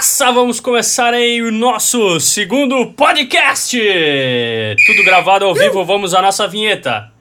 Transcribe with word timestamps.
raça! 0.00 0.32
Vamos 0.32 0.58
começar 0.60 1.12
aí 1.12 1.42
o 1.42 1.52
nosso 1.52 2.18
segundo 2.20 2.86
podcast! 2.94 3.78
Tudo 4.86 5.04
gravado 5.04 5.44
ao 5.44 5.54
vivo, 5.54 5.84
vamos 5.84 6.14
à 6.14 6.22
nossa 6.22 6.48
vinheta. 6.48 7.12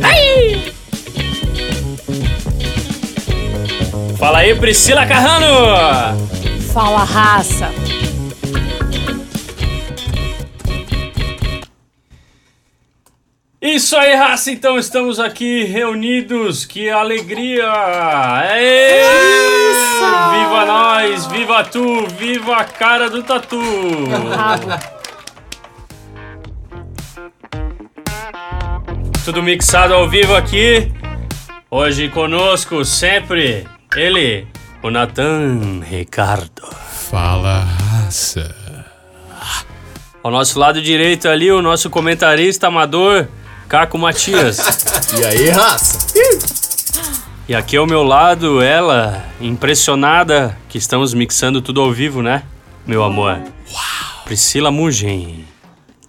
Ai! 0.00 0.72
Fala 4.16 4.38
aí, 4.38 4.54
Priscila 4.54 5.04
Carrano! 5.06 6.16
Fala, 6.72 7.02
raça. 7.02 7.85
Isso 13.76 13.94
aí, 13.94 14.14
raça! 14.14 14.50
Então 14.50 14.78
estamos 14.78 15.20
aqui 15.20 15.64
reunidos. 15.64 16.64
Que 16.64 16.88
alegria! 16.88 17.70
Aê! 17.70 19.02
Viva 20.32 20.64
nós! 20.64 21.26
Viva 21.26 21.62
tu! 21.62 22.06
Viva 22.18 22.56
a 22.56 22.64
cara 22.64 23.10
do 23.10 23.22
tatu! 23.22 23.60
Tudo 29.26 29.42
mixado 29.42 29.92
ao 29.92 30.08
vivo 30.08 30.34
aqui. 30.34 30.90
Hoje 31.70 32.08
conosco 32.08 32.82
sempre 32.82 33.68
ele, 33.94 34.46
o 34.82 34.88
Natan 34.90 35.82
Ricardo. 35.82 36.66
Fala, 37.10 37.58
raça. 37.92 38.56
Ao 40.22 40.30
nosso 40.30 40.58
lado 40.58 40.80
direito 40.80 41.28
ali, 41.28 41.52
o 41.52 41.60
nosso 41.60 41.90
comentarista 41.90 42.68
amador, 42.68 43.28
Caco 43.68 43.98
Matias. 43.98 44.58
E 45.18 45.24
aí, 45.24 45.48
raça? 45.50 46.06
E 47.48 47.54
aqui 47.54 47.76
ao 47.76 47.86
meu 47.86 48.02
lado, 48.02 48.62
ela, 48.62 49.24
impressionada 49.40 50.56
que 50.68 50.78
estamos 50.78 51.14
mixando 51.14 51.60
tudo 51.60 51.80
ao 51.80 51.92
vivo, 51.92 52.22
né, 52.22 52.42
meu 52.86 53.02
amor? 53.02 53.32
Uau! 53.32 54.24
Priscila 54.24 54.70
Mugen. 54.70 55.44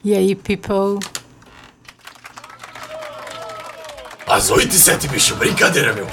E 0.03 0.15
aí, 0.15 0.35
people? 0.35 0.99
Às 4.27 4.49
8 4.51 4.73
e 4.73 4.77
7, 4.77 5.07
bicho. 5.07 5.35
Brincadeira, 5.35 5.93
meu. 5.93 6.07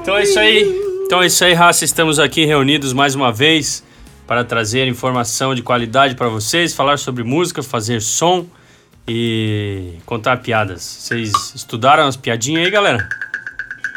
Então 0.00 0.16
é 0.16 0.22
isso 0.22 0.38
aí. 0.38 0.80
Então 1.04 1.22
é 1.22 1.26
isso 1.26 1.44
aí, 1.44 1.52
raça. 1.52 1.84
Estamos 1.84 2.18
aqui 2.18 2.44
reunidos 2.44 2.92
mais 2.92 3.14
uma 3.14 3.30
vez 3.30 3.84
para 4.32 4.44
trazer 4.44 4.88
informação 4.88 5.54
de 5.54 5.60
qualidade 5.62 6.14
para 6.14 6.26
vocês, 6.26 6.72
falar 6.72 6.98
sobre 6.98 7.22
música, 7.22 7.62
fazer 7.62 8.00
som 8.00 8.46
e 9.06 9.98
contar 10.06 10.38
piadas. 10.38 10.80
Vocês 10.80 11.30
estudaram 11.54 12.06
as 12.06 12.16
piadinhas 12.16 12.64
aí, 12.64 12.70
galera? 12.70 13.06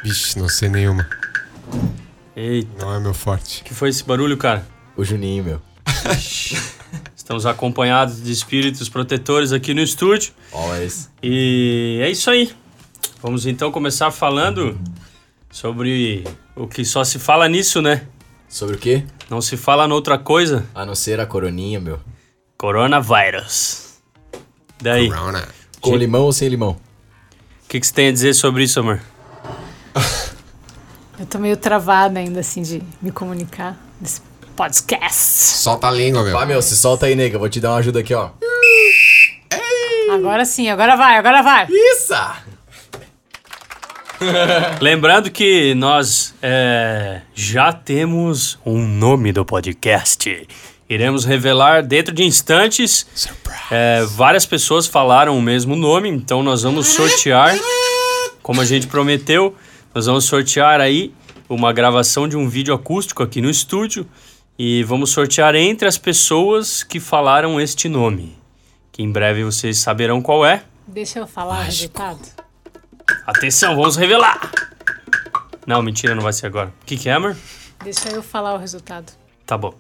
Vixe, 0.04 0.38
não 0.38 0.50
sei 0.50 0.68
nenhuma. 0.68 1.08
Eita, 2.36 2.68
Não 2.78 2.94
é 2.94 3.00
meu 3.00 3.14
forte. 3.14 3.64
que 3.64 3.74
foi 3.74 3.88
esse 3.88 4.04
barulho, 4.04 4.36
cara? 4.36 4.68
O 4.98 5.06
Juninho, 5.06 5.42
meu. 5.42 5.62
Estamos 7.16 7.46
acompanhados 7.46 8.22
de 8.22 8.30
espíritos 8.34 8.90
protetores 8.90 9.54
aqui 9.54 9.74
no 9.74 9.80
estúdio. 9.80 10.34
Always. 10.52 11.10
E 11.24 12.02
é 12.04 12.12
isso 12.12 12.30
aí. 12.30 12.52
Vamos 13.22 13.46
então 13.46 13.72
começar 13.72 14.12
falando 14.12 14.78
sobre 15.50 16.26
o 16.58 16.68
que 16.68 16.84
só 16.84 17.06
se 17.06 17.20
fala 17.20 17.48
nisso, 17.48 17.82
né? 17.82 18.06
Sobre 18.48 18.76
o 18.76 18.78
quê? 18.80 19.04
Não 19.30 19.42
se 19.42 19.58
fala 19.58 19.88
noutra 19.88 20.18
coisa. 20.18 20.66
A 20.74 20.86
não 20.86 20.96
ser 20.96 21.20
a 21.20 21.26
coroninha, 21.26 21.80
meu. 21.80 22.00
Coronavírus. 22.58 23.96
Daí, 24.82 25.08
o 25.08 25.10
Corona. 25.10 25.48
Com 25.82 25.92
Sim. 25.92 25.98
limão 25.98 26.24
ou 26.24 26.34
sem 26.34 26.48
limão? 26.50 26.78
que, 27.76 27.80
que 27.80 27.88
você 27.88 27.94
tem 27.94 28.08
a 28.08 28.12
dizer 28.12 28.34
sobre 28.34 28.64
isso, 28.64 28.80
amor? 28.80 29.02
Eu 31.20 31.26
tô 31.26 31.38
meio 31.38 31.58
travada 31.58 32.20
ainda, 32.20 32.40
assim, 32.42 32.62
de 32.62 32.82
me 33.02 33.12
comunicar 33.12 33.78
nesse 34.00 34.22
podcast. 34.56 35.16
Solta 35.16 35.88
a 35.88 35.92
língua, 35.92 36.24
meu. 36.24 36.34
Pá, 36.38 36.46
meu, 36.46 36.62
se 36.62 36.76
solta 36.76 37.06
aí, 37.06 37.16
nega. 37.16 37.38
Vou 37.38 37.50
te 37.50 37.60
dar 37.60 37.72
uma 37.72 37.78
ajuda 37.78 38.00
aqui, 38.00 38.14
ó. 38.14 38.32
Agora 40.14 40.46
sim, 40.46 40.70
agora 40.70 40.96
vai, 40.96 41.18
agora 41.18 41.42
vai. 41.42 41.68
Isso! 41.70 42.14
Lembrando 44.82 45.30
que 45.30 45.74
nós 45.76 46.34
é, 46.42 47.22
já 47.34 47.72
temos 47.74 48.58
um 48.66 48.86
nome 48.86 49.32
do 49.32 49.44
podcast. 49.46 50.48
Iremos 50.90 51.26
revelar 51.26 51.84
dentro 51.84 52.14
de 52.14 52.24
instantes. 52.24 53.06
É, 53.72 54.04
várias 54.06 54.46
pessoas 54.46 54.88
falaram 54.88 55.38
o 55.38 55.42
mesmo 55.42 55.76
nome, 55.76 56.10
então 56.10 56.44
nós 56.44 56.64
vamos 56.64 56.88
sortear, 56.88 57.58
como 58.42 58.62
a 58.62 58.66
gente 58.66 58.88
prometeu, 58.88 59.56
nós 59.94 60.06
vamos 60.06 60.26
sortear 60.26 60.80
aí 60.80 61.14
uma 61.50 61.74
gravação 61.74 62.28
de 62.28 62.38
um 62.38 62.48
vídeo 62.48 62.74
acústico 62.74 63.24
aqui 63.24 63.42
no 63.42 63.50
estúdio 63.50 64.08
e 64.58 64.84
vamos 64.84 65.10
sortear 65.12 65.56
entre 65.56 65.88
as 65.88 65.98
pessoas 65.98 66.84
que 66.84 67.00
falaram 67.00 67.60
este 67.60 67.90
nome, 67.90 68.38
que 68.92 69.02
em 69.02 69.12
breve 69.12 69.44
vocês 69.44 69.80
saberão 69.80 70.22
qual 70.22 70.46
é. 70.46 70.64
Deixa 70.88 71.20
eu 71.20 71.28
falar 71.28 71.62
o 71.62 71.64
resultado. 71.64 72.45
Atenção, 73.26 73.76
vamos 73.76 73.96
revelar! 73.96 74.52
Não, 75.66 75.82
mentira, 75.82 76.14
não 76.14 76.22
vai 76.22 76.32
ser 76.34 76.46
agora. 76.46 76.72
O 76.82 76.86
que, 76.86 76.96
que 76.98 77.10
é, 77.10 77.14
amor? 77.14 77.36
Deixa 77.84 78.10
eu 78.10 78.22
falar 78.22 78.54
o 78.54 78.58
resultado. 78.58 79.12
Tá 79.46 79.58
bom. 79.58 79.74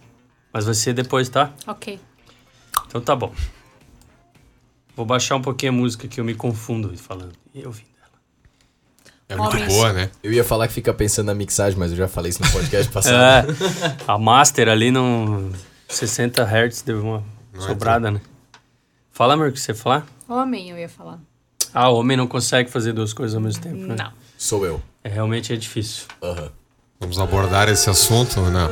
Mas 0.51 0.66
vai 0.66 0.73
ser 0.73 0.94
depois, 0.94 1.29
tá? 1.29 1.51
Ok. 1.67 2.00
Então 2.88 3.01
tá 3.01 3.16
bom. 3.16 3.31
Vou 4.95 5.05
baixar 5.05 5.35
um 5.35 5.41
pouquinho 5.41 5.72
a 5.73 5.75
música 5.75 6.07
que 6.07 6.19
eu 6.19 6.25
me 6.25 6.34
confundo 6.34 6.95
falando. 6.97 7.34
E 7.53 7.66
ouvindo 7.66 7.89
ela. 8.01 8.11
É 9.29 9.35
muito 9.35 9.55
Homens. 9.57 9.73
boa, 9.73 9.94
né? 9.94 10.09
Eu 10.23 10.31
ia 10.31 10.44
falar 10.44 10.67
que 10.67 10.73
fica 10.73 10.94
pensando 10.94 11.28
na 11.28 11.35
mixagem, 11.35 11.78
mas 11.78 11.91
eu 11.91 11.97
já 11.97 12.07
falei 12.07 12.29
isso 12.29 12.41
no 12.41 12.51
podcast 12.51 12.89
passado. 12.91 13.16
É, 13.17 13.45
a 14.07 14.17
master 14.17 14.69
ali 14.69 14.89
não. 14.91 15.51
60 15.88 16.44
Hz 16.44 16.81
deu 16.81 17.01
uma 17.03 17.23
Não 17.53 17.63
é 17.63 17.67
sobrada, 17.67 18.09
né? 18.09 18.22
Fala, 19.11 19.35
amor, 19.35 19.50
o 19.50 19.51
que 19.51 19.59
você 19.59 19.72
ia 19.72 19.75
falar? 19.75 20.05
Homem, 20.28 20.69
eu 20.69 20.78
ia 20.79 20.89
falar. 20.89 21.19
Ah, 21.74 21.90
o 21.90 21.96
homem 22.00 22.16
não 22.18 22.28
consegue 22.28 22.70
fazer 22.70 22.94
duas 22.94 23.14
coisas 23.14 23.36
ao 23.36 23.42
mesmo 23.42 23.62
tempo, 23.62 23.78
né? 23.78 23.96
Não. 23.98 24.12
Sou 24.38 24.66
eu. 24.66 24.81
É, 25.03 25.09
realmente 25.09 25.53
é 25.53 25.56
difícil. 25.56 26.06
Aham. 26.22 26.50
Vamos 27.00 27.20
abordar 27.20 27.68
esse 27.70 27.90
assunto 27.90 28.40
não? 28.42 28.72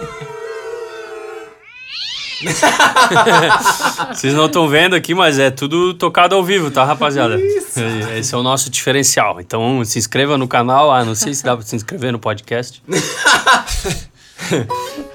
Vocês 4.14 4.34
não 4.34 4.48
estão 4.48 4.68
vendo 4.68 4.96
aqui, 4.96 5.14
mas 5.14 5.40
é 5.40 5.50
tudo 5.50 5.94
tocado 5.94 6.36
ao 6.36 6.44
vivo, 6.44 6.70
tá, 6.72 6.84
rapaziada? 6.84 7.40
É, 7.40 8.20
Esse 8.20 8.34
é 8.36 8.38
o 8.38 8.44
nosso 8.44 8.70
diferencial. 8.70 9.40
Então 9.40 9.84
se 9.86 9.98
inscreva 10.00 10.38
no 10.38 10.48
canal. 10.48 10.92
Ah, 10.92 11.06
não 11.06 11.16
sei 11.16 11.34
se 11.34 11.44
dá 11.44 11.56
pra 11.56 11.66
se 11.66 11.76
inscrever 11.76 12.12
no 12.12 12.20
podcast. 12.20 12.84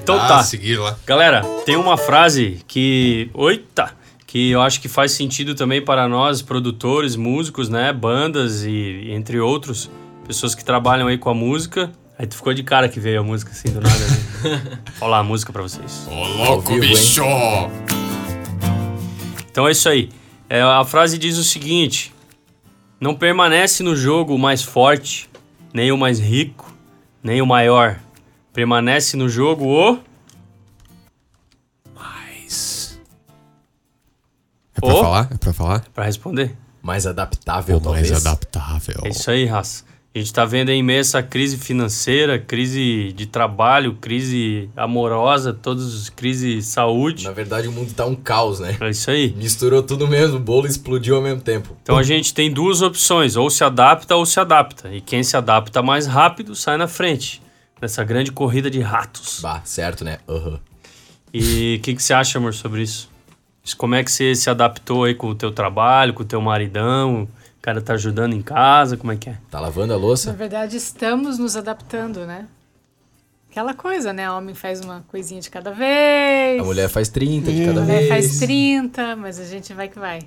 então 0.01 0.17
Dá 0.17 0.27
tá. 0.29 0.39
a 0.39 0.43
seguir 0.43 0.79
lá. 0.79 0.97
Galera, 1.07 1.43
tem 1.65 1.77
uma 1.77 1.97
frase 1.97 2.63
que. 2.67 3.31
Oita! 3.35 3.93
Que 4.29 4.51
eu 4.51 4.61
acho 4.61 4.83
que 4.83 4.89
faz 4.89 5.13
sentido 5.13 5.55
também 5.55 5.81
para 5.83 6.07
nós, 6.07 6.43
produtores, 6.43 7.17
músicos, 7.17 7.71
né? 7.71 7.95
Bandas 7.95 8.63
e 8.63 9.09
entre 9.09 9.41
outros, 9.41 9.91
pessoas 10.27 10.55
que 10.55 10.63
trabalham 10.63 11.09
aí 11.09 11.17
com 11.17 11.31
a 11.31 11.35
música. 11.35 11.91
Aí 12.19 12.27
tu 12.27 12.37
ficou 12.37 12.53
de 12.53 12.63
cara 12.63 12.91
que 12.91 13.01
veio 13.01 13.21
a 13.21 13.23
música 13.23 13.53
assim 13.53 13.73
do 13.73 13.81
nada. 13.81 13.99
Né? 13.99 14.83
Vou 15.01 15.09
lá 15.09 15.21
a 15.21 15.23
música 15.23 15.51
pra 15.51 15.63
vocês. 15.63 16.07
Ô, 16.11 16.27
louco, 16.45 16.75
vivo, 16.75 16.85
hein? 16.85 16.91
bicho! 16.91 17.23
Então 19.51 19.67
é 19.67 19.71
isso 19.71 19.89
aí. 19.89 20.11
É, 20.47 20.61
a 20.61 20.85
frase 20.85 21.17
diz 21.17 21.39
o 21.39 21.45
seguinte: 21.45 22.13
Não 23.01 23.15
permanece 23.15 23.83
no 23.83 23.97
jogo 23.97 24.35
o 24.35 24.39
mais 24.39 24.63
forte, 24.63 25.27
nem 25.73 25.91
o 25.91 25.97
mais 25.97 26.21
rico, 26.21 26.71
nem 27.23 27.41
o 27.41 27.47
maior. 27.47 27.99
Permanece 28.53 29.17
no 29.17 29.27
jogo 29.27 29.65
o. 29.65 29.99
É 34.79 34.81
pra 34.81 34.95
Ô. 34.95 35.03
falar? 35.03 35.29
É 35.33 35.37
pra 35.37 35.53
falar? 35.53 35.85
Pra 35.95 36.05
responder. 36.05 36.57
Mais 36.83 37.07
adaptável, 37.07 37.77
O 37.79 37.85
mais 37.85 38.07
talvez. 38.09 38.27
adaptável. 38.27 38.95
É 39.05 39.09
isso 39.09 39.31
aí, 39.31 39.45
raça. 39.45 39.85
A 40.15 40.19
gente 40.19 40.33
tá 40.33 40.45
vendo 40.45 40.71
aí 40.71 40.83
meio 40.83 41.01
essa 41.01 41.23
crise 41.23 41.59
financeira, 41.59 42.39
crise 42.39 43.13
de 43.15 43.27
trabalho, 43.27 43.95
crise 44.01 44.71
amorosa, 44.77 45.53
todas 45.53 46.09
crise 46.09 46.57
de 46.57 46.63
saúde. 46.63 47.25
Na 47.25 47.31
verdade, 47.33 47.69
o 47.69 47.73
mundo 47.73 47.93
tá 47.93 48.07
um 48.07 48.15
caos, 48.17 48.59
né? 48.59 48.77
É 48.81 48.89
isso 48.91 49.11
aí. 49.11 49.35
Misturou 49.37 49.83
tudo 49.83 50.09
mesmo, 50.09 50.37
o 50.37 50.41
bolo 50.41 50.67
explodiu 50.67 51.17
ao 51.17 51.23
mesmo 51.23 51.41
tempo. 51.43 51.77
Então 51.83 51.97
a 51.97 52.03
gente 52.03 52.33
tem 52.33 52.51
duas 52.51 52.81
opções, 52.81 53.37
ou 53.37 53.51
se 53.51 53.63
adapta 53.63 54.17
ou 54.17 54.25
se 54.25 54.41
adapta. 54.41 54.93
E 54.93 55.01
quem 55.01 55.23
se 55.23 55.37
adapta 55.37 55.83
mais 55.83 56.07
rápido 56.07 56.55
sai 56.57 56.77
na 56.79 56.89
frente, 56.89 57.43
nessa 57.81 58.03
grande 58.03 58.33
corrida 58.33 58.71
de 58.71 58.81
ratos. 58.81 59.41
Bah, 59.43 59.61
certo, 59.65 60.05
né? 60.05 60.19
Aham. 60.29 60.59
E 61.33 61.77
o 61.79 61.83
que, 61.83 61.95
que 61.95 62.03
você 62.03 62.15
acha, 62.15 62.39
amor, 62.39 62.55
sobre 62.55 62.83
isso? 62.83 63.09
Como 63.77 63.95
é 63.95 64.03
que 64.05 64.11
você 64.11 64.35
se 64.35 64.49
adaptou 64.51 65.05
aí 65.05 65.15
com 65.15 65.29
o 65.29 65.35
teu 65.35 65.51
trabalho, 65.53 66.15
com 66.15 66.23
o 66.23 66.27
teu 66.27 66.41
maridão? 66.41 67.25
O 67.25 67.61
cara 67.63 67.81
tá 67.83 67.95
ajudando 67.95 68.33
em 68.35 68.43
casa, 68.43 68.97
como 68.97 69.13
é 69.13 69.17
que 69.17 69.29
é? 69.31 69.37
Tá 69.51 69.61
lavando 69.61 69.93
a 69.93 69.97
Na 69.97 70.03
louça? 70.03 70.33
verdade, 70.33 70.77
estamos 70.77 71.39
nos 71.39 71.57
adaptando, 71.57 72.27
né? 72.27 72.47
aquela 73.51 73.75
coisa, 73.75 74.13
né? 74.13 74.31
O 74.31 74.37
homem 74.37 74.55
faz 74.55 74.81
uma 74.81 75.05
coisinha 75.09 75.41
de 75.41 75.51
cada 75.51 75.73
vez. 75.73 76.61
A 76.61 76.65
mulher 76.65 76.89
faz 76.89 77.09
30 77.09 77.51
de 77.51 77.65
cada 77.67 77.81
a 77.81 77.83
mulher 77.83 77.97
vez. 77.97 78.09
faz 78.09 78.39
30, 78.39 79.17
mas 79.17 79.41
a 79.41 79.45
gente 79.45 79.73
vai 79.75 79.89
que 79.89 79.99
vai. 79.99 80.21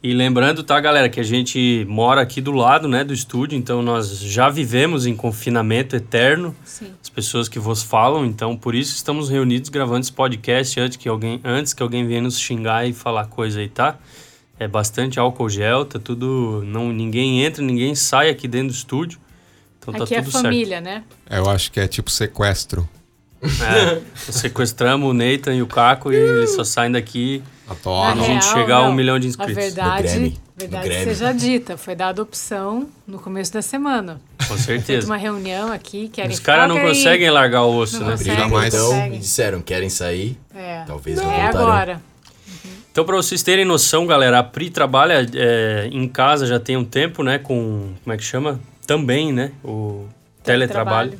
E 0.00 0.14
lembrando, 0.14 0.62
tá, 0.62 0.78
galera, 0.78 1.08
que 1.08 1.18
a 1.18 1.24
gente 1.24 1.84
mora 1.88 2.20
aqui 2.20 2.40
do 2.40 2.52
lado, 2.52 2.86
né, 2.86 3.02
do 3.02 3.12
estúdio, 3.12 3.58
então 3.58 3.82
nós 3.82 4.20
já 4.20 4.48
vivemos 4.48 5.06
em 5.06 5.16
confinamento 5.16 5.96
eterno. 5.96 6.54
Sim. 6.64 6.92
As 7.02 7.08
pessoas 7.08 7.48
que 7.48 7.58
vos 7.58 7.82
falam, 7.82 8.24
então 8.24 8.56
por 8.56 8.76
isso 8.76 8.94
estamos 8.94 9.28
reunidos 9.28 9.68
gravando 9.70 10.00
esse 10.00 10.12
podcast 10.12 10.78
antes 10.78 10.96
que 10.96 11.08
alguém, 11.08 11.40
antes 11.42 11.72
que 11.72 11.82
alguém 11.82 12.06
venha 12.06 12.22
nos 12.22 12.38
xingar 12.38 12.88
e 12.88 12.92
falar 12.92 13.26
coisa 13.26 13.58
aí, 13.58 13.68
tá? 13.68 13.98
É 14.56 14.68
bastante 14.68 15.18
álcool 15.18 15.48
gel, 15.48 15.84
tá 15.84 15.98
tudo, 15.98 16.62
não 16.64 16.92
ninguém 16.92 17.44
entra, 17.44 17.62
ninguém 17.62 17.96
sai 17.96 18.30
aqui 18.30 18.46
dentro 18.46 18.68
do 18.68 18.74
estúdio. 18.74 19.18
Então 19.80 19.92
tá 19.92 20.04
Aqui 20.04 20.14
é 20.14 20.22
tudo 20.22 20.30
família, 20.30 20.80
né? 20.80 21.02
Eu 21.28 21.50
acho 21.50 21.72
que 21.72 21.80
é 21.80 21.88
tipo 21.88 22.10
sequestro. 22.10 22.88
certo. 23.42 23.62
É, 23.64 24.02
sequestramos 24.30 25.10
o 25.10 25.12
Nathan 25.12 25.54
e 25.56 25.62
o 25.62 25.66
Caco 25.66 26.12
e 26.12 26.16
eles 26.16 26.50
só 26.50 26.62
saem 26.62 26.92
daqui 26.92 27.42
A 27.70 28.14
Na 28.14 28.22
a 28.22 28.24
gente 28.26 28.44
chegar 28.46 28.76
a 28.78 28.82
um 28.88 28.92
milhão 28.92 29.18
de 29.18 29.26
A 29.26 29.30
inscritos. 29.30 29.54
verdade, 29.54 30.02
Grêmio. 30.08 30.32
verdade 30.56 30.88
No 30.88 30.94
Grêmio. 30.94 31.14
seja 31.14 31.32
dita, 31.32 31.76
foi 31.76 31.94
dada 31.94 32.22
opção 32.22 32.88
no 33.06 33.18
começo 33.18 33.52
da 33.52 33.60
semana. 33.62 34.20
Com 34.46 34.56
certeza. 34.56 35.06
uma 35.06 35.16
reunião 35.18 35.70
aqui, 35.70 36.08
querem 36.08 36.30
Os 36.30 36.38
caras 36.40 36.68
não 36.68 36.80
conseguem 36.80 37.28
largar 37.30 37.62
o 37.64 37.76
osso, 37.76 38.00
Não 38.00 38.06
né? 38.06 38.12
consegue. 38.12 38.36
Jamais. 38.36 38.74
então 38.74 38.88
Consegue. 38.88 39.16
e 39.16 39.18
disseram, 39.18 39.60
querem 39.60 39.90
sair? 39.90 40.38
É, 40.54 40.84
Talvez 40.86 41.16
não, 41.18 41.24
é 41.30 41.42
voltarão. 41.42 41.60
agora. 41.68 42.02
Então, 42.90 43.04
para 43.04 43.14
vocês 43.16 43.42
terem 43.42 43.64
noção, 43.64 44.06
galera, 44.06 44.38
a 44.40 44.42
Pri 44.42 44.70
trabalha 44.70 45.24
é, 45.34 45.88
em 45.92 46.08
casa 46.08 46.46
já 46.46 46.58
tem 46.58 46.76
um 46.76 46.84
tempo, 46.84 47.22
né? 47.22 47.38
Com. 47.38 47.92
Como 48.02 48.14
é 48.14 48.16
que 48.16 48.24
chama? 48.24 48.58
Também, 48.86 49.32
né? 49.32 49.52
O 49.62 50.06
teletrabalho. 50.42 51.16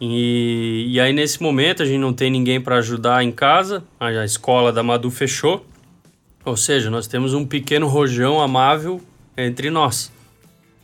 E, 0.00 0.86
e 0.90 1.00
aí, 1.00 1.12
nesse 1.12 1.42
momento, 1.42 1.82
a 1.82 1.86
gente 1.86 1.98
não 1.98 2.12
tem 2.12 2.30
ninguém 2.30 2.60
para 2.60 2.76
ajudar 2.76 3.22
em 3.22 3.32
casa. 3.32 3.82
A, 3.98 4.08
a 4.08 4.24
escola 4.24 4.72
da 4.72 4.82
Madu 4.82 5.10
fechou. 5.10 5.64
Ou 6.44 6.56
seja, 6.56 6.90
nós 6.90 7.06
temos 7.06 7.34
um 7.34 7.44
pequeno 7.44 7.88
rojão 7.88 8.40
amável 8.40 9.00
entre 9.36 9.70
nós. 9.70 10.12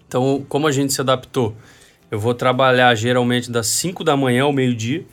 Então, 0.09 0.45
como 0.49 0.67
a 0.67 0.73
gente 0.73 0.93
se 0.93 1.01
adaptou? 1.01 1.55
Eu 2.11 2.19
vou 2.19 2.35
trabalhar 2.35 2.95
geralmente 2.95 3.51
das 3.51 3.69
5 3.69 4.05
da 4.05 4.17
manhã 4.17 4.45
ao 4.45 4.53
meio-dia. 4.53 5.05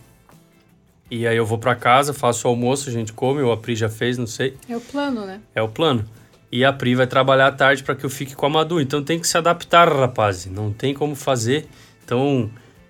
E 1.11 1.25
aí 1.25 1.37
eu 1.37 1.45
vou 1.45 1.57
para 1.57 1.73
casa, 1.75 2.13
faço 2.13 2.47
o 2.47 2.51
almoço, 2.51 2.89
a 2.89 2.91
gente 2.91 3.13
come, 3.13 3.41
ou 3.41 3.51
a 3.51 3.57
Pri 3.57 3.75
já 3.75 3.89
fez, 3.89 4.17
não 4.17 4.27
sei. 4.27 4.55
É 4.67 4.75
o 4.75 4.81
plano, 4.81 5.25
né? 5.25 5.39
É 5.55 5.61
o 5.61 5.67
plano. 5.67 6.05
E 6.51 6.65
a 6.65 6.73
Pri 6.73 6.95
vai 6.95 7.07
trabalhar 7.07 7.47
à 7.47 7.51
tarde 7.51 7.83
para 7.83 7.95
que 7.95 8.05
eu 8.05 8.09
fique 8.09 8.35
com 8.35 8.45
a 8.45 8.49
Madu. 8.49 8.81
Então 8.81 9.03
tem 9.03 9.19
que 9.19 9.27
se 9.27 9.37
adaptar, 9.37 9.87
rapaz. 9.87 10.45
Não 10.45 10.73
tem 10.73 10.93
como 10.93 11.15
fazer. 11.15 11.67
Então 12.03 12.49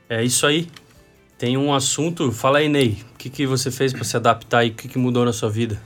é 0.10 0.24
isso 0.24 0.46
aí. 0.46 0.68
Tem 1.40 1.56
um 1.56 1.74
assunto. 1.74 2.34
Fala 2.34 2.60
aí, 2.60 2.68
Ney. 2.68 3.02
O 3.14 3.18
que, 3.18 3.30
que 3.30 3.48
você 3.48 3.72
fez 3.72 3.94
para 3.94 4.04
se 4.04 4.18
adaptar 4.18 4.66
e 4.66 4.72
o 4.72 4.74
que, 4.74 4.90
que 4.90 5.00
mudou 5.00 5.24
na 5.24 5.32
sua 5.32 5.50
vida? 5.50 5.82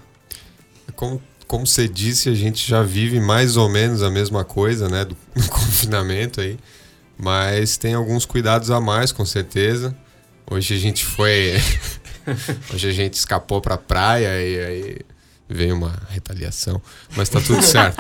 Como, 0.95 1.21
como 1.45 1.67
você 1.67 1.87
disse, 1.87 2.27
a 2.27 2.33
gente 2.33 2.67
já 2.67 2.81
vive 2.81 3.19
mais 3.19 3.55
ou 3.55 3.69
menos 3.69 4.01
a 4.01 4.09
mesma 4.09 4.43
coisa, 4.43 4.89
né? 4.89 5.05
Do, 5.05 5.15
do 5.39 5.47
confinamento 5.49 6.41
aí. 6.41 6.57
Mas 7.15 7.77
tem 7.77 7.93
alguns 7.93 8.25
cuidados 8.25 8.71
a 8.71 8.81
mais, 8.81 9.11
com 9.11 9.23
certeza. 9.23 9.95
Hoje 10.49 10.73
a 10.73 10.79
gente 10.79 11.05
foi. 11.05 11.53
Hoje 12.73 12.89
a 12.89 12.91
gente 12.91 13.13
escapou 13.13 13.61
pra 13.61 13.77
praia 13.77 14.29
e 14.41 14.59
aí 14.59 14.97
veio 15.47 15.75
uma 15.75 15.93
retaliação. 16.09 16.81
Mas 17.15 17.29
tá 17.29 17.39
tudo 17.39 17.61
certo. 17.61 17.97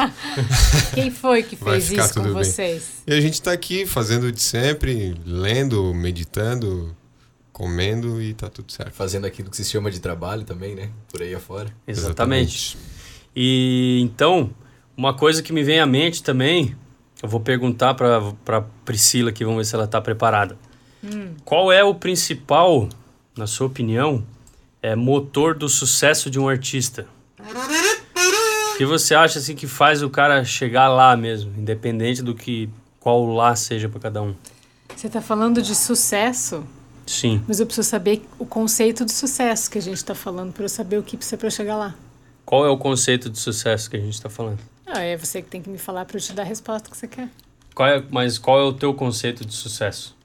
Quem 0.95 1.11
foi 1.11 1.43
que 1.43 1.55
fez 1.55 1.91
isso 1.91 2.15
com 2.15 2.23
bem. 2.23 2.31
vocês? 2.31 3.03
E 3.05 3.13
a 3.13 3.21
gente 3.21 3.39
tá 3.39 3.51
aqui 3.51 3.85
fazendo 3.85 4.31
de 4.31 4.41
sempre, 4.41 5.15
lendo, 5.23 5.93
meditando, 5.93 6.95
comendo 7.53 8.21
e 8.21 8.33
tá 8.33 8.49
tudo 8.49 8.71
certo. 8.71 8.91
Fazendo 8.93 9.25
aquilo 9.25 9.49
que 9.49 9.55
se 9.55 9.63
chama 9.63 9.91
de 9.91 10.01
trabalho 10.01 10.43
também, 10.43 10.75
né? 10.75 10.89
Por 11.09 11.21
aí 11.21 11.33
afora. 11.33 11.69
Exatamente. 11.87 12.75
E 13.35 13.99
então, 14.01 14.49
uma 14.97 15.13
coisa 15.13 15.41
que 15.41 15.53
me 15.53 15.63
vem 15.63 15.79
à 15.79 15.85
mente 15.85 16.23
também, 16.23 16.75
eu 17.21 17.29
vou 17.29 17.39
perguntar 17.39 17.93
para 17.93 18.33
para 18.43 18.61
Priscila 18.83 19.29
aqui, 19.29 19.45
vamos 19.45 19.59
ver 19.59 19.65
se 19.65 19.75
ela 19.75 19.85
está 19.85 20.01
preparada. 20.01 20.57
Qual 21.43 21.71
é 21.71 21.83
o 21.83 21.93
principal, 21.93 22.87
na 23.37 23.45
sua 23.45 23.67
opinião, 23.67 24.25
é 24.81 24.95
motor 24.95 25.53
do 25.53 25.67
sucesso 25.67 26.29
de 26.29 26.39
um 26.39 26.47
artista? 26.47 27.07
O 28.73 28.77
que 28.77 28.85
você 28.85 29.13
acha 29.13 29.39
assim 29.39 29.53
que 29.53 29.67
faz 29.67 30.01
o 30.01 30.09
cara 30.09 30.43
chegar 30.45 30.87
lá 30.87 31.15
mesmo, 31.15 31.53
independente 31.57 32.23
do 32.23 32.33
que 32.33 32.69
qual 32.99 33.25
lá 33.25 33.55
seja 33.55 33.89
para 33.89 33.99
cada 33.99 34.21
um? 34.21 34.33
Você 34.95 35.09
tá 35.09 35.21
falando 35.21 35.61
de 35.61 35.75
sucesso, 35.75 36.65
Sim. 37.05 37.43
mas 37.47 37.59
eu 37.59 37.65
preciso 37.65 37.87
saber 37.87 38.21
o 38.39 38.45
conceito 38.45 39.05
de 39.05 39.11
sucesso 39.11 39.69
que 39.69 39.77
a 39.77 39.81
gente 39.81 40.03
tá 40.03 40.15
falando 40.15 40.53
para 40.53 40.63
eu 40.63 40.69
saber 40.69 40.97
o 40.97 41.03
que 41.03 41.17
precisa 41.17 41.37
para 41.37 41.49
chegar 41.49 41.75
lá. 41.75 41.95
Qual 42.45 42.65
é 42.65 42.69
o 42.69 42.77
conceito 42.77 43.29
de 43.29 43.39
sucesso 43.39 43.89
que 43.89 43.97
a 43.97 43.99
gente 43.99 44.13
está 44.13 44.29
falando? 44.29 44.59
Ah, 44.85 45.01
é 45.01 45.15
você 45.17 45.41
que 45.41 45.49
tem 45.49 45.61
que 45.61 45.69
me 45.69 45.77
falar 45.77 46.05
para 46.05 46.17
eu 46.17 46.21
te 46.21 46.33
dar 46.33 46.43
a 46.43 46.45
resposta 46.45 46.89
que 46.89 46.95
você 46.95 47.07
quer. 47.07 47.29
Qual 47.73 47.87
é, 47.87 48.03
mas 48.11 48.37
qual 48.37 48.59
é 48.59 48.63
o 48.63 48.73
teu 48.73 48.93
conceito 48.93 49.45
de 49.45 49.53
sucesso? 49.53 50.15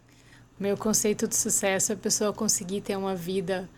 Meu 0.59 0.77
conceito 0.77 1.27
de 1.27 1.37
sucesso 1.37 1.93
é 1.93 1.95
a 1.95 1.99
pessoa 1.99 2.33
conseguir 2.33 2.81
ter 2.81 2.97
uma 2.97 3.15
vida 3.15 3.69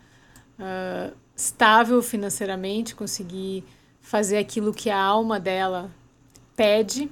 ah, 0.58 1.10
estável 1.36 2.02
financeiramente, 2.02 2.94
conseguir 2.94 3.64
fazer 4.00 4.38
aquilo 4.38 4.72
que 4.72 4.90
a 4.90 5.00
alma 5.00 5.38
dela 5.38 5.90
pede 6.56 7.10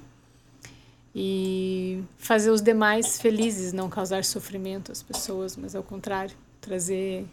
e 1.15 2.03
fazer 2.17 2.51
os 2.51 2.61
demais 2.61 3.19
felizes, 3.19 3.73
não 3.73 3.89
causar 3.89 4.23
sofrimento 4.23 4.91
às 4.91 5.01
pessoas, 5.01 5.57
mas 5.57 5.75
ao 5.75 5.83
contrário, 5.83 6.35
trazer 6.61 7.25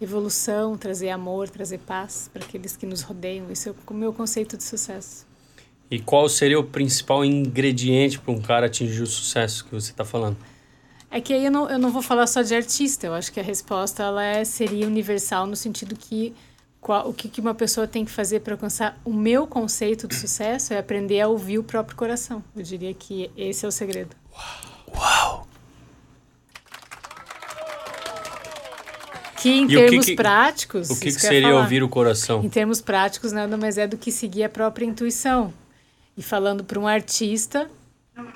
evolução, 0.00 0.76
trazer 0.76 1.10
amor, 1.10 1.48
trazer 1.48 1.78
paz 1.78 2.28
para 2.32 2.44
aqueles 2.44 2.76
que 2.76 2.84
nos 2.84 3.02
rodeiam. 3.02 3.50
Esse 3.50 3.68
é 3.68 3.74
o 3.88 3.94
meu 3.94 4.12
conceito 4.12 4.56
de 4.56 4.64
sucesso. 4.64 5.26
E 5.90 6.00
qual 6.00 6.28
seria 6.28 6.58
o 6.58 6.64
principal 6.64 7.24
ingrediente 7.24 8.18
para 8.18 8.32
um 8.32 8.40
cara 8.40 8.66
atingir 8.66 9.02
o 9.02 9.06
sucesso 9.06 9.64
que 9.64 9.72
você 9.72 9.92
está 9.92 10.04
falando? 10.04 10.36
É 11.10 11.20
que 11.20 11.32
aí 11.32 11.44
eu 11.44 11.50
não, 11.50 11.70
eu 11.70 11.78
não 11.78 11.90
vou 11.92 12.02
falar 12.02 12.26
só 12.26 12.42
de 12.42 12.54
artista, 12.54 13.06
eu 13.06 13.14
acho 13.14 13.32
que 13.32 13.38
a 13.38 13.42
resposta 13.42 14.02
ela 14.02 14.24
é, 14.24 14.44
seria 14.44 14.86
universal 14.86 15.46
no 15.46 15.54
sentido 15.54 15.94
que 15.94 16.34
qual, 16.86 17.08
o 17.08 17.12
que, 17.12 17.28
que 17.28 17.40
uma 17.40 17.52
pessoa 17.52 17.84
tem 17.88 18.04
que 18.04 18.12
fazer 18.12 18.38
para 18.42 18.54
alcançar 18.54 18.96
o 19.04 19.12
meu 19.12 19.44
conceito 19.44 20.06
de 20.06 20.14
sucesso 20.14 20.72
é 20.72 20.78
aprender 20.78 21.20
a 21.20 21.26
ouvir 21.26 21.58
o 21.58 21.64
próprio 21.64 21.96
coração. 21.96 22.44
Eu 22.54 22.62
diria 22.62 22.94
que 22.94 23.28
esse 23.36 23.64
é 23.64 23.68
o 23.68 23.72
segredo. 23.72 24.14
Uau! 24.94 25.48
Que 29.42 29.48
em 29.50 29.62
E 29.62 29.64
o 29.64 29.68
que 29.68 29.74
termos 29.88 30.06
que- 30.06 30.14
práticos. 30.14 30.90
O 30.90 30.94
que, 31.00 31.06
que 31.06 31.20
seria 31.20 31.56
ouvir 31.56 31.82
o 31.82 31.88
coração? 31.88 32.44
Em 32.44 32.48
termos 32.48 32.80
práticos, 32.80 33.32
nada 33.32 33.56
mais 33.56 33.76
é 33.78 33.88
do 33.88 33.96
que 33.98 34.12
seguir 34.12 34.44
a 34.44 34.48
própria 34.48 34.84
intuição. 34.86 35.52
E 36.16 36.22
falando 36.22 36.62
para 36.62 36.78
um 36.78 36.86
artista, 36.86 37.68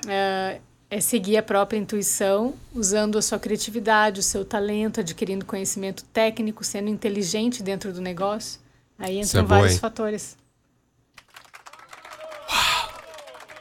é, 0.08 0.58
é 0.90 1.00
seguir 1.00 1.36
a 1.36 1.42
própria 1.42 1.78
intuição, 1.78 2.54
usando 2.74 3.16
a 3.16 3.22
sua 3.22 3.38
criatividade, 3.38 4.18
o 4.18 4.22
seu 4.22 4.44
talento, 4.44 4.98
adquirindo 4.98 5.44
conhecimento 5.44 6.02
técnico, 6.12 6.64
sendo 6.64 6.88
inteligente 6.88 7.62
dentro 7.62 7.92
do 7.92 8.00
negócio. 8.00 8.60
Aí 8.98 9.20
entram 9.20 9.40
é 9.40 9.44
boa, 9.44 9.58
vários 9.60 9.74
hein? 9.74 9.80
fatores. 9.80 10.36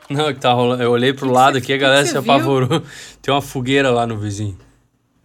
Não, 0.09 0.27
é 0.27 0.33
que 0.33 0.39
tá 0.39 0.51
rolando. 0.51 0.81
Eu 0.81 0.89
olhei 0.89 1.13
pro 1.13 1.27
Que 1.27 1.33
lado 1.33 1.57
aqui, 1.59 1.71
a 1.71 1.77
galera 1.77 2.03
se 2.03 2.17
apavorou. 2.17 2.81
Tem 3.21 3.31
uma 3.31 3.43
fogueira 3.43 3.91
lá 3.91 4.07
no 4.07 4.17
vizinho. 4.17 4.57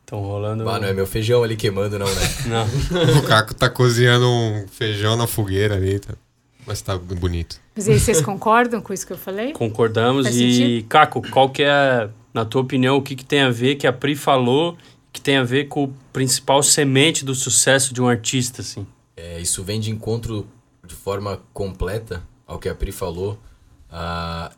Estão 0.03 0.21
rolando. 0.21 0.63
Não 0.63 0.77
é 0.77 0.93
meu 0.93 1.07
feijão 1.07 1.43
ali 1.43 1.57
queimando, 1.57 1.99
não, 1.99 2.07
né? 2.07 2.23
Não. 2.47 2.67
O 3.19 3.23
Caco 3.23 3.55
tá 3.55 3.71
cozinhando 3.71 4.29
um 4.29 4.67
feijão 4.69 5.17
na 5.17 5.27
fogueira 5.27 5.77
ali, 5.77 5.99
tá? 5.99 6.13
Mas 6.67 6.81
tá 6.83 6.97
bonito. 6.97 7.61
Mas 7.75 7.89
aí, 7.89 7.99
vocês 7.99 8.21
concordam 8.21 8.81
com 8.81 8.93
isso 8.93 9.07
que 9.07 9.13
eu 9.13 9.19
falei? 9.19 9.53
Concordamos. 9.53 10.27
Faz 10.27 10.37
e, 10.37 10.55
sentido? 10.55 10.89
Caco, 10.89 11.31
qual 11.31 11.51
que 11.51 11.63
é, 11.63 12.09
na 12.33 12.45
tua 12.45 12.63
opinião, 12.63 12.97
o 12.97 13.03
que, 13.03 13.15
que 13.17 13.25
tem 13.25 13.41
a 13.41 13.51
ver 13.51 13.77
que 13.77 13.87
a 13.87 13.93
Pri 13.93 14.15
falou 14.15 14.77
que 15.13 15.21
tem 15.21 15.37
a 15.37 15.45
ver 15.45 15.69
com 15.69 15.85
o 15.85 15.95
principal 16.13 16.61
semente 16.61 17.25
do 17.25 17.37
sucesso 17.37 17.95
de 17.95 18.03
um 18.03 18.09
artista, 18.09 18.63
assim? 18.63 18.85
É, 19.17 19.41
isso 19.41 19.63
vem 19.63 19.79
de 19.79 19.91
encontro 19.91 20.47
de 20.85 20.95
forma 20.95 21.41
completa 21.53 22.21
ao 22.47 22.59
que 22.59 22.69
a 22.69 22.75
Pri 22.75 22.91
falou. 22.91 23.39
Ah, 23.89 24.51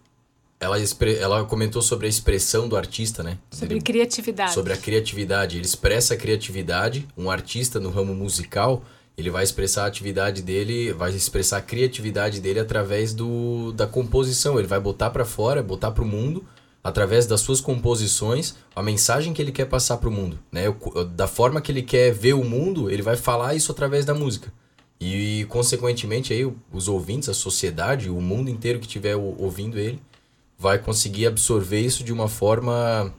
ela, 0.58 0.76
ela 1.20 1.44
comentou 1.44 1.82
sobre 1.82 2.06
a 2.06 2.08
expressão 2.08 2.66
do 2.66 2.76
artista, 2.76 3.22
né? 3.22 3.36
Sobre 3.50 3.74
Ele- 3.74 3.82
criatividade. 3.82 4.54
sobre 4.54 4.72
a 4.72 4.76
criatividade. 4.76 5.58
Ele 5.58 5.66
expressa 5.66 6.14
a 6.14 6.16
criatividade. 6.16 7.06
Um 7.16 7.30
artista 7.30 7.78
no 7.78 7.90
ramo 7.90 8.14
musical, 8.14 8.82
ele 9.16 9.30
vai 9.30 9.42
expressar 9.44 9.84
a 9.84 9.86
atividade 9.86 10.42
dele, 10.42 10.92
vai 10.92 11.10
expressar 11.14 11.58
a 11.58 11.62
criatividade 11.62 12.40
dele 12.40 12.60
através 12.60 13.14
do, 13.14 13.72
da 13.72 13.86
composição. 13.86 14.58
Ele 14.58 14.68
vai 14.68 14.78
botar 14.80 15.10
pra 15.10 15.24
fora, 15.24 15.62
botar 15.62 15.90
pro 15.90 16.04
mundo, 16.04 16.44
através 16.84 17.26
das 17.26 17.40
suas 17.40 17.60
composições, 17.60 18.54
a 18.74 18.82
mensagem 18.82 19.32
que 19.32 19.40
ele 19.40 19.52
quer 19.52 19.64
passar 19.66 19.96
pro 19.96 20.10
mundo, 20.10 20.38
né? 20.52 20.68
O- 20.68 21.04
Da 21.04 21.26
forma 21.26 21.60
que 21.60 21.72
ele 21.72 21.82
quer 21.82 22.12
ver 22.12 22.34
o 22.34 22.44
mundo, 22.44 22.90
ele 22.90 23.02
vai 23.02 23.16
falar 23.16 23.54
isso 23.54 23.72
através 23.72 24.04
da 24.04 24.14
música. 24.14 24.52
E, 25.00 25.44
consequentemente, 25.48 26.32
aí, 26.32 26.50
os 26.72 26.88
ouvintes, 26.88 27.28
a 27.28 27.34
sociedade, 27.34 28.08
o 28.10 28.20
mundo 28.20 28.48
inteiro 28.50 28.78
que 28.78 28.86
estiver 28.86 29.16
ouvindo 29.16 29.78
ele, 29.78 30.00
vai 30.58 30.78
conseguir 30.78 31.26
absorver 31.26 31.80
isso 31.80 32.02
de 32.04 32.12
uma 32.12 32.28
forma 32.28 33.12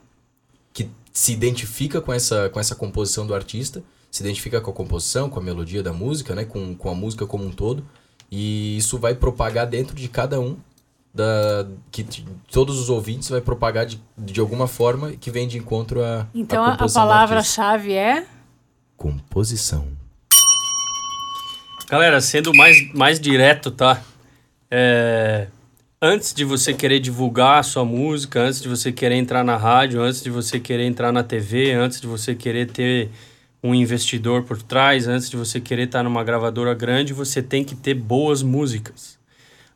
que 0.72 0.88
se 1.12 1.32
identifica 1.32 2.00
com 2.00 2.12
essa, 2.12 2.48
com 2.48 2.58
essa 2.58 2.74
composição 2.74 3.26
do 3.26 3.34
artista, 3.34 3.82
se 4.10 4.22
identifica 4.22 4.60
com 4.60 4.70
a 4.70 4.74
composição, 4.74 5.28
com 5.28 5.38
a 5.38 5.42
melodia 5.42 5.82
da 5.82 5.92
música, 5.92 6.34
né? 6.34 6.44
Com, 6.44 6.74
com 6.74 6.88
a 6.90 6.94
música 6.94 7.26
como 7.26 7.44
um 7.44 7.50
todo. 7.50 7.84
E 8.30 8.76
isso 8.76 8.98
vai 8.98 9.14
propagar 9.14 9.66
dentro 9.66 9.94
de 9.94 10.08
cada 10.08 10.40
um 10.40 10.56
da 11.14 11.66
que 11.90 12.06
todos 12.50 12.78
os 12.78 12.90
ouvintes 12.90 13.28
vai 13.28 13.40
propagar 13.40 13.86
de, 13.86 14.00
de 14.16 14.40
alguma 14.40 14.68
forma 14.68 15.12
que 15.12 15.30
vem 15.30 15.48
de 15.48 15.58
encontro 15.58 16.04
a 16.04 16.26
Então 16.34 16.62
a, 16.62 16.74
a, 16.74 16.88
palavra-chave 16.88 17.92
é 17.92 18.26
composição. 18.96 19.86
Galera, 21.88 22.20
sendo 22.20 22.52
mais, 22.54 22.92
mais 22.92 23.18
direto, 23.18 23.70
tá? 23.70 24.02
É, 24.70 25.46
antes 26.02 26.34
de 26.34 26.44
você 26.44 26.74
querer 26.74 27.00
divulgar 27.00 27.60
a 27.60 27.62
sua 27.62 27.84
música, 27.84 28.40
antes 28.40 28.60
de 28.60 28.68
você 28.68 28.92
querer 28.92 29.14
entrar 29.14 29.42
na 29.42 29.56
rádio, 29.56 30.02
antes 30.02 30.22
de 30.22 30.30
você 30.30 30.60
querer 30.60 30.84
entrar 30.84 31.10
na 31.10 31.22
TV, 31.22 31.72
antes 31.72 32.00
de 32.00 32.06
você 32.06 32.34
querer 32.34 32.70
ter 32.70 33.10
um 33.62 33.74
investidor 33.74 34.44
por 34.44 34.62
trás, 34.62 35.08
antes 35.08 35.28
de 35.28 35.36
você 35.36 35.60
querer 35.60 35.84
estar 35.84 36.02
numa 36.02 36.22
gravadora 36.22 36.74
grande, 36.74 37.12
você 37.12 37.42
tem 37.42 37.64
que 37.64 37.74
ter 37.74 37.94
boas 37.94 38.42
músicas. 38.42 39.18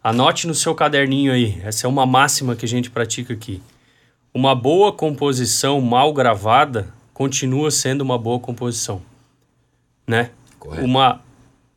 Anote 0.02 0.46
no 0.46 0.54
seu 0.54 0.74
caderninho 0.74 1.32
aí, 1.32 1.60
essa 1.64 1.86
é 1.86 1.88
uma 1.88 2.06
máxima 2.06 2.56
que 2.56 2.64
a 2.64 2.68
gente 2.68 2.90
pratica 2.90 3.32
aqui. 3.32 3.62
Uma 4.34 4.54
boa 4.54 4.92
composição 4.92 5.80
mal 5.80 6.12
gravada 6.12 6.92
continua 7.12 7.70
sendo 7.70 8.00
uma 8.02 8.18
boa 8.18 8.40
composição, 8.40 9.02
né? 10.06 10.30
Correto. 10.58 10.84
Uma 10.84 11.20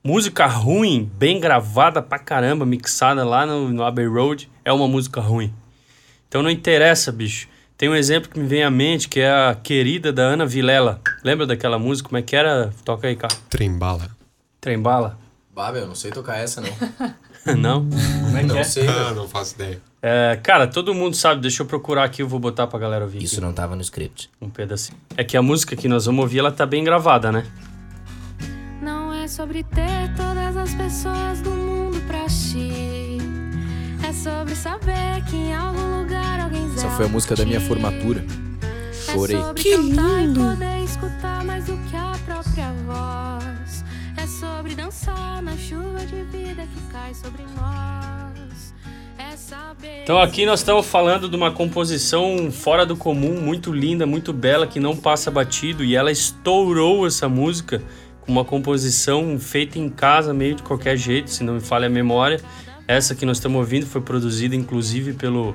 música 0.04 0.46
ruim, 0.46 1.10
bem 1.18 1.40
gravada 1.40 2.02
pra 2.02 2.18
caramba, 2.18 2.66
mixada 2.66 3.26
lá 3.26 3.46
no, 3.46 3.70
no 3.70 3.84
Abbey 3.84 4.08
Road, 4.08 4.50
é 4.64 4.72
uma 4.72 4.88
música 4.88 5.20
ruim. 5.20 5.54
Então 6.28 6.42
não 6.42 6.50
interessa, 6.50 7.12
bicho. 7.12 7.48
Tem 7.78 7.90
um 7.90 7.96
exemplo 7.96 8.30
que 8.30 8.40
me 8.40 8.48
vem 8.48 8.64
à 8.64 8.72
mente, 8.72 9.10
que 9.10 9.20
é 9.20 9.30
a 9.30 9.54
querida 9.62 10.12
da 10.14 10.24
Ana 10.24 10.46
Vilela. 10.46 11.02
Lembra 11.24 11.46
daquela 11.46 11.78
música? 11.78 12.08
Como 12.08 12.18
é 12.18 12.22
que 12.22 12.36
era? 12.36 12.72
Toca 12.86 13.08
aí, 13.08 13.16
cara. 13.16 13.36
Trembala. 13.50 14.08
Trembala? 14.62 15.18
Bah, 15.54 15.72
meu, 15.72 15.86
não 15.86 15.96
sei 15.96 16.12
tocar 16.12 16.38
essa, 16.38 16.62
não. 16.62 16.70
não? 17.58 17.90
Como 17.90 18.38
é 18.38 18.42
que 18.42 18.48
não 18.48 18.58
é? 18.58 18.64
sei, 18.64 18.88
Ah, 18.88 19.12
não 19.14 19.28
faço 19.28 19.56
ideia. 19.56 19.82
É, 20.02 20.40
Cara, 20.42 20.68
todo 20.68 20.94
mundo 20.94 21.16
sabe. 21.16 21.42
Deixa 21.42 21.64
eu 21.64 21.66
procurar 21.66 22.06
aqui, 22.06 22.22
eu 22.22 22.28
vou 22.28 22.40
botar 22.40 22.66
pra 22.68 22.80
galera 22.80 23.04
ouvir. 23.04 23.22
Isso 23.24 23.36
aqui, 23.36 23.46
não 23.46 23.52
tava 23.54 23.76
no 23.76 23.82
script. 23.82 24.30
Um 24.42 24.50
pedacinho. 24.50 24.98
É 25.18 25.24
que 25.24 25.36
a 25.36 25.42
música 25.42 25.76
que 25.76 25.88
nós 25.90 26.06
vamos 26.06 26.24
ouvir, 26.24 26.40
ela 26.40 26.52
tá 26.52 26.66
bem 26.66 26.84
gravada, 26.84 27.30
né? 27.32 27.46
Não 28.82 29.14
é 29.14 29.28
sobre 29.28 29.64
ter 29.64 30.14
todas 30.16 30.56
as 30.56 30.74
pessoas 30.76 31.42
do 31.42 31.50
mundo 31.52 32.00
pra 32.08 32.26
ti. 32.28 33.18
É 34.08 34.14
sobre 34.14 34.56
saber 34.56 35.24
que 35.30 35.36
em 35.36 35.56
algum 35.56 36.02
lugar 36.02 36.25
foi 36.96 37.06
a 37.06 37.10
música 37.10 37.36
da 37.36 37.46
minha 37.46 37.60
formatura. 37.60 38.26
Chorei. 38.94 39.36
É 39.36 39.54
que 39.54 39.76
lindo. 39.76 40.40
poder 40.40 40.84
escutar 40.86 41.44
mais 41.44 41.66
do 41.66 41.78
que 41.90 41.96
a 41.96 42.16
própria 42.26 42.72
voz. 42.86 43.84
É 44.16 44.26
sobre 44.26 44.76
dançar 44.76 45.42
na 45.42 45.58
chuva 45.58 46.00
de 46.06 46.24
vida 46.24 46.64
que 46.64 46.94
cai 46.94 47.14
sobre 47.14 47.44
nós. 47.58 48.74
É 49.18 49.36
saber. 49.36 50.04
Então 50.04 50.22
aqui 50.22 50.46
nós 50.46 50.62
estamos 50.62 50.86
falando 50.86 51.28
de 51.28 51.36
uma 51.36 51.52
composição 51.52 52.50
fora 52.50 52.86
do 52.86 52.96
comum, 52.96 53.42
muito 53.42 53.74
linda, 53.74 54.06
muito 54.06 54.32
bela, 54.32 54.66
que 54.66 54.80
não 54.80 54.96
passa 54.96 55.30
batido 55.30 55.84
e 55.84 55.98
ela 55.98 56.14
estourou 56.14 57.06
essa 57.06 57.28
música 57.28 57.84
com 58.22 58.32
uma 58.32 58.46
composição 58.46 59.38
feita 59.38 59.78
em 59.78 59.90
casa, 59.90 60.34
meio 60.34 60.56
de 60.56 60.64
qualquer 60.64 60.96
jeito, 60.96 61.30
se 61.30 61.44
não 61.44 61.56
me 61.56 61.62
falha 61.62 61.88
a 61.88 61.90
memória. 61.90 62.40
Essa 62.88 63.14
que 63.14 63.26
nós 63.26 63.36
estamos 63.36 63.58
ouvindo 63.58 63.86
foi 63.86 64.00
produzida 64.00 64.56
inclusive 64.56 65.12
pelo 65.12 65.54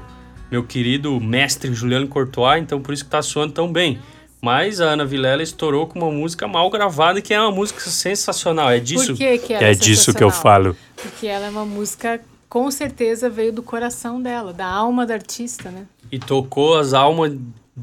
meu 0.50 0.64
querido 0.64 1.20
mestre 1.20 1.72
Juliano 1.72 2.08
Courtois, 2.08 2.62
então 2.62 2.80
por 2.80 2.92
isso 2.92 3.04
que 3.04 3.10
tá 3.10 3.22
soando 3.22 3.52
tão 3.52 3.72
bem. 3.72 3.98
Mas 4.42 4.80
a 4.80 4.86
Ana 4.86 5.04
Vilela 5.04 5.42
estourou 5.42 5.86
com 5.86 5.98
uma 5.98 6.10
música 6.10 6.48
mal 6.48 6.68
gravada, 6.70 7.20
que 7.20 7.34
é 7.34 7.40
uma 7.40 7.50
música 7.50 7.80
sensacional. 7.80 8.70
É 8.70 8.78
disso, 8.78 9.08
Por 9.08 9.16
que 9.16 9.38
que 9.38 9.52
ela 9.52 9.64
é 9.66 9.72
é 9.72 9.74
disso 9.74 10.14
que 10.14 10.24
eu 10.24 10.30
falo. 10.30 10.74
Porque 10.96 11.26
ela 11.26 11.46
é 11.46 11.50
uma 11.50 11.66
música, 11.66 12.20
com 12.48 12.70
certeza, 12.70 13.28
veio 13.28 13.52
do 13.52 13.62
coração 13.62 14.20
dela, 14.20 14.52
da 14.52 14.66
alma 14.66 15.06
da 15.06 15.12
artista, 15.12 15.70
né? 15.70 15.84
E 16.10 16.18
tocou 16.18 16.78
as 16.78 16.94
almas 16.94 17.34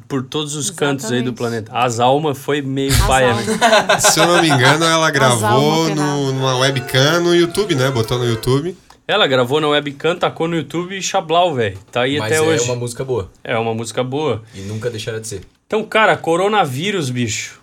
por 0.07 0.23
todos 0.23 0.55
os 0.55 0.69
cantos 0.71 1.05
aí 1.05 1.21
do 1.21 1.29
Exatamente. 1.29 1.37
planeta. 1.37 1.71
As 1.73 1.99
almas 1.99 2.37
foi 2.37 2.61
meio 2.61 2.91
As 2.91 3.01
paia, 3.01 3.33
né? 3.35 3.99
Se 3.99 4.19
eu 4.19 4.25
não 4.27 4.41
me 4.41 4.49
engano, 4.49 4.83
ela 4.83 5.09
gravou 5.11 5.93
no, 5.93 6.31
numa 6.31 6.57
webcam 6.57 7.21
no 7.21 7.35
YouTube, 7.35 7.75
né? 7.75 7.91
Botou 7.91 8.17
no 8.17 8.25
YouTube. 8.25 8.75
Ela 9.07 9.25
gravou 9.25 9.61
na 9.61 9.69
webcam, 9.69 10.17
tacou 10.17 10.49
no 10.49 10.57
YouTube 10.57 10.97
e 10.97 11.01
chablau, 11.01 11.55
velho. 11.55 11.79
Tá 11.91 12.01
aí 12.01 12.17
Mas 12.19 12.29
até 12.31 12.35
é 12.35 12.41
hoje. 12.41 12.65
uma 12.65 12.75
música 12.75 13.05
boa. 13.05 13.31
É 13.41 13.57
uma 13.57 13.73
música 13.73 14.03
boa. 14.03 14.43
E 14.53 14.59
nunca 14.61 14.89
deixará 14.89 15.17
de 15.17 15.27
ser. 15.27 15.41
Então, 15.65 15.81
cara, 15.85 16.17
coronavírus, 16.17 17.09
bicho. 17.09 17.61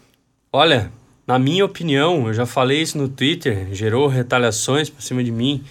Olha, 0.51 0.91
na 1.27 1.39
minha 1.39 1.65
opinião, 1.65 2.29
eu 2.29 2.33
já 2.33 2.47
falei 2.47 2.81
isso 2.81 2.97
no 2.97 3.11
Twitter, 3.11 3.69
gerou 3.73 4.07
retaliações 4.07 4.89
por 4.89 5.03
cima 5.03 5.23
de 5.23 5.31
mim. 5.31 5.63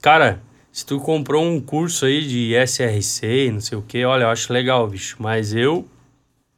Cara, 0.00 0.40
se 0.72 0.86
tu 0.86 0.98
comprou 1.00 1.44
um 1.44 1.60
curso 1.60 2.06
aí 2.06 2.26
de 2.26 2.54
SRC, 2.66 3.50
não 3.52 3.60
sei 3.60 3.76
o 3.76 3.82
que, 3.82 4.02
olha, 4.04 4.24
eu 4.24 4.28
acho 4.28 4.50
legal, 4.52 4.88
bicho. 4.88 5.16
Mas 5.18 5.52
eu 5.52 5.86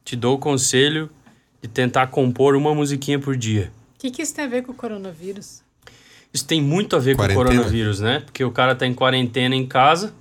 te 0.05 0.15
dou 0.15 0.35
o 0.35 0.39
conselho 0.39 1.09
de 1.61 1.67
tentar 1.67 2.07
compor 2.07 2.55
uma 2.55 2.73
musiquinha 2.73 3.19
por 3.19 3.35
dia. 3.35 3.71
O 3.95 3.99
que, 3.99 4.11
que 4.11 4.21
isso 4.21 4.35
tem 4.35 4.45
a 4.45 4.47
ver 4.49 4.63
com 4.63 4.71
o 4.71 4.75
coronavírus? 4.75 5.62
Isso 6.33 6.45
tem 6.47 6.61
muito 6.61 6.95
a 6.95 6.99
ver 6.99 7.15
Quarentena. 7.15 7.43
com 7.45 7.49
o 7.51 7.53
coronavírus, 7.53 7.99
né? 7.99 8.21
Porque 8.25 8.43
o 8.43 8.51
cara 8.51 8.73
tá 8.75 8.87
em 8.87 8.93
quarentena 8.93 9.55
em 9.55 9.65
casa, 9.67 10.13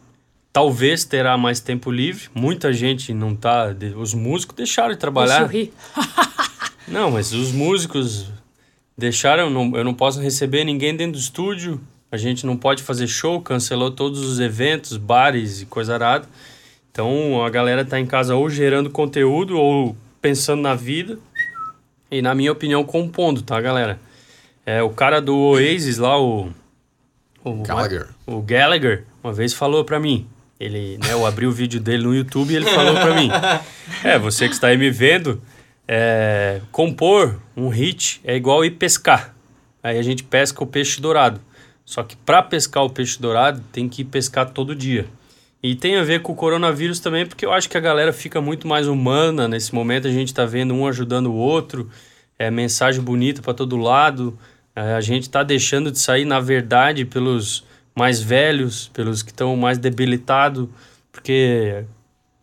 talvez 0.53 1.05
terá 1.05 1.39
mais 1.39 1.59
tempo 1.61 1.91
livre. 1.91 2.29
Muita 2.35 2.73
gente 2.73 3.15
não 3.15 3.35
tá. 3.35 3.75
Os 3.97 4.13
músicos 4.13 4.55
deixaram 4.57 4.89
de 4.91 4.95
Deixa 4.97 5.01
trabalhar. 5.01 5.41
eu 5.43 5.47
rir. 5.47 5.73
Não, 6.89 7.11
mas 7.13 7.33
os 7.33 7.53
músicos 7.53 8.27
deixaram. 8.99 9.49
não- 9.49 9.75
eu 9.77 9.85
não 9.85 9.95
posso 9.95 10.21
receber 10.21 10.65
ninguém 10.65 10.95
dentro 10.97 11.13
do 11.13 11.19
estúdio. 11.19 11.81
A 12.11 12.17
gente 12.19 12.45
não 12.45 12.57
pode 12.57 12.83
fazer 12.83 13.07
show, 13.07 13.41
cancelou 13.41 13.91
todos 13.91 14.21
os 14.21 14.39
eventos, 14.41 14.97
bares 14.99 15.63
e 15.63 15.67
coisa 15.67 15.95
arada. 15.95 16.29
Então 16.91 17.43
a 17.43 17.49
galera 17.49 17.85
tá 17.85 17.99
em 17.99 18.05
casa 18.05 18.35
ou 18.35 18.51
gerando 18.51 18.91
conteúdo 18.91 19.57
ou 19.57 19.97
pensando 20.21 20.61
na 20.61 20.75
vida. 20.75 21.19
E 22.11 22.21
na 22.21 22.35
minha 22.35 22.53
opinião, 22.53 22.85
compondo, 22.85 23.41
tá, 23.41 23.59
galera? 23.61 23.99
É, 24.65 24.83
o 24.83 24.91
cara 24.91 25.21
do 25.21 25.37
Oasis 25.37 25.99
lá, 25.99 26.21
o. 26.21 26.51
o 27.45 27.63
Gallagher. 27.63 28.09
o 28.27 28.41
Gallagher 28.41 29.05
uma 29.23 29.33
vez 29.33 29.53
falou 29.53 29.85
pra 29.85 30.01
mim. 30.01 30.27
Ele, 30.59 30.97
né, 30.99 31.13
eu 31.13 31.27
abri 31.27 31.47
o 31.47 31.53
vídeo 31.53 31.81
dele 31.81 32.05
no 32.05 32.15
YouTube 32.15 32.53
e 32.53 32.57
ele 32.57 32.67
falou 32.67 32.95
pra 32.95 33.15
mim. 33.15 33.29
É, 34.05 34.19
você 34.19 34.49
que 34.49 34.55
está 34.55 34.69
aí 34.69 34.77
me 34.77 34.91
vendo, 34.91 35.41
é, 35.87 36.61
compor 36.73 37.41
um 37.57 37.69
hit 37.69 38.21
é 38.25 38.35
igual 38.35 38.65
ir 38.65 38.73
pescar. 38.73 39.35
Aí 39.83 39.97
a 39.97 40.03
gente 40.03 40.25
pesca 40.25 40.63
o 40.63 40.67
peixe 40.67 41.01
dourado. 41.01 41.41
Só 41.85 42.03
que 42.03 42.17
para 42.17 42.43
pescar 42.43 42.85
o 42.85 42.91
peixe 42.91 43.21
dourado 43.21 43.63
tem 43.73 43.89
que 43.89 44.03
ir 44.03 44.07
pescar 44.07 44.51
todo 44.51 44.75
dia. 44.75 45.07
E 45.63 45.77
tem 45.77 45.97
a 45.97 46.03
ver 46.03 46.23
com 46.23 46.33
o 46.33 46.37
coronavírus 46.37 46.99
também, 46.99 47.25
porque 47.25 47.47
eu 47.47 47.53
acho 47.53 47.69
que 47.69 47.77
a 47.77 47.81
galera 47.81 48.13
fica 48.13 48.41
muito 48.41 48.67
mais 48.67 48.89
humana 48.89 49.47
nesse 49.47 49.73
momento. 49.73 50.09
A 50.09 50.11
gente 50.11 50.35
tá 50.35 50.45
vendo 50.45 50.75
um 50.75 50.87
ajudando 50.87 51.27
o 51.27 51.35
outro, 51.35 51.89
é 52.37 52.51
mensagem 52.51 53.01
bonita 53.01 53.41
para 53.41 53.55
todo 53.55 53.77
lado. 53.77 54.37
É, 54.75 54.95
a 54.95 55.01
gente 55.01 55.29
tá 55.29 55.43
deixando 55.43 55.91
de 55.91 55.99
sair, 55.99 56.25
na 56.25 56.41
verdade, 56.41 57.05
pelos 57.05 57.65
mais 57.95 58.21
velhos, 58.21 58.89
pelos 58.89 59.23
que 59.23 59.31
estão 59.31 59.55
mais 59.57 59.79
debilitados, 59.79 60.69
porque 61.11 61.85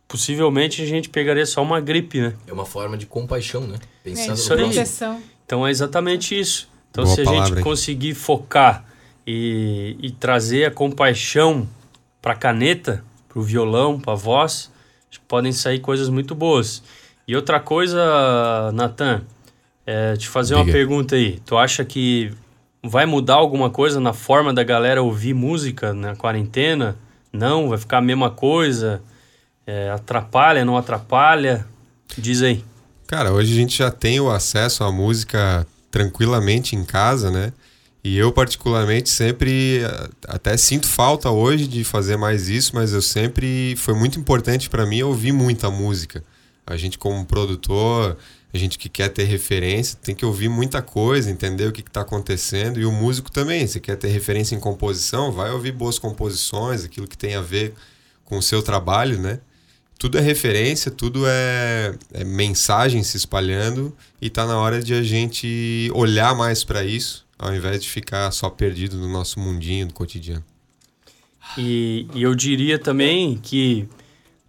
possivelmente 0.07 0.81
a 0.81 0.86
gente 0.86 1.09
pegaria 1.09 1.45
só 1.45 1.62
uma 1.62 1.79
gripe, 1.79 2.21
né? 2.21 2.33
É 2.48 2.53
uma 2.53 2.65
forma 2.65 2.98
de 2.98 3.05
compaixão, 3.05 3.62
né? 3.67 3.77
É, 4.05 4.09
Pensando 4.09 4.36
isso 4.36 4.55
no 4.55 4.65
aí. 4.65 5.21
Então 5.45 5.65
é 5.65 5.71
exatamente 5.71 6.39
isso. 6.39 6.69
Então, 6.91 7.03
Boa 7.03 7.15
se 7.15 7.21
a 7.21 7.25
palavra, 7.25 7.48
gente 7.48 7.57
hein? 7.57 7.63
conseguir 7.63 8.13
focar 8.13 8.86
e, 9.25 9.95
e 10.01 10.12
trazer 10.12 10.65
a 10.65 10.71
compaixão 10.71 11.67
para 12.21 12.33
a 12.33 12.36
caneta, 12.36 13.03
para 13.27 13.39
o 13.39 13.41
violão, 13.41 14.00
para 14.00 14.13
a 14.13 14.15
voz, 14.15 14.71
acho 15.09 15.19
que 15.19 15.25
podem 15.27 15.51
sair 15.51 15.79
coisas 15.79 16.09
muito 16.09 16.33
boas. 16.33 16.81
E 17.27 17.36
outra 17.36 17.59
coisa, 17.59 18.71
Natan, 18.74 19.21
é 19.89 20.15
te 20.15 20.27
fazer 20.27 20.53
uma 20.53 20.63
Diga. 20.63 20.77
pergunta 20.77 21.15
aí. 21.15 21.39
Tu 21.43 21.58
acha 21.58 21.84
que 21.84 22.31
vai 22.84 23.08
mudar 23.08 23.34
alguma 23.34 23.72
coisa 23.72 24.00
na 24.00 24.13
forma 24.13 24.53
da 24.53 24.63
galera 24.63 25.01
ouvir 25.01 25.34
música 25.34 25.96
na 25.96 26.15
quarentena? 26.15 26.96
Não? 27.34 27.69
Vai 27.69 27.79
ficar 27.79 27.98
a 27.98 28.01
mesma 28.01 28.29
coisa? 28.29 29.01
É, 29.65 29.89
atrapalha, 29.89 30.63
não 30.63 30.77
atrapalha? 30.77 31.65
Diz 32.15 32.43
aí. 32.43 32.63
Cara, 33.08 33.34
hoje 33.34 33.51
a 33.51 33.55
gente 33.55 33.75
já 33.75 33.89
tem 33.89 34.19
o 34.19 34.29
acesso 34.29 34.84
à 34.84 34.91
música 34.91 35.65
tranquilamente 35.89 36.75
em 36.75 36.84
casa, 36.84 37.31
né? 37.31 37.51
E 38.03 38.15
eu, 38.15 38.31
particularmente, 38.31 39.10
sempre 39.10 39.81
até 40.27 40.55
sinto 40.55 40.88
falta 40.88 41.31
hoje 41.31 41.65
de 41.67 41.84
fazer 41.84 42.15
mais 42.15 42.48
isso, 42.48 42.75
mas 42.75 42.93
eu 42.93 43.01
sempre. 43.01 43.75
Foi 43.75 43.96
muito 43.96 44.19
importante 44.19 44.69
para 44.69 44.86
mim 44.86 45.01
ouvir 45.01 45.31
muita 45.31 45.72
música. 45.72 46.24
A 46.65 46.77
gente, 46.77 47.00
como 47.00 47.25
produtor, 47.25 48.15
a 48.53 48.58
gente 48.58 48.77
que 48.77 48.89
quer 48.89 49.10
ter 49.10 49.25
referência, 49.25 49.98
tem 50.01 50.15
que 50.15 50.25
ouvir 50.25 50.50
muita 50.50 50.82
coisa, 50.82 51.29
entender 51.29 51.68
o 51.68 51.72
que 51.72 51.82
está 51.82 52.01
acontecendo. 52.01 52.79
E 52.79 52.86
o 52.86 52.91
músico 52.91 53.32
também, 53.32 53.68
se 53.68 53.79
quer 53.79 53.96
ter 53.96 54.08
referência 54.08 54.56
em 54.56 54.60
composição, 54.60 55.32
vai 55.32 55.51
ouvir 55.51 55.72
boas 55.72 56.00
composições, 56.00 56.84
aquilo 56.84 57.08
que 57.08 57.18
tem 57.18 57.36
a 57.36 57.41
ver 57.41 57.74
com 58.25 58.38
o 58.38 58.41
seu 58.41 58.62
trabalho, 58.62 59.20
né? 59.20 59.39
tudo 60.00 60.18
é 60.18 60.22
referência, 60.22 60.89
tudo 60.89 61.25
é, 61.27 61.94
é 62.13 62.24
mensagem 62.24 63.03
se 63.03 63.18
espalhando 63.18 63.94
e 64.22 64.29
tá 64.29 64.48
na 64.48 64.58
hora 64.58 64.82
de 64.82 64.94
a 64.94 65.03
gente 65.03 65.91
olhar 65.94 66.34
mais 66.34 66.63
para 66.63 66.86
isso, 66.86 67.27
ao 67.38 67.53
invés 67.53 67.84
de 67.84 67.89
ficar 67.89 68.32
só 68.32 68.50
perdido 68.50 68.98
no 68.98 69.10
nosso 69.12 69.41
mundinho 69.41 69.88
do 69.88 69.94
cotidiano. 69.94 70.44
E, 71.58 72.08
e 72.13 72.24
eu 72.24 72.34
diria 72.34 72.79
também 72.79 73.38
que 73.38 73.89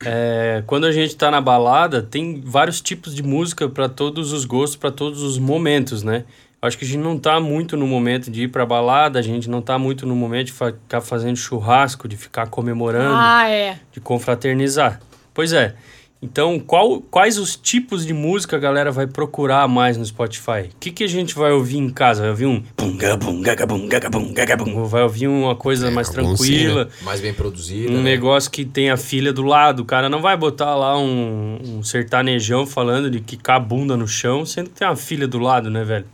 é, 0.04 0.62
quando 0.66 0.86
a 0.86 0.92
gente 0.92 1.14
tá 1.16 1.30
na 1.30 1.40
balada, 1.40 2.02
tem 2.02 2.40
vários 2.44 2.80
tipos 2.80 3.14
de 3.14 3.22
música 3.22 3.68
para 3.68 3.88
todos 3.88 4.32
os 4.32 4.44
gostos, 4.44 4.76
para 4.76 4.90
todos 4.90 5.22
os 5.22 5.38
momentos, 5.38 6.02
né? 6.02 6.24
Eu 6.62 6.66
acho 6.68 6.76
que 6.76 6.84
a 6.84 6.88
gente 6.88 6.98
não 7.00 7.18
tá 7.18 7.40
muito 7.40 7.74
no 7.76 7.86
momento 7.86 8.30
de 8.30 8.42
ir 8.42 8.48
pra 8.48 8.66
balada, 8.66 9.18
a 9.18 9.22
gente 9.22 9.48
não 9.48 9.62
tá 9.62 9.78
muito 9.78 10.06
no 10.06 10.14
momento 10.14 10.46
de 10.48 10.52
ficar 10.52 11.00
fazendo 11.00 11.36
churrasco, 11.36 12.06
de 12.06 12.16
ficar 12.16 12.48
comemorando, 12.48 13.14
Ah, 13.16 13.48
é. 13.48 13.78
de 13.92 14.00
confraternizar. 14.00 15.00
Pois 15.32 15.52
é. 15.54 15.74
Então, 16.22 16.60
qual, 16.60 17.00
quais 17.00 17.38
os 17.38 17.56
tipos 17.56 18.04
de 18.04 18.12
música 18.12 18.56
a 18.56 18.58
galera 18.60 18.92
vai 18.92 19.06
procurar 19.06 19.66
mais 19.66 19.96
no 19.96 20.04
Spotify? 20.04 20.68
O 20.70 20.78
que, 20.78 20.90
que 20.90 21.02
a 21.02 21.08
gente 21.08 21.34
vai 21.34 21.50
ouvir 21.50 21.78
em 21.78 21.88
casa? 21.88 22.20
Vai 22.20 22.30
ouvir 22.30 22.44
um 22.46 22.62
Vai 24.86 25.02
ouvir 25.02 25.28
uma 25.28 25.56
coisa 25.56 25.88
É, 25.88 25.90
mais 25.90 26.10
tranquila? 26.10 26.90
Mais 27.02 27.22
bem 27.22 27.32
produzido. 27.32 27.92
Um 27.92 27.96
né? 28.02 28.02
negócio 28.02 28.50
que 28.50 28.66
tem 28.66 28.90
a 28.90 28.98
filha 28.98 29.32
do 29.32 29.42
lado. 29.42 29.80
O 29.80 29.84
cara 29.86 30.10
não 30.10 30.20
vai 30.20 30.36
botar 30.36 30.74
lá 30.74 30.98
um, 30.98 31.58
um 31.62 31.82
sertanejão 31.82 32.66
falando 32.66 33.10
de 33.10 33.20
quicar 33.20 33.56
a 33.56 33.60
bunda 33.60 33.96
no 33.96 34.06
chão, 34.06 34.44
sendo 34.44 34.68
que 34.68 34.76
tem 34.76 34.86
uma 34.88 34.96
filha 34.96 35.26
do 35.26 35.38
lado, 35.38 35.70
né, 35.70 35.84
velho? 35.84 36.06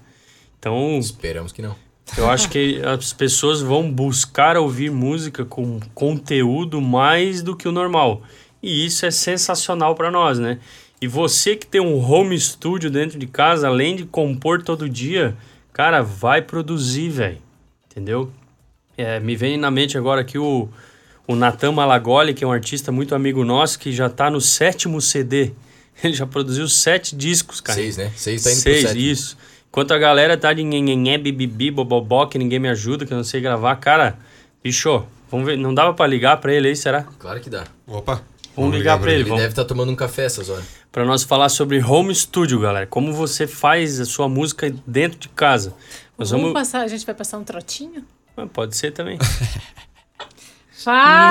Então, 0.58 0.98
Esperamos 1.00 1.50
que 1.50 1.60
não. 1.62 1.74
eu 2.16 2.30
acho 2.30 2.48
que 2.48 2.80
as 2.84 3.12
pessoas 3.12 3.60
vão 3.60 3.90
buscar 3.90 4.56
ouvir 4.56 4.90
música 4.92 5.44
com 5.44 5.80
conteúdo 5.94 6.80
mais 6.80 7.42
do 7.42 7.56
que 7.56 7.66
o 7.66 7.72
normal. 7.72 8.22
E 8.66 8.84
isso 8.84 9.06
é 9.06 9.10
sensacional 9.10 9.94
para 9.94 10.10
nós, 10.10 10.38
né? 10.38 10.58
E 11.00 11.06
você 11.06 11.54
que 11.54 11.66
tem 11.66 11.80
um 11.80 11.98
home 11.98 12.38
studio 12.40 12.90
dentro 12.90 13.18
de 13.18 13.26
casa, 13.26 13.68
além 13.68 13.94
de 13.94 14.04
compor 14.04 14.62
todo 14.62 14.88
dia, 14.88 15.36
cara, 15.72 16.02
vai 16.02 16.42
produzir, 16.42 17.08
velho. 17.10 17.38
Entendeu? 17.90 18.30
É, 18.96 19.20
me 19.20 19.36
vem 19.36 19.56
na 19.56 19.70
mente 19.70 19.96
agora 19.96 20.22
aqui 20.22 20.36
o, 20.38 20.68
o 21.26 21.36
Natan 21.36 21.72
Malagoli, 21.72 22.34
que 22.34 22.42
é 22.42 22.46
um 22.46 22.52
artista 22.52 22.90
muito 22.90 23.14
amigo 23.14 23.44
nosso, 23.44 23.78
que 23.78 23.92
já 23.92 24.08
tá 24.08 24.30
no 24.30 24.40
sétimo 24.40 25.00
CD. 25.00 25.52
Ele 26.02 26.14
já 26.14 26.26
produziu 26.26 26.66
sete 26.68 27.14
discos, 27.14 27.60
cara. 27.60 27.78
Seis, 27.78 27.96
né? 27.96 28.10
Seis 28.16 28.42
tá 28.42 28.50
indo 28.50 28.58
Seis, 28.58 28.80
pro 28.80 28.88
sétimo. 28.88 29.06
isso. 29.06 29.38
Enquanto 29.68 29.92
a 29.92 29.98
galera 29.98 30.36
tá 30.36 30.52
de 30.52 30.64
nhenhenhé, 30.64 31.18
bibibi, 31.18 31.70
bobobó, 31.70 32.26
que 32.26 32.38
ninguém 32.38 32.58
me 32.58 32.68
ajuda, 32.68 33.04
que 33.06 33.12
eu 33.12 33.16
não 33.16 33.24
sei 33.24 33.40
gravar. 33.40 33.76
Cara, 33.76 34.18
bicho, 34.64 35.04
vamos 35.30 35.46
ver. 35.46 35.56
Não 35.56 35.74
dava 35.74 35.92
pra 35.94 36.06
ligar 36.06 36.38
pra 36.38 36.52
ele 36.52 36.68
aí, 36.68 36.74
será? 36.76 37.04
Claro 37.18 37.40
que 37.40 37.50
dá. 37.50 37.64
Opa! 37.86 38.22
Vamos 38.56 38.74
ligar 38.76 38.98
pra 38.98 39.10
ele. 39.10 39.20
Ele 39.20 39.28
Vamos. 39.28 39.42
deve 39.42 39.52
estar 39.52 39.64
tomando 39.64 39.92
um 39.92 39.96
café 39.96 40.24
essas 40.24 40.48
horas. 40.48 40.64
Pra 40.90 41.04
nós 41.04 41.22
falar 41.22 41.48
sobre 41.50 41.82
home 41.82 42.14
studio, 42.14 42.58
galera. 42.58 42.86
Como 42.86 43.12
você 43.12 43.46
faz 43.46 44.00
a 44.00 44.04
sua 44.04 44.28
música 44.28 44.72
dentro 44.86 45.18
de 45.18 45.28
casa. 45.28 45.74
Nós 46.18 46.30
Vamos 46.30 46.46
vamos... 46.46 46.58
passar, 46.58 46.80
a 46.82 46.88
gente 46.88 47.04
vai 47.04 47.14
passar 47.14 47.36
um 47.38 47.44
trotinho? 47.44 48.02
Ah, 48.36 48.46
Pode 48.46 48.76
ser 48.76 48.92
também. 48.92 49.18
Fala, 50.86 51.30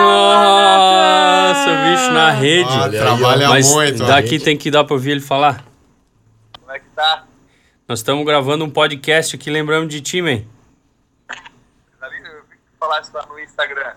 Nossa, 1.54 1.70
o 1.70 1.92
bicho 1.92 2.12
na 2.12 2.32
rede. 2.32 2.70
Ah, 2.70 2.90
trabalha 2.90 3.48
Mas 3.50 3.72
muito. 3.72 4.04
ó. 4.04 4.08
daqui 4.08 4.38
tem 4.38 4.58
que 4.58 4.70
dar 4.70 4.84
pra 4.84 4.94
ouvir 4.96 5.12
ele 5.12 5.22
falar. 5.22 5.64
Como 6.60 6.72
é 6.72 6.80
que 6.80 6.86
tá? 6.96 7.24
Nós 7.88 8.00
estamos 8.00 8.26
gravando 8.26 8.66
um 8.66 8.70
podcast 8.70 9.36
aqui, 9.36 9.50
lembramos 9.50 9.88
de 9.88 10.02
ti, 10.02 10.22
man. 10.22 10.42
Ali, 12.02 12.18
eu 12.18 12.42
vi 12.50 12.56
que 12.56 12.78
falar 12.80 13.02
isso 13.02 13.12
lá 13.14 13.26
no 13.28 13.40
Instagram. 13.40 13.94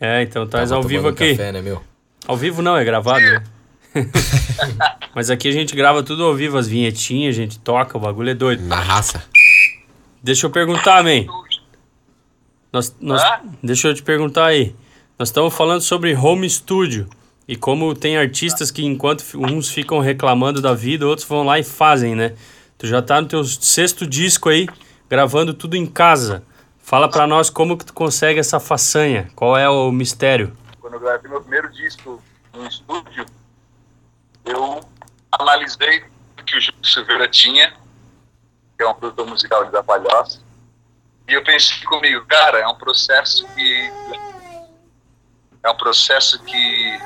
É, 0.00 0.22
então 0.22 0.46
tá 0.48 0.64
ao 0.74 0.82
vivo 0.82 1.08
aqui. 1.08 1.32
Café, 1.32 1.52
né, 1.52 1.60
meu? 1.60 1.82
Ao 2.26 2.36
vivo 2.36 2.62
não, 2.62 2.76
é 2.76 2.84
gravado, 2.84 3.24
né? 3.24 3.42
Mas 5.14 5.30
aqui 5.30 5.48
a 5.48 5.52
gente 5.52 5.74
grava 5.74 6.02
tudo 6.02 6.24
ao 6.24 6.34
vivo, 6.34 6.56
as 6.56 6.66
vinhetinhas, 6.66 7.34
a 7.34 7.38
gente 7.38 7.58
toca, 7.58 7.96
o 7.96 8.00
bagulho 8.00 8.30
é 8.30 8.34
doido. 8.34 8.62
Na 8.64 8.80
raça. 8.80 9.22
Deixa 10.22 10.46
eu 10.46 10.50
perguntar, 10.50 11.02
man. 11.02 11.26
Nós, 12.72 12.94
nós, 13.00 13.22
deixa 13.62 13.88
eu 13.88 13.94
te 13.94 14.02
perguntar 14.02 14.46
aí. 14.46 14.74
Nós 15.18 15.28
estamos 15.28 15.52
falando 15.54 15.80
sobre 15.82 16.14
home 16.14 16.48
studio. 16.48 17.08
E 17.46 17.56
como 17.56 17.94
tem 17.94 18.16
artistas 18.16 18.70
que 18.70 18.84
enquanto 18.84 19.24
uns 19.34 19.68
ficam 19.68 19.98
reclamando 19.98 20.62
da 20.62 20.72
vida, 20.72 21.06
outros 21.06 21.26
vão 21.26 21.42
lá 21.42 21.58
e 21.58 21.64
fazem, 21.64 22.14
né? 22.14 22.34
Tu 22.78 22.86
já 22.86 23.02
tá 23.02 23.20
no 23.20 23.26
teu 23.26 23.44
sexto 23.44 24.06
disco 24.06 24.48
aí, 24.48 24.66
gravando 25.10 25.52
tudo 25.52 25.76
em 25.76 25.84
casa. 25.84 26.42
Fala 26.78 27.08
pra 27.08 27.26
nós 27.26 27.50
como 27.50 27.76
que 27.76 27.84
tu 27.84 27.92
consegue 27.92 28.40
essa 28.40 28.58
façanha. 28.58 29.28
Qual 29.34 29.56
é 29.56 29.68
o 29.68 29.90
mistério? 29.92 30.52
Quando 30.92 31.04
eu 31.04 31.08
gravei 31.08 31.30
meu 31.30 31.40
primeiro 31.40 31.72
disco 31.72 32.22
no 32.52 32.66
estúdio, 32.66 33.24
eu 34.44 34.78
analisei 35.40 36.04
o 36.38 36.44
que 36.44 36.54
o 36.54 36.60
Júlio 36.60 36.84
Silveira 36.84 37.26
tinha, 37.28 37.74
que 38.76 38.84
é 38.84 38.86
um 38.86 38.92
produtor 38.92 39.26
musical 39.26 39.64
de 39.64 39.70
da 39.70 39.82
Palhoça, 39.82 40.42
e 41.26 41.32
eu 41.32 41.42
pensei 41.42 41.82
comigo, 41.86 42.26
cara, 42.26 42.58
é 42.58 42.68
um 42.68 42.74
processo 42.74 43.48
que 43.54 43.90
é 45.62 45.70
um 45.70 45.76
processo 45.78 46.38
que 46.44 47.00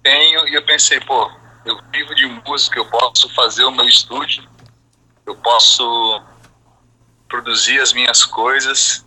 tenho 0.00 0.46
e 0.46 0.54
eu 0.54 0.64
pensei, 0.64 1.00
pô, 1.00 1.32
eu 1.64 1.80
vivo 1.90 2.14
de 2.14 2.26
música, 2.26 2.78
eu 2.78 2.88
posso 2.88 3.28
fazer 3.34 3.64
o 3.64 3.72
meu 3.72 3.88
estúdio, 3.88 4.48
eu 5.26 5.34
posso 5.34 6.22
produzir 7.28 7.80
as 7.80 7.92
minhas 7.92 8.24
coisas. 8.24 9.04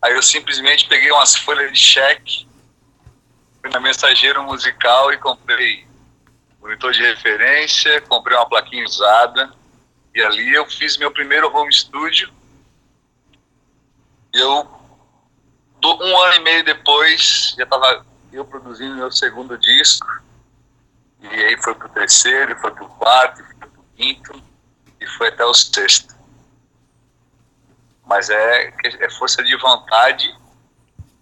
Aí 0.00 0.14
eu 0.14 0.22
simplesmente 0.22 0.88
peguei 0.88 1.10
umas 1.10 1.36
folhas 1.36 1.70
de 1.72 1.78
cheque, 1.78 2.45
fui 3.66 3.70
na 3.70 3.80
mensageiro 3.80 4.42
musical 4.44 5.12
e 5.12 5.18
comprei 5.18 5.86
monitor 6.60 6.92
de 6.92 7.02
referência, 7.02 8.00
comprei 8.02 8.36
uma 8.36 8.48
plaquinha 8.48 8.84
usada 8.84 9.50
e 10.14 10.22
ali 10.22 10.54
eu 10.54 10.64
fiz 10.66 10.96
meu 10.96 11.10
primeiro 11.10 11.54
home 11.54 11.72
studio. 11.72 12.32
Eu, 14.32 14.68
um 15.84 16.22
ano 16.22 16.34
e 16.34 16.40
meio 16.40 16.64
depois, 16.64 17.54
já 17.56 17.64
estava 17.64 18.06
eu 18.32 18.44
produzindo 18.44 18.94
meu 18.94 19.10
segundo 19.10 19.58
disco. 19.58 20.06
E 21.20 21.26
aí 21.26 21.56
foi 21.62 21.74
pro 21.74 21.88
terceiro, 21.88 22.56
foi 22.60 22.70
pro 22.70 22.88
quarto, 22.88 23.42
foi 23.42 23.54
pro 23.54 23.84
quinto 23.96 24.42
e 25.00 25.06
foi 25.06 25.28
até 25.28 25.44
o 25.44 25.54
sexto. 25.54 26.14
Mas 28.04 28.30
é, 28.30 28.74
é 28.84 29.10
força 29.10 29.42
de 29.42 29.56
vontade 29.56 30.32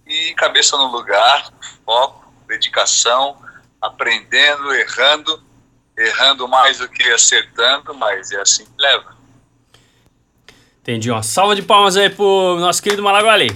e 0.06 0.34
cabeça 0.34 0.76
no 0.76 0.88
lugar, 0.88 1.50
foco, 1.84 2.23
dedicação, 2.46 3.36
aprendendo, 3.80 4.72
errando, 4.74 5.42
errando 5.96 6.48
mais 6.48 6.78
do 6.78 6.88
que 6.88 7.02
acertando, 7.10 7.94
mas 7.94 8.32
é 8.32 8.40
assim 8.40 8.64
que 8.64 8.72
leva. 8.78 9.14
Entendi. 10.80 11.10
Uma 11.10 11.22
salva 11.22 11.54
de 11.56 11.62
palmas 11.62 11.96
aí 11.96 12.10
pro 12.10 12.58
nosso 12.60 12.82
querido 12.82 13.02
Malagoli. 13.02 13.48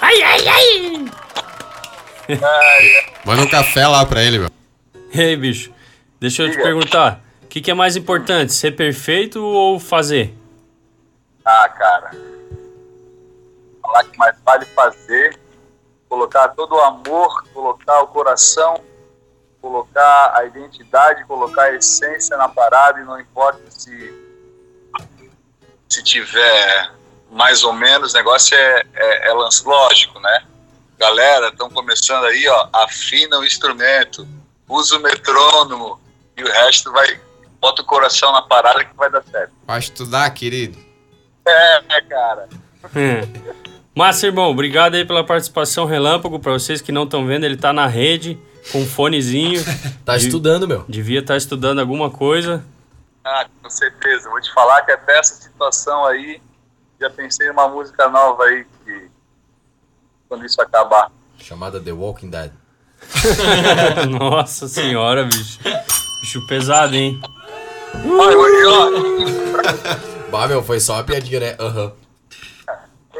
Ai, 0.00 0.22
ai, 0.22 0.48
ai! 0.48 1.04
Manda 3.24 3.42
um 3.42 3.48
café 3.48 3.86
lá 3.86 4.06
pra 4.06 4.22
ele, 4.22 4.38
meu. 4.38 4.50
Ei, 5.12 5.36
bicho, 5.36 5.70
deixa 6.18 6.42
eu 6.42 6.46
te 6.46 6.52
Diga. 6.52 6.62
perguntar. 6.64 7.20
O 7.42 7.46
que, 7.46 7.60
que 7.60 7.70
é 7.70 7.74
mais 7.74 7.94
importante, 7.94 8.52
ser 8.52 8.72
perfeito 8.72 9.44
ou 9.44 9.78
fazer? 9.78 10.34
Ah, 11.44 11.68
cara. 11.68 12.10
Falar 13.82 14.04
que 14.04 14.18
mais 14.18 14.34
vale 14.44 14.64
fazer, 14.66 15.38
colocar 16.14 16.48
todo 16.50 16.76
o 16.76 16.80
amor, 16.80 17.42
colocar 17.52 18.02
o 18.02 18.06
coração, 18.06 18.80
colocar 19.60 20.32
a 20.36 20.44
identidade, 20.44 21.24
colocar 21.24 21.64
a 21.64 21.74
essência 21.74 22.36
na 22.36 22.48
parada 22.48 23.00
e 23.00 23.04
não 23.04 23.20
importa 23.20 23.60
se 23.68 24.22
se 25.88 26.02
tiver 26.02 26.92
mais 27.30 27.64
ou 27.64 27.72
menos, 27.72 28.12
o 28.12 28.16
negócio 28.16 28.56
é, 28.56 28.84
é, 28.94 29.28
é 29.28 29.32
lance 29.32 29.64
lógico, 29.66 30.20
né? 30.20 30.44
Galera, 30.98 31.48
estão 31.48 31.68
começando 31.68 32.24
aí, 32.24 32.46
ó, 32.48 32.68
afina 32.72 33.38
o 33.38 33.44
instrumento, 33.44 34.26
usa 34.68 34.96
o 34.96 35.00
metrônomo 35.00 36.00
e 36.36 36.44
o 36.44 36.46
resto 36.46 36.92
vai, 36.92 37.20
bota 37.60 37.82
o 37.82 37.84
coração 37.84 38.32
na 38.32 38.42
parada 38.42 38.84
que 38.84 38.94
vai 38.94 39.10
dar 39.10 39.22
certo. 39.24 39.52
Vai 39.66 39.80
estudar, 39.80 40.30
querido. 40.30 40.78
É, 41.44 41.82
né, 41.82 42.00
cara. 42.02 42.48
Massa, 43.94 44.26
irmão, 44.26 44.50
obrigado 44.50 44.94
aí 44.96 45.04
pela 45.04 45.22
participação 45.24 45.84
relâmpago. 45.84 46.38
Pra 46.40 46.52
vocês 46.52 46.80
que 46.80 46.90
não 46.90 47.04
estão 47.04 47.26
vendo, 47.26 47.44
ele 47.44 47.56
tá 47.56 47.72
na 47.72 47.86
rede 47.86 48.38
com 48.72 48.80
um 48.80 48.86
fonezinho. 48.86 49.62
Tá 50.04 50.16
De- 50.18 50.26
estudando, 50.26 50.68
meu. 50.68 50.84
Devia 50.88 51.20
estar 51.20 51.36
estudando 51.36 51.78
alguma 51.80 52.10
coisa. 52.10 52.62
Ah, 53.24 53.46
com 53.62 53.70
certeza. 53.70 54.28
Vou 54.28 54.38
te 54.40 54.52
falar 54.52 54.82
que 54.82 54.92
até 54.92 55.18
essa 55.18 55.34
situação 55.36 56.04
aí, 56.04 56.42
já 57.00 57.08
pensei 57.08 57.48
numa 57.48 57.66
música 57.68 58.06
nova 58.10 58.44
aí 58.44 58.66
que 58.84 59.08
quando 60.28 60.44
isso 60.44 60.60
acabar. 60.60 61.10
Chamada 61.38 61.80
The 61.80 61.92
Walking 61.92 62.28
Dead. 62.28 62.50
Nossa 64.10 64.68
senhora, 64.68 65.24
bicho. 65.24 65.58
Bicho 66.20 66.46
pesado, 66.46 66.94
hein? 66.94 67.18
Olha, 68.04 68.68
ó, 68.68 70.30
Bah, 70.30 70.46
meu, 70.46 70.62
foi 70.62 70.80
só 70.80 70.94
uma 70.94 71.04
piadinha, 71.04 71.40
né? 71.40 71.56
Aham. 71.58 71.88
tem 71.90 72.03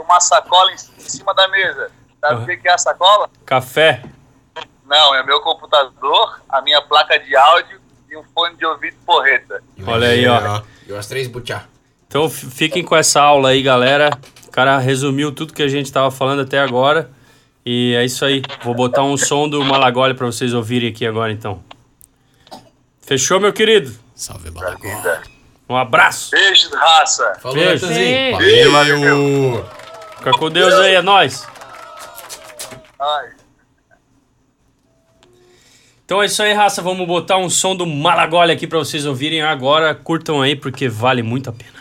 uma 0.05 0.21
sacola 0.21 0.73
em 0.73 0.79
cima 0.79 1.35
da 1.35 1.49
mesa. 1.49 1.91
Sabe 2.21 2.43
o 2.43 2.47
que 2.47 2.57
que 2.57 2.69
é 2.69 2.73
a 2.73 2.79
sacola? 2.79 3.29
Café. 3.45 4.03
Não, 4.87 5.15
é 5.15 5.23
meu 5.25 5.41
computador, 5.41 6.41
a 6.49 6.61
minha 6.63 6.81
placa 6.83 7.19
de 7.19 7.35
áudio 7.35 7.81
e 8.11 8.17
um 8.17 8.23
fone 8.35 8.57
de 8.57 8.65
ouvido 8.65 8.97
porreta. 9.05 9.63
Olha 9.87 10.09
aí, 10.09 10.27
ó. 10.27 10.63
E 10.87 10.93
umas 10.93 11.07
três 11.07 11.27
butiá. 11.27 11.65
Então 12.07 12.29
fiquem 12.31 12.85
com 12.85 12.95
essa 12.95 13.21
aula 13.21 13.51
aí, 13.51 13.63
galera. 13.63 14.11
O 14.47 14.51
cara 14.51 14.79
resumiu 14.79 15.33
tudo 15.33 15.53
que 15.53 15.63
a 15.63 15.69
gente 15.69 15.93
tava 15.93 16.11
falando 16.11 16.43
até 16.43 16.61
agora. 16.61 17.11
E 17.67 17.95
é 17.97 18.05
isso 18.05 18.25
aí. 18.25 18.43
Vou 18.63 18.75
botar 18.75 19.03
um 19.03 19.17
som 19.17 19.49
do 19.49 19.65
Malagoli 19.65 20.15
pra 20.15 20.27
vocês 20.27 20.53
ouvirem 20.55 20.91
aqui 20.91 21.07
agora, 21.07 21.33
então. 21.33 21.63
Fechou, 23.01 23.41
meu 23.41 23.53
querido? 23.53 23.95
Salve, 24.15 24.51
Malagoli. 24.51 25.35
Um 25.69 25.77
abraço. 25.77 26.31
Beijos, 26.31 26.71
raça. 26.73 27.39
Falou, 27.41 27.57
Beijo. 27.57 27.87
Beijo. 27.89 28.71
Valeu! 28.71 29.84
Fica 30.25 30.39
com 30.39 30.51
Deus 30.51 30.73
aí, 30.73 30.95
é 30.95 31.03
nóis. 31.03 31.47
Ai. 32.99 33.33
Então 36.03 36.23
é 36.23 36.25
isso 36.25 36.43
aí, 36.43 36.55
raça. 36.55 36.81
Vamos 36.81 37.07
botar 37.07 37.37
um 37.37 37.51
som 37.51 37.77
do 37.77 37.85
Malagoli 37.85 38.51
aqui 38.51 38.67
pra 38.67 38.79
vocês 38.79 39.05
ouvirem 39.05 39.43
agora. 39.43 39.95
Curtam 39.95 40.41
aí, 40.41 40.57
porque 40.57 40.89
vale 40.89 41.23
muito 41.23 41.51
a 41.51 41.53
pena. 41.53 41.74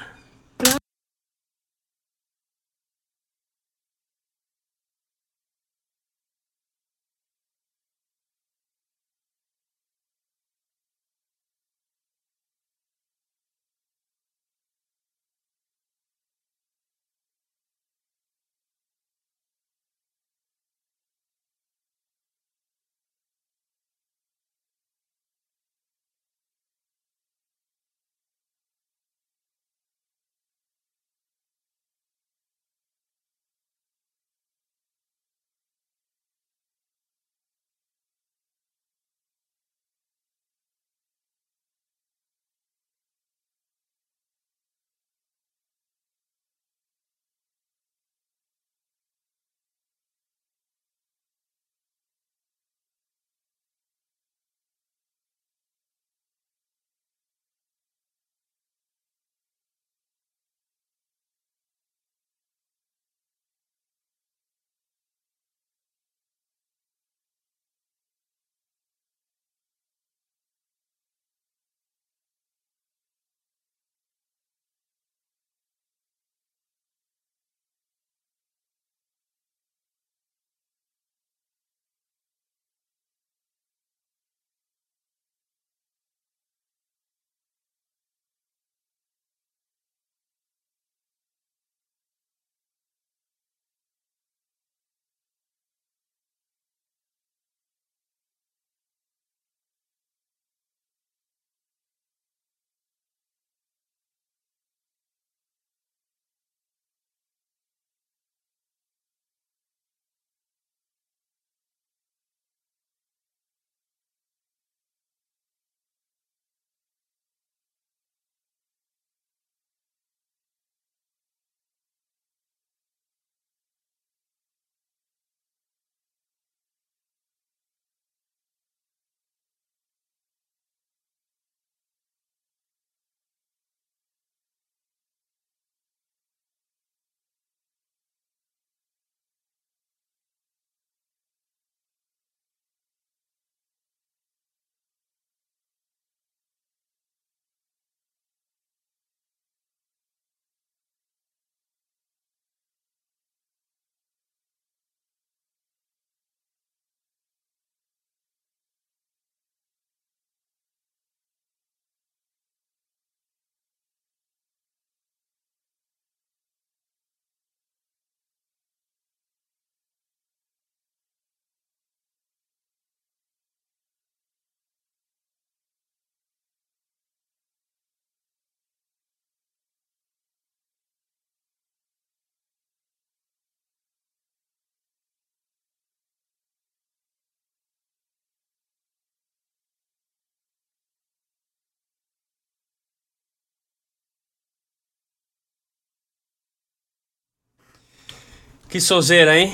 Que 198.73 198.81
sonzeira, 198.81 199.37
hein? 199.37 199.53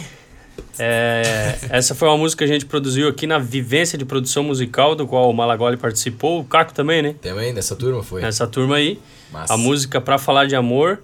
É, 0.79 1.60
essa 1.71 1.93
foi 1.93 2.08
uma 2.08 2.17
música 2.17 2.45
que 2.45 2.49
a 2.49 2.53
gente 2.53 2.65
produziu 2.65 3.10
aqui 3.10 3.27
na 3.27 3.38
Vivência 3.38 3.97
de 3.97 4.05
Produção 4.05 4.45
Musical, 4.45 4.95
do 4.95 5.05
qual 5.05 5.29
o 5.29 5.34
Malagoli 5.34 5.75
participou, 5.75 6.39
o 6.39 6.45
Caco 6.45 6.73
também, 6.73 7.01
né? 7.01 7.15
Também 7.21 7.51
nessa 7.51 7.75
turma 7.75 8.01
foi. 8.01 8.21
Nessa 8.21 8.47
turma 8.47 8.77
aí. 8.77 8.97
Massa. 9.29 9.53
A 9.53 9.58
música 9.58 9.99
Pra 9.99 10.17
Falar 10.17 10.45
de 10.45 10.55
Amor. 10.55 11.03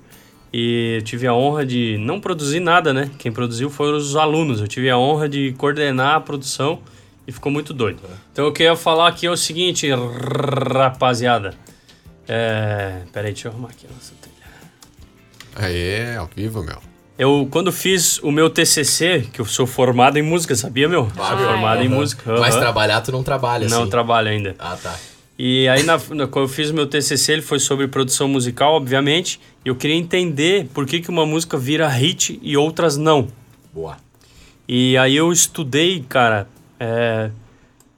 E 0.53 0.99
eu 0.99 1.01
tive 1.01 1.27
a 1.27 1.33
honra 1.33 1.65
de 1.65 1.97
não 1.97 2.21
produzir 2.21 2.61
nada, 2.61 2.93
né? 2.93 3.11
Quem 3.19 3.33
produziu 3.33 3.69
foram 3.69 3.97
os 3.97 4.15
alunos. 4.15 4.61
Eu 4.61 4.67
tive 4.69 4.89
a 4.89 4.97
honra 4.97 5.27
de 5.27 5.51
coordenar 5.57 6.15
a 6.15 6.21
produção 6.21 6.79
e 7.27 7.33
ficou 7.33 7.51
muito 7.51 7.73
doido. 7.73 7.99
Então 8.31 8.47
o 8.47 8.53
que 8.53 8.63
eu 8.63 8.67
ia 8.67 8.75
falar 8.77 9.09
aqui 9.09 9.25
é 9.25 9.29
o 9.29 9.35
seguinte, 9.35 9.89
rapaziada. 10.73 11.53
É... 12.29 13.01
Peraí, 13.11 13.33
deixa 13.33 13.49
eu 13.49 13.51
arrumar 13.51 13.71
aqui 13.71 13.85
a 13.85 13.93
nossa 13.93 14.13
trilha. 14.21 15.67
Aê, 15.67 16.15
ao 16.15 16.29
vivo, 16.33 16.63
meu. 16.63 16.94
Eu, 17.17 17.47
quando 17.49 17.71
fiz 17.71 18.17
o 18.19 18.29
meu 18.31 18.49
TCC, 18.49 19.27
que 19.31 19.39
eu 19.39 19.45
sou 19.45 19.65
formado 19.65 20.17
em 20.17 20.21
música, 20.21 20.53
sabia, 20.55 20.89
meu? 20.89 21.07
Ah, 21.17 21.29
sou 21.29 21.37
formado 21.37 21.81
em 21.81 21.87
Aham. 21.87 21.95
música. 21.95 22.39
Mas 22.39 22.53
aham. 22.55 22.59
trabalhar 22.63 23.01
tu 23.01 23.11
não 23.11 23.23
trabalha, 23.23 23.69
Não 23.69 23.81
assim. 23.83 23.89
trabalho 23.89 24.29
ainda. 24.29 24.55
Ah, 24.59 24.77
tá. 24.81 24.99
E 25.39 25.67
aí, 25.69 25.83
na, 25.83 25.97
na- 26.09 26.27
quando 26.27 26.45
eu 26.45 26.49
fiz 26.49 26.69
o 26.69 26.73
meu 26.73 26.87
TCC, 26.87 27.33
ele 27.33 27.41
foi 27.41 27.59
sobre 27.59 27.87
produção 27.87 28.27
musical, 28.27 28.73
obviamente. 28.73 29.39
E 29.63 29.69
eu 29.69 29.75
queria 29.75 29.95
entender 29.95 30.67
por 30.73 30.85
que, 30.85 30.99
que 30.99 31.09
uma 31.09 31.25
música 31.25 31.57
vira 31.57 31.87
hit 31.87 32.37
e 32.41 32.57
outras 32.57 32.97
não. 32.97 33.27
Boa. 33.73 33.97
E 34.67 34.97
aí 34.97 35.15
eu 35.15 35.31
estudei, 35.31 36.03
cara, 36.09 36.47
é, 36.79 37.29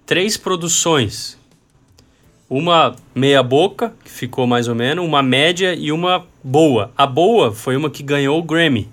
três 0.05 0.37
produções. 0.37 1.37
Uma 2.49 2.95
meia 3.15 3.41
boca, 3.43 3.93
que 4.03 4.11
ficou 4.11 4.45
mais 4.47 4.67
ou 4.67 4.75
menos, 4.75 5.03
uma 5.03 5.21
média 5.23 5.73
e 5.75 5.91
uma 5.91 6.25
boa. 6.43 6.91
A 6.95 7.05
boa 7.05 7.51
foi 7.51 7.75
uma 7.75 7.89
que 7.89 8.01
ganhou 8.03 8.39
o 8.39 8.43
Grammy, 8.43 8.87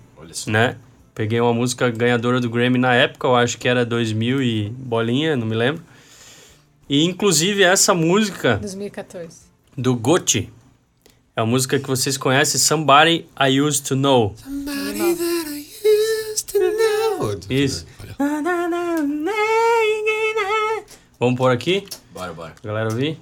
Né? 0.46 0.76
Peguei 1.14 1.40
uma 1.40 1.52
música 1.54 1.88
ganhadora 1.90 2.40
do 2.40 2.50
Grammy 2.50 2.78
na 2.78 2.92
época, 2.94 3.26
eu 3.28 3.36
acho 3.36 3.56
que 3.56 3.68
era 3.68 3.84
2000 3.86 4.42
e 4.42 4.68
bolinha, 4.70 5.36
não 5.36 5.46
me 5.46 5.54
lembro. 5.54 5.82
E 6.88 7.04
inclusive 7.04 7.62
essa 7.62 7.94
música 7.94 8.56
2014. 8.56 9.42
do 9.76 9.94
Gucci 9.94 10.50
é 11.36 11.40
a 11.40 11.46
música 11.46 11.78
que 11.78 11.86
vocês 11.86 12.16
conhecem, 12.16 12.60
Somebody 12.60 13.26
I 13.40 13.60
Used 13.60 13.86
to 13.86 13.94
Know. 13.96 14.34
Isso. 17.48 17.86
Vamos 21.18 21.36
por 21.38 21.50
aqui, 21.50 21.86
Bora, 22.12 22.32
bora. 22.32 22.54
galera 22.62 22.88
ouvir. 22.88 23.18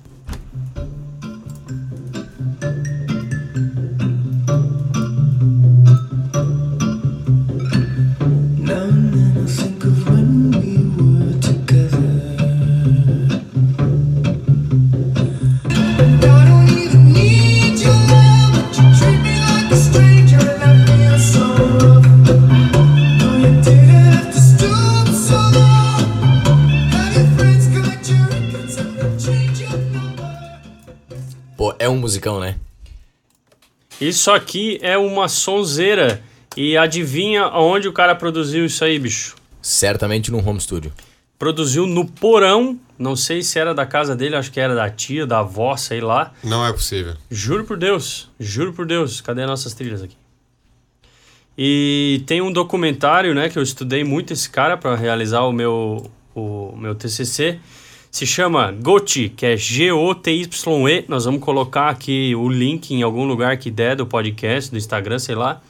Musicão, 32.03 32.39
né? 32.39 32.57
Isso 34.01 34.31
aqui 34.31 34.79
é 34.83 34.99
uma 34.99 35.29
sonzeira. 35.29 36.23
E 36.55 36.77
adivinha 36.77 37.45
aonde 37.45 37.89
o 37.89 37.93
cara 37.93 38.15
produziu 38.15 38.67
isso 38.67 38.85
aí, 38.85 38.99
bicho? 38.99 39.37
Certamente 39.63 40.31
no 40.31 40.47
home 40.47 40.61
studio. 40.61 40.93
Produziu 41.39 41.87
no 41.87 42.07
porão, 42.07 42.79
não 42.99 43.17
sei 43.17 43.43
se 43.43 43.59
era 43.59 43.73
da 43.75 43.87
casa 43.87 44.15
dele, 44.15 44.37
acho 44.37 44.53
que 44.53 44.61
era 44.61 44.75
da 44.75 44.91
tia, 44.91 45.27
da 45.27 45.39
avó, 45.39 45.77
sei 45.77 46.01
lá. 46.01 46.33
Não 46.45 46.67
é 46.67 46.73
possível. 46.73 47.15
Juro 47.31 47.65
por 47.65 47.79
Deus, 47.79 48.29
juro 48.39 48.73
por 48.73 48.85
Deus. 48.85 49.21
Cadê 49.21 49.47
nossas 49.47 49.73
trilhas 49.73 50.03
aqui? 50.03 50.17
E 51.57 52.23
tem 52.27 52.43
um 52.43 52.53
documentário, 52.53 53.35
né, 53.35 53.49
que 53.49 53.59
eu 53.59 53.63
estudei 53.63 54.05
muito 54.05 54.33
esse 54.33 54.49
cara 54.49 54.77
para 54.77 54.95
realizar 54.95 55.43
o 55.43 55.53
meu 55.53 56.11
o 56.35 56.75
meu 56.77 56.95
TCC. 56.95 57.59
Se 58.13 58.27
chama 58.27 58.71
GOTY, 58.71 59.31
que 59.31 59.47
é 59.47 59.57
G-O-T-Y-E. 59.57 61.07
Nós 61.09 61.25
vamos 61.25 61.41
colocar 61.41 61.89
aqui 61.89 62.35
o 62.35 62.47
link 62.47 62.91
em 62.91 63.03
algum 63.03 63.25
lugar 63.25 63.57
que 63.57 63.71
der 63.71 63.97
do 63.97 64.07
podcast, 64.07 64.71
do 64.71 64.77
Instagram, 64.77 65.19
sei 65.19 65.35
lá. 65.35 65.63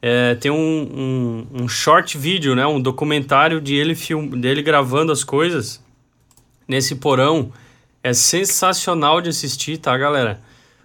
É, 0.00 0.34
tem 0.36 0.50
um, 0.50 0.56
um, 0.56 1.64
um 1.64 1.68
short 1.68 2.16
vídeo, 2.16 2.54
né, 2.56 2.66
um 2.66 2.80
documentário 2.80 3.60
de 3.60 3.74
ele, 3.74 3.94
film, 3.94 4.26
dele 4.40 4.62
gravando 4.62 5.12
as 5.12 5.22
coisas 5.22 5.84
nesse 6.66 6.94
porão. 6.94 7.52
É 8.02 8.14
sensacional 8.14 9.20
de 9.20 9.28
assistir, 9.28 9.76
tá, 9.76 9.94
galera? 9.98 10.40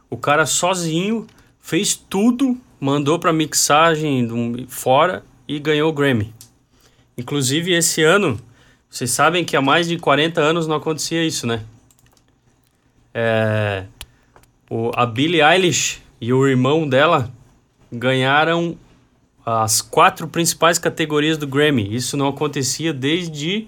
O 0.10 0.18
cara 0.18 0.46
sozinho 0.46 1.26
fez 1.62 1.96
tudo, 1.96 2.58
mandou 2.82 3.18
pra 3.18 3.32
mixagem 3.32 4.68
fora 4.68 5.24
e 5.48 5.58
ganhou 5.58 5.90
o 5.90 5.94
Grammy. 5.94 6.34
Inclusive, 7.18 7.72
esse 7.72 8.04
ano, 8.04 8.38
vocês 8.92 9.10
sabem 9.10 9.46
que 9.46 9.56
há 9.56 9.62
mais 9.62 9.88
de 9.88 9.98
40 9.98 10.42
anos 10.42 10.68
não 10.68 10.76
acontecia 10.76 11.26
isso, 11.26 11.48
né? 11.48 11.64
É, 13.14 13.86
o, 14.70 14.92
a 14.94 15.06
Billie 15.06 15.42
Eilish 15.42 16.02
e 16.20 16.34
o 16.34 16.46
irmão 16.46 16.88
dela 16.88 17.32
ganharam 17.90 18.78
as 19.46 19.82
quatro 19.82 20.28
principais 20.28 20.78
categorias 20.78 21.38
do 21.38 21.48
Grammy. 21.48 21.96
Isso 21.96 22.18
não 22.18 22.28
acontecia 22.28 22.94
desde. 22.94 23.66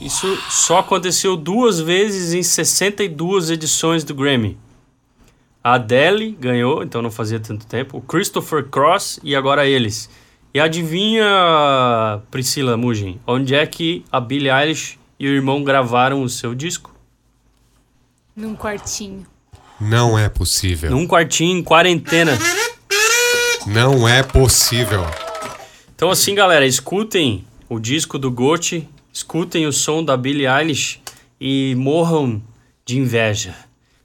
Isso 0.00 0.36
só 0.48 0.78
aconteceu 0.78 1.36
duas 1.36 1.80
vezes 1.80 2.34
em 2.34 2.42
62 2.42 3.50
edições 3.50 4.04
do 4.04 4.14
Grammy. 4.14 4.56
A 5.62 5.74
Adele 5.74 6.36
ganhou, 6.38 6.84
então 6.84 7.02
não 7.02 7.10
fazia 7.10 7.40
tanto 7.40 7.66
tempo. 7.66 7.98
O 7.98 8.00
Christopher 8.00 8.64
Cross 8.68 9.18
e 9.24 9.34
agora 9.34 9.66
eles. 9.66 10.08
E 10.54 10.60
adivinha, 10.60 12.22
Priscila 12.30 12.76
Mugin, 12.76 13.20
onde 13.26 13.56
é 13.56 13.66
que 13.66 14.04
a 14.12 14.20
Billie 14.20 14.52
Eilish 14.52 14.96
e 15.18 15.26
o 15.26 15.30
irmão 15.32 15.64
gravaram 15.64 16.22
o 16.22 16.28
seu 16.28 16.54
disco? 16.54 16.94
Num 18.36 18.54
quartinho. 18.54 19.26
Não 19.80 20.16
é 20.16 20.28
possível. 20.28 20.92
Num 20.92 21.08
quartinho 21.08 21.58
em 21.58 21.62
quarentena. 21.64 22.38
Não 23.66 24.08
é 24.08 24.22
possível. 24.22 25.04
Então 25.96 26.08
assim, 26.08 26.36
galera, 26.36 26.64
escutem 26.64 27.44
o 27.68 27.80
disco 27.80 28.16
do 28.16 28.30
Gotti, 28.30 28.88
escutem 29.12 29.66
o 29.66 29.72
som 29.72 30.04
da 30.04 30.16
Billie 30.16 30.46
Eilish 30.46 31.00
e 31.40 31.74
morram 31.76 32.40
de 32.86 32.96
inveja. 32.96 33.56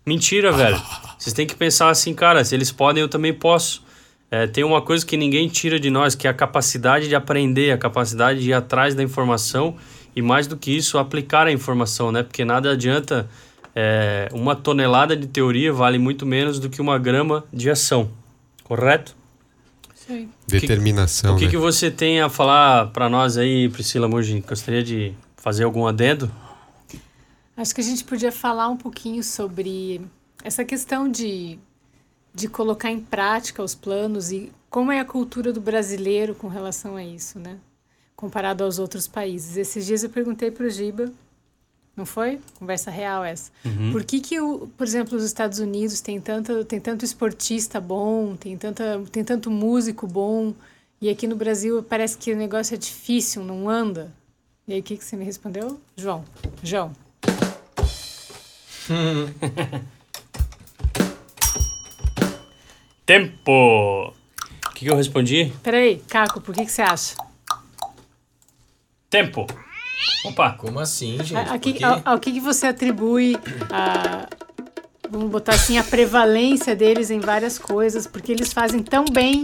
Mentira, 0.03 0.51
velho. 0.51 0.81
Vocês 1.15 1.31
têm 1.31 1.45
que 1.45 1.55
pensar 1.55 1.91
assim, 1.91 2.15
cara, 2.15 2.43
se 2.43 2.55
eles 2.55 2.71
podem, 2.71 3.01
eu 3.01 3.07
também 3.07 3.35
posso. 3.35 3.87
É, 4.31 4.45
tem 4.45 4.63
uma 4.63 4.81
coisa 4.81 5.05
que 5.05 5.17
ninguém 5.17 5.47
tira 5.47 5.79
de 5.79 5.89
nós, 5.89 6.13
que 6.13 6.27
é 6.27 6.29
a 6.29 6.33
capacidade 6.33 7.07
de 7.07 7.15
aprender, 7.15 7.71
a 7.71 7.77
capacidade 7.77 8.41
de 8.41 8.49
ir 8.49 8.53
atrás 8.53 8.93
da 8.93 9.01
informação 9.01 9.75
e 10.15 10.21
mais 10.21 10.45
do 10.45 10.55
que 10.55 10.75
isso, 10.75 10.97
aplicar 10.97 11.47
a 11.47 11.51
informação, 11.51 12.11
né? 12.11 12.21
Porque 12.21 12.45
nada 12.45 12.71
adianta 12.71 13.29
é, 13.75 14.29
uma 14.31 14.55
tonelada 14.55 15.15
de 15.15 15.27
teoria 15.27 15.73
vale 15.73 15.97
muito 15.97 16.25
menos 16.25 16.59
do 16.59 16.69
que 16.69 16.81
uma 16.81 16.97
grama 16.99 17.43
de 17.51 17.69
ação, 17.69 18.11
correto? 18.63 19.15
Aí. 20.09 20.27
Determinação, 20.47 21.35
O 21.35 21.37
que, 21.37 21.45
né? 21.45 21.51
que 21.51 21.57
você 21.57 21.91
tem 21.91 22.19
a 22.19 22.29
falar 22.29 22.87
para 22.87 23.07
nós 23.07 23.37
aí, 23.37 23.69
Priscila 23.69 24.07
Mugin? 24.07 24.41
Gostaria 24.41 24.83
de 24.83 25.13
fazer 25.37 25.65
algum 25.65 25.85
adendo? 25.85 26.31
Acho 27.55 27.75
que 27.75 27.81
a 27.81 27.83
gente 27.83 28.03
podia 28.03 28.31
falar 28.31 28.69
um 28.69 28.77
pouquinho 28.77 29.23
sobre 29.23 30.01
essa 30.43 30.65
questão 30.65 31.09
de, 31.09 31.59
de 32.33 32.47
colocar 32.47 32.91
em 32.91 32.99
prática 32.99 33.63
os 33.63 33.75
planos 33.75 34.31
e 34.31 34.51
como 34.69 34.91
é 34.91 34.99
a 34.99 35.05
cultura 35.05 35.51
do 35.51 35.59
brasileiro 35.59 36.35
com 36.35 36.47
relação 36.47 36.95
a 36.95 37.03
isso, 37.03 37.39
né? 37.39 37.57
Comparado 38.15 38.63
aos 38.63 38.79
outros 38.79 39.07
países. 39.07 39.57
Esses 39.57 39.85
dias 39.85 40.03
eu 40.03 40.09
perguntei 40.09 40.51
para 40.51 40.65
o 40.65 40.69
Giba, 40.69 41.11
não 41.95 42.05
foi? 42.05 42.39
Conversa 42.57 42.91
real 42.91 43.23
essa. 43.23 43.51
Por 43.91 44.03
que 44.03 44.19
que, 44.19 44.39
o, 44.39 44.69
por 44.77 44.85
exemplo, 44.85 45.17
os 45.17 45.23
Estados 45.23 45.59
Unidos 45.59 46.01
tem, 46.01 46.19
tanta, 46.21 46.63
tem 46.63 46.79
tanto 46.79 47.03
esportista 47.03 47.79
bom, 47.81 48.35
tem, 48.35 48.57
tanta, 48.57 49.01
tem 49.11 49.23
tanto 49.23 49.49
músico 49.49 50.05
bom, 50.05 50.53
e 51.01 51.09
aqui 51.09 51.27
no 51.27 51.35
Brasil 51.35 51.81
parece 51.81 52.17
que 52.17 52.31
o 52.31 52.37
negócio 52.37 52.75
é 52.75 52.77
difícil, 52.77 53.43
não 53.43 53.69
anda? 53.69 54.11
E 54.67 54.73
aí 54.73 54.79
o 54.81 54.83
que, 54.83 54.97
que 54.97 55.03
você 55.03 55.15
me 55.15 55.25
respondeu? 55.25 55.79
João, 55.95 56.23
João, 56.61 56.93
Tempo! 63.09 64.13
O 64.67 64.69
que, 64.75 64.85
que 64.85 64.91
eu 64.91 64.95
respondi? 64.95 65.51
Peraí, 65.63 65.99
Caco, 66.07 66.39
por 66.39 66.53
que, 66.53 66.63
que 66.63 66.71
você 66.71 66.83
acha? 66.83 67.15
Tempo! 69.09 69.47
Opa! 70.25 70.51
Como 70.51 70.79
assim, 70.79 71.17
gente? 71.23 71.35
A, 71.35 71.53
a 71.55 71.57
que- 71.57 71.83
ao, 71.83 72.01
ao 72.05 72.19
que, 72.19 72.31
que 72.33 72.39
você 72.39 72.67
atribui 72.67 73.35
a. 73.71 74.27
Vamos 75.09 75.31
botar 75.31 75.55
assim, 75.55 75.79
a 75.79 75.83
prevalência 75.83 76.75
deles 76.75 77.09
em 77.09 77.19
várias 77.19 77.57
coisas, 77.57 78.05
porque 78.05 78.31
eles 78.31 78.53
fazem 78.53 78.83
tão 78.83 79.05
bem 79.05 79.43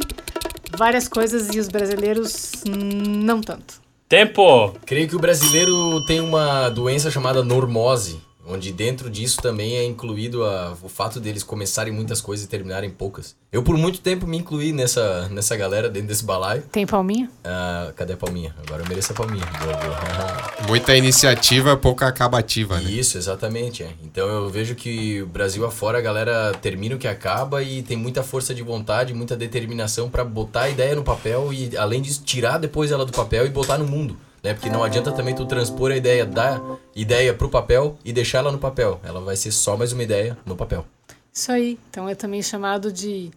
várias 0.77 1.07
coisas 1.07 1.49
e 1.55 1.57
os 1.59 1.67
brasileiros 1.67 2.51
não 2.67 3.41
tanto. 3.41 3.81
Tempo! 4.07 4.75
Creio 4.85 5.09
que 5.09 5.15
o 5.15 5.19
brasileiro 5.19 6.05
tem 6.05 6.19
uma 6.21 6.69
doença 6.69 7.09
chamada 7.09 7.43
normose, 7.43 8.21
onde 8.47 8.71
dentro 8.71 9.09
disso 9.09 9.41
também 9.41 9.75
é 9.77 9.83
incluído 9.85 10.43
a- 10.43 10.75
o 10.81 10.89
fato 10.89 11.19
deles 11.19 11.43
começarem 11.43 11.91
muitas 11.93 12.21
coisas 12.21 12.45
e 12.45 12.49
terminarem 12.49 12.89
poucas. 12.89 13.35
Eu 13.51 13.63
por 13.63 13.77
muito 13.77 13.99
tempo 14.01 14.27
me 14.27 14.37
incluí 14.37 14.71
nessa, 14.73 15.29
nessa 15.29 15.55
galera 15.55 15.89
dentro 15.89 16.09
desse 16.09 16.23
balaio. 16.25 16.63
Tem 16.71 16.85
palminha? 16.85 17.29
Ah, 17.43 17.91
cadê 17.95 18.13
a 18.13 18.17
palminha? 18.17 18.53
Agora 18.65 18.83
eu 18.83 18.87
mereço 18.89 19.11
a 19.13 19.15
palminha. 19.15 19.45
Muita 20.67 20.95
iniciativa, 20.95 21.77
pouca 21.77 22.07
acabativa, 22.07 22.79
né? 22.79 22.89
Isso, 22.89 23.17
exatamente. 23.17 23.83
É. 23.83 23.89
Então 24.03 24.27
eu 24.27 24.49
vejo 24.49 24.75
que 24.75 25.21
o 25.21 25.27
Brasil 25.27 25.65
afora 25.65 25.97
a 25.97 26.01
galera 26.01 26.51
termina 26.61 26.95
o 26.95 26.97
que 26.97 27.07
acaba 27.07 27.61
e 27.63 27.81
tem 27.83 27.95
muita 27.97 28.23
força 28.23 28.53
de 28.53 28.61
vontade, 28.63 29.13
muita 29.13 29.35
determinação 29.35 30.09
pra 30.09 30.23
botar 30.25 30.63
a 30.63 30.69
ideia 30.69 30.95
no 30.95 31.03
papel 31.03 31.51
e 31.53 31.75
além 31.77 32.01
disso 32.01 32.21
tirar 32.25 32.57
depois 32.57 32.91
ela 32.91 33.05
do 33.05 33.11
papel 33.11 33.45
e 33.45 33.49
botar 33.49 33.77
no 33.77 33.85
mundo, 33.85 34.17
né? 34.45 34.53
Porque 34.53 34.69
não 34.69 34.83
adianta 34.83 35.11
também 35.11 35.33
tu 35.33 35.43
transpor 35.45 35.91
a 35.91 35.97
ideia 35.97 36.23
da 36.23 36.61
ideia 36.95 37.33
pro 37.33 37.49
papel 37.49 37.97
e 38.05 38.13
deixar 38.13 38.37
ela 38.37 38.51
no 38.51 38.59
papel. 38.59 39.01
Ela 39.03 39.19
vai 39.19 39.35
ser 39.35 39.51
só 39.51 39.75
mais 39.75 39.91
uma 39.91 40.03
ideia 40.03 40.37
no 40.45 40.55
papel. 40.55 40.85
Isso 41.33 41.51
aí. 41.51 41.79
Então 41.89 42.07
é 42.07 42.13
também 42.13 42.43
chamado 42.43 42.91
de 42.91 43.31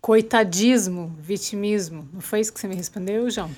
coitadismo, 0.00 1.14
vitimismo. 1.20 2.08
Não 2.10 2.22
foi 2.22 2.40
isso 2.40 2.52
que 2.52 2.58
você 2.58 2.66
me 2.66 2.74
respondeu, 2.74 3.30
João? 3.30 3.50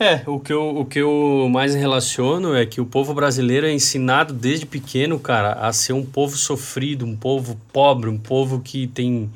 É, 0.00 0.22
o 0.26 0.40
que, 0.40 0.52
eu, 0.52 0.78
o 0.78 0.84
que 0.86 1.00
eu 1.00 1.48
mais 1.50 1.74
relaciono 1.74 2.54
é 2.54 2.64
que 2.64 2.80
o 2.80 2.86
povo 2.86 3.12
brasileiro 3.12 3.66
é 3.66 3.72
ensinado 3.72 4.32
desde 4.32 4.64
pequeno, 4.64 5.18
cara, 5.18 5.52
a 5.54 5.72
ser 5.72 5.92
um 5.92 6.06
povo 6.06 6.36
sofrido, 6.36 7.04
um 7.04 7.16
povo 7.16 7.58
pobre, 7.72 8.08
um 8.08 8.16
povo 8.16 8.60
que 8.60 8.86
tem 8.86 9.28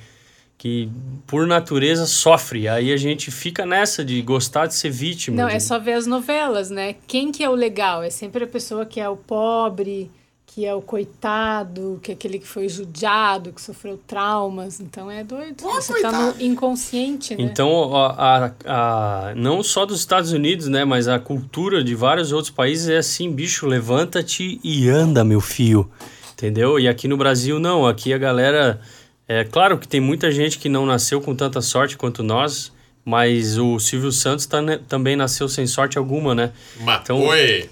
que 0.62 0.88
por 1.26 1.44
natureza 1.44 2.06
sofre. 2.06 2.68
Aí 2.68 2.92
a 2.92 2.96
gente 2.96 3.32
fica 3.32 3.66
nessa 3.66 4.04
de 4.04 4.22
gostar 4.22 4.66
de 4.68 4.74
ser 4.76 4.90
vítima. 4.90 5.36
Não, 5.42 5.48
de- 5.48 5.56
é 5.56 5.58
só 5.58 5.76
ver 5.76 5.94
as 5.94 6.06
novelas, 6.06 6.70
né? 6.70 6.94
Quem 7.08 7.32
que 7.32 7.42
é 7.42 7.50
o 7.50 7.54
legal? 7.56 8.00
É 8.00 8.10
sempre 8.10 8.44
a 8.44 8.46
pessoa 8.46 8.86
que 8.86 9.00
é 9.00 9.08
o 9.08 9.16
pobre, 9.16 10.08
que 10.46 10.64
é 10.64 10.72
o 10.72 10.80
coitado, 10.80 11.98
que 12.00 12.12
é 12.12 12.14
aquele 12.14 12.38
que 12.38 12.46
foi 12.46 12.68
judiado, 12.68 13.52
que 13.52 13.60
sofreu 13.60 13.98
traumas. 14.06 14.78
Então 14.78 15.10
é 15.10 15.24
doido. 15.24 15.60
Você 15.64 16.00
tá 16.00 16.12
no 16.12 16.40
inconsciente, 16.40 17.34
né? 17.34 17.42
Então, 17.42 17.92
a, 17.96 18.06
a- 18.46 18.52
a- 19.30 19.34
não 19.34 19.64
só 19.64 19.84
dos 19.84 19.98
Estados 19.98 20.30
Unidos, 20.30 20.68
né, 20.68 20.84
mas 20.84 21.08
a 21.08 21.18
cultura 21.18 21.82
de 21.82 21.96
vários 21.96 22.30
outros 22.30 22.50
países 22.54 22.88
é 22.88 22.98
assim, 22.98 23.32
bicho, 23.32 23.66
levanta-te 23.66 24.60
e 24.62 24.88
anda, 24.88 25.24
meu 25.24 25.40
filho, 25.40 25.90
entendeu? 26.34 26.78
E 26.78 26.86
aqui 26.86 27.08
no 27.08 27.16
Brasil, 27.16 27.58
não, 27.58 27.84
aqui 27.84 28.12
a 28.14 28.18
galera... 28.18 28.80
É 29.40 29.44
claro 29.44 29.78
que 29.78 29.88
tem 29.88 30.00
muita 30.00 30.30
gente 30.30 30.58
que 30.58 30.68
não 30.68 30.84
nasceu 30.84 31.20
com 31.20 31.34
tanta 31.34 31.62
sorte 31.62 31.96
quanto 31.96 32.22
nós, 32.22 32.72
mas 33.04 33.58
o 33.58 33.78
Silvio 33.78 34.12
Santos 34.12 34.46
tá, 34.46 34.60
né, 34.60 34.78
também 34.88 35.16
nasceu 35.16 35.48
sem 35.48 35.66
sorte 35.66 35.96
alguma, 35.96 36.34
né? 36.34 36.52
Então, 37.02 37.18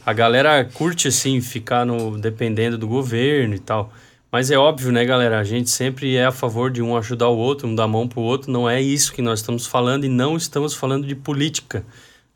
a 0.04 0.12
galera 0.12 0.64
curte, 0.64 1.08
assim, 1.08 1.40
ficar 1.40 1.84
no, 1.84 2.18
dependendo 2.18 2.78
do 2.78 2.88
governo 2.88 3.54
e 3.54 3.58
tal. 3.58 3.92
Mas 4.32 4.50
é 4.50 4.56
óbvio, 4.56 4.92
né, 4.92 5.04
galera? 5.04 5.38
A 5.38 5.44
gente 5.44 5.68
sempre 5.70 6.16
é 6.16 6.24
a 6.24 6.32
favor 6.32 6.70
de 6.70 6.80
um 6.80 6.96
ajudar 6.96 7.28
o 7.28 7.36
outro, 7.36 7.66
um 7.66 7.74
dar 7.74 7.88
mão 7.88 8.06
pro 8.08 8.20
outro. 8.20 8.50
Não 8.50 8.68
é 8.68 8.80
isso 8.80 9.12
que 9.12 9.20
nós 9.20 9.40
estamos 9.40 9.66
falando 9.66 10.04
e 10.04 10.08
não 10.08 10.36
estamos 10.36 10.72
falando 10.72 11.06
de 11.06 11.14
política. 11.16 11.84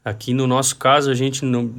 Aqui 0.05 0.35
no 0.35 0.47
nosso 0.47 0.77
caso, 0.77 1.11
a 1.11 1.15
gente 1.15 1.45
não 1.45 1.73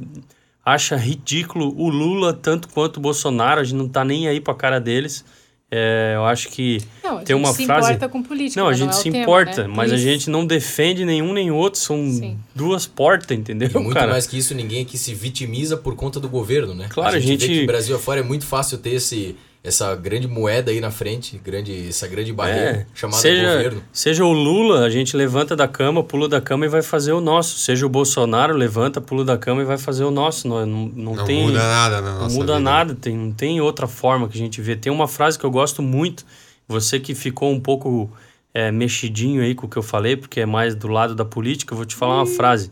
acha 0.64 0.96
ridículo 0.96 1.72
o 1.76 1.88
Lula 1.88 2.32
tanto 2.32 2.68
quanto 2.68 2.96
o 2.96 3.00
Bolsonaro. 3.00 3.60
A 3.60 3.64
gente 3.64 3.76
não 3.76 3.88
tá 3.88 4.04
nem 4.04 4.26
aí 4.26 4.40
pra 4.40 4.54
cara 4.54 4.80
deles. 4.80 5.24
É, 5.70 6.12
eu 6.14 6.24
acho 6.24 6.48
que 6.50 6.80
Não, 7.02 7.18
a 7.18 7.22
tem 7.22 7.36
gente 7.36 7.44
uma 7.44 7.52
se 7.52 7.66
frase. 7.66 7.88
importa 7.88 8.08
com 8.08 8.22
política. 8.22 8.60
Não, 8.60 8.68
a 8.68 8.72
gente 8.72 8.88
é 8.88 8.90
o 8.90 8.92
se 8.92 9.10
tema, 9.10 9.18
importa, 9.18 9.62
né? 9.66 9.74
mas 9.74 9.90
a 9.92 9.96
Isso. 9.96 10.04
gente 10.04 10.30
não 10.30 10.46
defende 10.46 11.04
nenhum 11.04 11.32
nem 11.32 11.50
outro. 11.50 11.80
São 11.80 12.08
Sim. 12.08 12.38
duas 12.54 12.86
portas, 12.86 13.36
entendeu, 13.36 13.68
E 13.74 13.78
muito 13.78 13.92
cara? 13.94 14.12
mais 14.12 14.26
que 14.28 14.38
isso, 14.38 14.54
ninguém 14.54 14.82
aqui 14.82 14.96
se 14.96 15.12
vitimiza 15.12 15.76
por 15.76 15.96
conta 15.96 16.20
do 16.20 16.28
governo, 16.28 16.72
né? 16.72 16.86
Claro, 16.88 17.16
a 17.16 17.18
gente, 17.18 17.44
a 17.44 17.46
gente- 17.46 17.54
vê 17.54 17.60
que 17.62 17.66
Brasil 17.66 17.96
afora 17.96 18.20
é 18.20 18.22
muito 18.22 18.46
fácil 18.46 18.78
ter 18.78 18.90
esse, 18.90 19.34
essa 19.66 19.96
grande 19.96 20.28
moeda 20.28 20.70
aí 20.70 20.80
na 20.80 20.90
frente, 20.92 21.38
grande, 21.44 21.88
essa 21.88 22.06
grande 22.06 22.32
barreira 22.32 22.70
É, 22.70 22.86
chamada 22.94 23.20
seja, 23.20 23.42
governo. 23.56 23.82
Seja 23.92 24.24
o 24.24 24.32
Lula, 24.32 24.84
a 24.84 24.90
gente 24.90 25.16
levanta 25.16 25.56
da 25.56 25.66
cama, 25.66 26.04
pula 26.04 26.28
da 26.28 26.40
cama 26.40 26.64
e 26.66 26.68
vai 26.68 26.82
fazer 26.82 27.12
o 27.12 27.20
nosso. 27.20 27.58
Seja 27.58 27.84
o 27.84 27.88
Bolsonaro, 27.88 28.54
levanta, 28.56 29.00
pula 29.00 29.24
da 29.24 29.36
cama 29.36 29.62
e 29.62 29.64
vai 29.64 29.76
fazer 29.76 30.04
o 30.04 30.10
nosso. 30.10 30.46
Não, 30.46 30.64
não, 30.64 30.86
não, 30.94 31.14
Não 31.16 31.24
tem, 31.24 31.42
muda 31.46 31.58
nada 31.58 32.00
na 32.00 32.12
Não 32.12 32.18
nossa 32.20 32.34
muda 32.36 32.52
vida. 32.58 32.60
nada, 32.70 32.94
tem, 32.94 33.16
não 33.16 33.32
tem 33.32 33.60
outra 33.60 33.88
forma 33.88 34.28
que 34.28 34.34
a 34.36 34.40
gente 34.40 34.60
vê. 34.60 34.76
Tem 34.76 34.92
uma 34.92 35.08
frase 35.08 35.38
que 35.38 35.44
eu 35.44 35.50
gosto 35.50 35.82
muito, 35.82 36.24
você 36.68 37.00
que 37.00 37.14
ficou 37.14 37.50
um 37.52 37.58
pouco 37.58 38.08
é, 38.54 38.70
mexidinho 38.70 39.42
aí 39.42 39.54
com 39.54 39.66
o 39.66 39.68
que 39.68 39.76
eu 39.76 39.82
falei, 39.82 40.16
porque 40.16 40.40
é 40.40 40.46
mais 40.46 40.74
do 40.76 40.86
lado 40.88 41.14
da 41.14 41.24
política, 41.24 41.72
eu 41.74 41.76
vou 41.76 41.84
te 41.86 41.96
falar 41.96 42.16
uma 42.16 42.26
frase. 42.26 42.70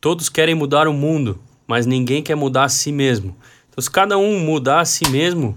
Todos 0.00 0.28
querem 0.28 0.54
mudar 0.54 0.88
o 0.88 0.92
mundo, 0.92 1.38
mas 1.66 1.86
ninguém 1.86 2.22
quer 2.22 2.34
mudar 2.34 2.64
a 2.64 2.68
si 2.68 2.90
mesmo. 2.90 3.36
Então, 3.70 3.80
se 3.80 3.90
cada 3.90 4.18
um 4.18 4.38
mudar 4.40 4.80
a 4.80 4.84
si 4.84 5.08
mesmo, 5.08 5.56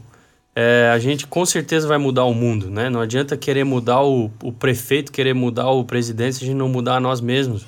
é, 0.59 0.89
a 0.91 0.97
gente 0.97 1.27
com 1.27 1.45
certeza 1.45 1.87
vai 1.87 1.99
mudar 1.99 2.23
o 2.23 2.33
mundo, 2.33 2.71
né? 2.71 2.89
Não 2.89 2.99
adianta 2.99 3.37
querer 3.37 3.63
mudar 3.63 4.01
o, 4.01 4.31
o 4.41 4.51
prefeito, 4.51 5.11
querer 5.11 5.35
mudar 5.35 5.69
o 5.69 5.85
presidente, 5.85 6.37
se 6.37 6.43
a 6.43 6.47
gente 6.47 6.55
não 6.57 6.67
mudar 6.67 6.95
a 6.95 6.99
nós 6.99 7.21
mesmos. 7.21 7.63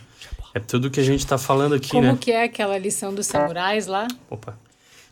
É 0.55 0.59
tudo 0.59 0.89
que 0.89 0.99
a 0.99 1.03
gente 1.03 1.19
está 1.19 1.37
falando 1.37 1.75
aqui, 1.75 1.89
Como 1.89 2.07
né? 2.07 2.17
que 2.19 2.31
é 2.31 2.45
aquela 2.45 2.75
lição 2.79 3.13
dos 3.13 3.27
samurais 3.27 3.85
lá? 3.85 4.07
Opa. 4.27 4.57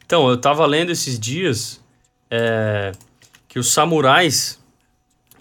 Então, 0.04 0.28
eu 0.28 0.38
tava 0.38 0.66
lendo 0.66 0.92
esses 0.92 1.20
dias 1.20 1.80
é, 2.32 2.94
que 3.48 3.60
os 3.60 3.72
samurais 3.72 4.60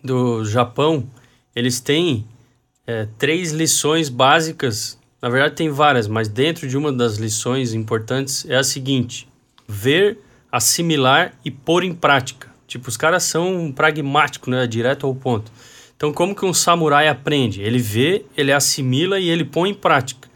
do 0.05 0.45
Japão, 0.45 1.09
eles 1.55 1.81
têm 1.81 2.27
é, 2.87 3.09
três 3.17 3.51
lições 3.51 4.11
básicas. 4.11 4.99
Na 5.23 5.31
verdade, 5.31 5.55
tem 5.55 5.71
várias, 5.71 6.07
mas 6.07 6.29
dentro 6.29 6.69
de 6.69 6.77
uma 6.77 6.93
das 6.93 7.17
lições 7.17 7.73
importantes 7.73 8.45
é 8.47 8.57
a 8.57 8.63
seguinte: 8.63 9.27
ver, 9.67 10.19
assimilar 10.51 11.33
e 11.45 11.51
pôr 11.51 11.85
em 11.85 11.95
prática. 11.95 12.49
Tipo, 12.67 12.89
os 12.89 12.97
caras 12.97 13.23
são 13.23 13.73
pragmáticos, 13.73 14.49
né? 14.49 14.67
Direto 14.67 15.07
ao 15.07 15.15
ponto. 15.15 15.51
Então, 15.97 16.13
como 16.13 16.35
que 16.35 16.45
um 16.45 16.53
samurai 16.53 17.09
aprende? 17.09 17.63
Ele 17.63 17.79
vê, 17.79 18.25
ele 18.37 18.53
assimila 18.53 19.19
e 19.19 19.29
ele 19.29 19.45
põe 19.45 19.71
em 19.71 19.75
prática, 19.75 20.29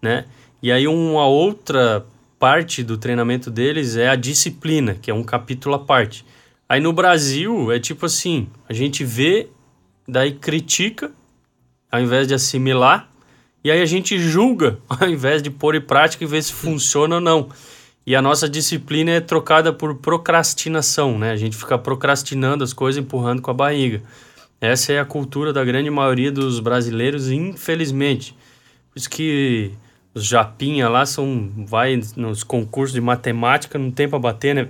né? 0.00 0.24
E 0.62 0.70
aí 0.70 0.86
uma 0.86 1.26
outra 1.26 2.06
parte 2.38 2.82
do 2.82 2.96
treinamento 2.96 3.50
deles 3.50 3.96
é 3.96 4.08
a 4.08 4.14
disciplina, 4.14 4.94
que 4.94 5.10
é 5.10 5.14
um 5.14 5.24
capítulo 5.24 5.74
à 5.74 5.78
parte. 5.78 6.24
Aí 6.68 6.80
no 6.80 6.92
Brasil 6.92 7.72
é 7.72 7.80
tipo 7.80 8.06
assim, 8.06 8.46
a 8.68 8.72
gente 8.72 9.04
vê, 9.04 9.48
daí 10.06 10.32
critica, 10.32 11.10
ao 11.90 12.00
invés 12.00 12.28
de 12.28 12.34
assimilar, 12.34 13.10
e 13.64 13.70
aí 13.70 13.82
a 13.82 13.86
gente 13.86 14.18
julga, 14.18 14.78
ao 14.88 15.08
invés 15.08 15.42
de 15.42 15.50
pôr 15.50 15.74
em 15.74 15.80
prática 15.80 16.22
e 16.22 16.26
ver 16.26 16.42
se 16.42 16.52
funciona 16.52 17.16
ou 17.16 17.20
não. 17.20 17.48
E 18.06 18.16
a 18.16 18.22
nossa 18.22 18.48
disciplina 18.48 19.12
é 19.12 19.20
trocada 19.20 19.72
por 19.72 19.94
procrastinação, 19.96 21.18
né? 21.18 21.30
A 21.30 21.36
gente 21.36 21.56
fica 21.56 21.78
procrastinando 21.78 22.64
as 22.64 22.72
coisas, 22.72 23.02
empurrando 23.02 23.42
com 23.42 23.50
a 23.50 23.54
barriga. 23.54 24.02
Essa 24.60 24.92
é 24.92 24.98
a 24.98 25.04
cultura 25.04 25.52
da 25.52 25.64
grande 25.64 25.90
maioria 25.90 26.30
dos 26.30 26.60
brasileiros, 26.60 27.30
infelizmente. 27.30 28.34
Por 28.90 28.98
isso 28.98 29.08
que 29.08 29.70
os 30.14 30.24
japinha 30.24 30.88
lá 30.88 31.06
são 31.06 31.50
vai 31.66 32.00
nos 32.16 32.42
concursos 32.42 32.94
de 32.94 33.00
matemática, 33.00 33.78
não 33.78 33.90
tem 33.90 34.08
pra 34.08 34.18
bater, 34.18 34.54
né? 34.54 34.68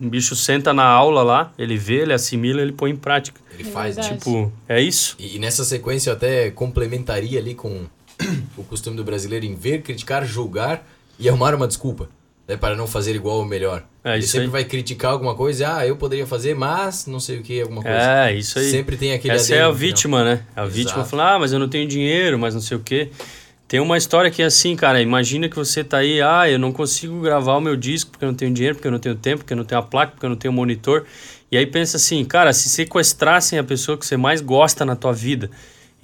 O 0.00 0.08
bicho 0.08 0.34
senta 0.34 0.72
na 0.72 0.84
aula 0.84 1.22
lá, 1.22 1.52
ele 1.56 1.76
vê, 1.76 2.00
ele 2.00 2.12
assimila, 2.12 2.60
ele 2.60 2.72
põe 2.72 2.90
em 2.90 2.96
prática. 2.96 3.40
Ele 3.52 3.68
É 3.68 3.72
faz, 3.72 3.96
tipo. 3.96 4.14
Tipo, 4.16 4.52
é 4.68 4.80
isso? 4.80 5.16
E, 5.18 5.36
e 5.36 5.38
nessa 5.38 5.64
sequência 5.64 6.10
eu 6.10 6.14
até 6.14 6.50
complementaria 6.50 7.38
ali 7.38 7.54
com 7.54 7.84
o 8.56 8.64
costume 8.64 8.96
do 8.96 9.04
brasileiro 9.04 9.44
em 9.44 9.54
ver, 9.54 9.82
criticar, 9.82 10.24
julgar 10.26 10.84
e 11.18 11.28
arrumar 11.28 11.54
uma 11.54 11.68
desculpa. 11.68 12.08
Né, 12.46 12.56
para 12.58 12.76
não 12.76 12.86
fazer 12.86 13.14
igual 13.14 13.38
ou 13.38 13.44
melhor. 13.44 13.82
É, 14.04 14.14
Ele 14.14 14.22
sempre 14.22 14.44
aí. 14.46 14.50
vai 14.50 14.64
criticar 14.64 15.12
alguma 15.12 15.34
coisa, 15.34 15.76
ah, 15.78 15.86
eu 15.86 15.96
poderia 15.96 16.26
fazer, 16.26 16.54
mas 16.54 17.06
não 17.06 17.18
sei 17.18 17.38
o 17.38 17.42
que, 17.42 17.60
alguma 17.62 17.82
coisa. 17.82 17.96
É, 18.26 18.34
isso 18.34 18.58
aí. 18.58 18.70
Sempre 18.70 18.98
tem 18.98 19.14
aquele 19.14 19.34
Essa 19.34 19.54
é 19.54 19.58
a 19.58 19.60
final. 19.62 19.74
vítima, 19.74 20.24
né? 20.24 20.42
A 20.54 20.60
Exato. 20.62 20.74
vítima 20.76 21.04
fala, 21.04 21.34
ah, 21.34 21.38
mas 21.38 21.52
eu 21.54 21.58
não 21.58 21.68
tenho 21.68 21.88
dinheiro, 21.88 22.38
mas 22.38 22.52
não 22.52 22.60
sei 22.60 22.76
o 22.76 22.80
quê. 22.80 23.08
Tem 23.66 23.80
uma 23.80 23.96
história 23.96 24.30
que 24.30 24.42
é 24.42 24.44
assim, 24.44 24.76
cara, 24.76 25.00
imagina 25.00 25.48
que 25.48 25.56
você 25.56 25.82
tá 25.82 25.98
aí, 25.98 26.20
ah, 26.20 26.48
eu 26.48 26.58
não 26.58 26.70
consigo 26.70 27.18
gravar 27.22 27.56
o 27.56 27.60
meu 27.62 27.76
disco 27.76 28.10
porque 28.10 28.24
eu 28.24 28.28
não 28.28 28.34
tenho 28.36 28.52
dinheiro, 28.52 28.74
porque 28.76 28.88
eu 28.88 28.92
não 28.92 28.98
tenho 28.98 29.14
tempo, 29.14 29.38
porque 29.38 29.54
eu 29.54 29.56
não 29.56 29.64
tenho 29.64 29.80
a 29.80 29.82
placa, 29.82 30.12
porque 30.12 30.26
eu 30.26 30.30
não 30.30 30.36
tenho 30.36 30.52
monitor. 30.52 31.06
E 31.50 31.56
aí 31.56 31.64
pensa 31.64 31.96
assim, 31.96 32.22
cara, 32.26 32.52
se 32.52 32.68
sequestrassem 32.68 33.58
a 33.58 33.64
pessoa 33.64 33.96
que 33.96 34.04
você 34.04 34.18
mais 34.18 34.42
gosta 34.42 34.84
na 34.84 34.94
tua 34.94 35.12
vida 35.14 35.50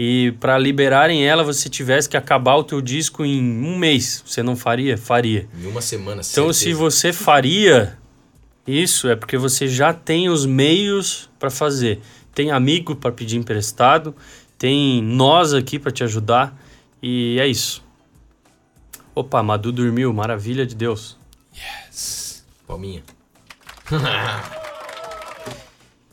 e 0.02 0.32
para 0.40 0.56
liberarem 0.56 1.26
ela 1.26 1.44
você 1.44 1.68
tivesse 1.68 2.08
que 2.08 2.16
acabar 2.16 2.54
o 2.56 2.64
teu 2.64 2.80
disco 2.80 3.22
em 3.22 3.38
um 3.62 3.76
mês, 3.76 4.24
você 4.24 4.42
não 4.42 4.56
faria? 4.56 4.96
Faria. 4.96 5.46
Em 5.62 5.66
uma 5.66 5.82
semana, 5.82 6.22
Então, 6.24 6.50
se 6.54 6.60
certeza. 6.60 6.78
você 6.80 7.12
faria 7.12 7.98
isso, 8.66 9.10
é 9.10 9.14
porque 9.14 9.36
você 9.36 9.68
já 9.68 9.92
tem 9.92 10.30
os 10.30 10.46
meios 10.46 11.28
para 11.38 11.50
fazer. 11.50 12.00
Tem 12.34 12.50
amigo 12.50 12.96
para 12.96 13.12
pedir 13.12 13.36
emprestado, 13.36 14.16
tem 14.56 15.02
nós 15.02 15.52
aqui 15.52 15.78
para 15.78 15.92
te 15.92 16.02
ajudar 16.02 16.58
e 17.02 17.38
é 17.38 17.46
isso. 17.46 17.84
Opa, 19.14 19.42
Madu 19.42 19.70
dormiu, 19.70 20.10
maravilha 20.14 20.64
de 20.64 20.74
Deus. 20.74 21.18
Palminha. 22.66 23.02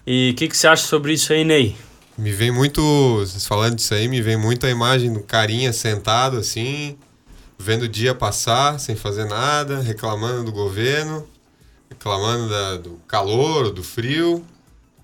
E 0.10 0.32
o 0.32 0.36
que, 0.36 0.48
que 0.48 0.56
você 0.56 0.68
acha 0.68 0.88
sobre 0.88 1.12
isso 1.12 1.34
aí, 1.34 1.44
Ney? 1.44 1.76
Me 2.18 2.32
vem 2.32 2.52
muito, 2.52 2.82
vocês 3.20 3.46
falando 3.46 3.76
disso 3.76 3.94
aí, 3.94 4.08
me 4.08 4.22
vem 4.22 4.36
muito 4.38 4.66
a 4.66 4.70
imagem 4.70 5.14
do 5.14 5.20
carinha 5.22 5.72
sentado 5.72 6.38
assim, 6.38 6.98
vendo 7.60 7.84
o 7.84 7.88
dia 7.88 8.16
passar 8.16 8.80
sem 8.80 8.96
fazer 8.96 9.26
nada, 9.26 9.80
reclamando 9.82 10.46
do 10.46 10.52
governo, 10.52 11.28
reclamando 11.90 12.50
da- 12.50 12.78
do 12.78 13.00
calor, 13.08 13.70
do 13.72 13.84
frio, 13.84 14.44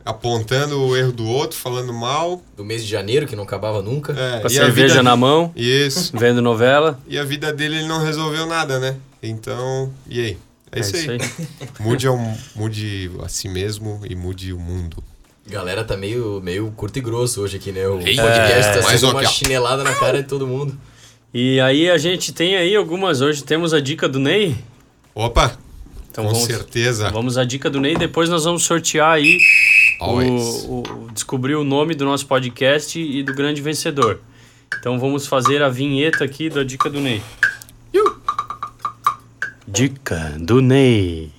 apontando 0.04 0.82
o 0.82 0.98
erro 0.98 1.12
do 1.12 1.26
outro, 1.26 1.58
falando 1.58 1.94
mal. 1.94 2.42
Do 2.58 2.66
mês 2.66 2.84
de 2.84 2.90
janeiro, 2.90 3.28
que 3.28 3.36
não 3.36 3.44
acabava 3.44 3.82
nunca. 3.82 4.14
É, 4.14 4.40
Com 4.40 4.48
a 4.48 4.48
a 4.48 4.50
cerveja 4.50 4.88
vida- 4.96 5.04
na 5.04 5.16
mão, 5.16 5.52
Isso. 5.56 6.12
vendo 6.18 6.42
novela. 6.42 7.00
E 7.08 7.18
a 7.20 7.24
vida 7.24 7.54
dele 7.54 7.78
ele 7.78 7.88
não 7.88 8.04
resolveu 8.04 8.48
nada, 8.48 8.80
né? 8.80 8.96
Então, 9.22 9.94
e 10.10 10.20
aí? 10.20 10.38
É, 10.72 10.80
isso, 10.80 10.96
aí. 10.96 11.10
aí. 11.12 11.48
Mude, 11.80 12.08
ao, 12.08 12.18
mude 12.56 13.12
a 13.24 13.30
si 13.30 13.48
mesmo 13.48 14.02
e 14.04 14.16
mude 14.16 14.52
o 14.52 14.60
mundo. 14.60 15.02
Galera 15.48 15.84
tá 15.84 15.98
meio, 15.98 16.40
meio 16.42 16.72
curto 16.72 16.98
e 16.98 17.02
grosso 17.02 17.42
hoje 17.42 17.58
aqui, 17.58 17.72
né? 17.72 17.86
O 17.88 18.00
Ei, 18.00 18.16
podcast 18.16 18.70
é, 18.70 18.74
tá 18.74 18.82
sendo 18.84 19.08
um 19.08 19.12
uma 19.12 19.26
chinelada 19.26 19.84
na 19.84 19.94
cara 19.94 20.22
de 20.24 20.28
todo 20.28 20.48
mundo. 20.48 20.78
E 21.34 21.60
aí 21.60 21.90
a 21.90 21.98
gente 21.98 22.32
tem 22.32 22.56
aí 22.56 22.76
algumas. 22.76 23.20
Hoje 23.22 23.44
temos 23.44 23.74
a 23.74 23.82
dica 23.82 24.08
do 24.08 24.20
Ney. 24.20 24.56
Opa! 25.14 25.58
Então 26.10 26.26
com 26.26 26.32
vamos, 26.32 26.46
certeza. 26.46 27.10
vamos 27.10 27.38
à 27.38 27.44
dica 27.44 27.70
do 27.70 27.80
Ney. 27.82 27.96
Depois 27.98 28.30
nós 28.30 28.46
vamos 28.46 28.64
sortear 28.64 29.14
aí 29.14 29.38
Always. 30.00 30.66
o, 30.66 30.84
o- 30.84 31.10
descobrir 31.12 31.56
o 31.56 31.64
nome 31.64 31.94
do 31.96 32.06
nosso 32.06 32.26
podcast 32.28 32.98
e 33.00 33.22
do 33.24 33.34
grande 33.34 33.62
vencedor. 33.62 34.22
Então 34.80 34.98
vamos 35.00 35.28
fazer 35.28 35.62
a 35.62 35.70
vinheta 35.70 36.24
aqui 36.24 36.50
da 36.50 36.64
dica 36.64 36.90
do 36.90 37.00
Ney. 37.02 37.22
Dica 39.68 40.36
do 40.40 40.62
Ney. 40.62 41.32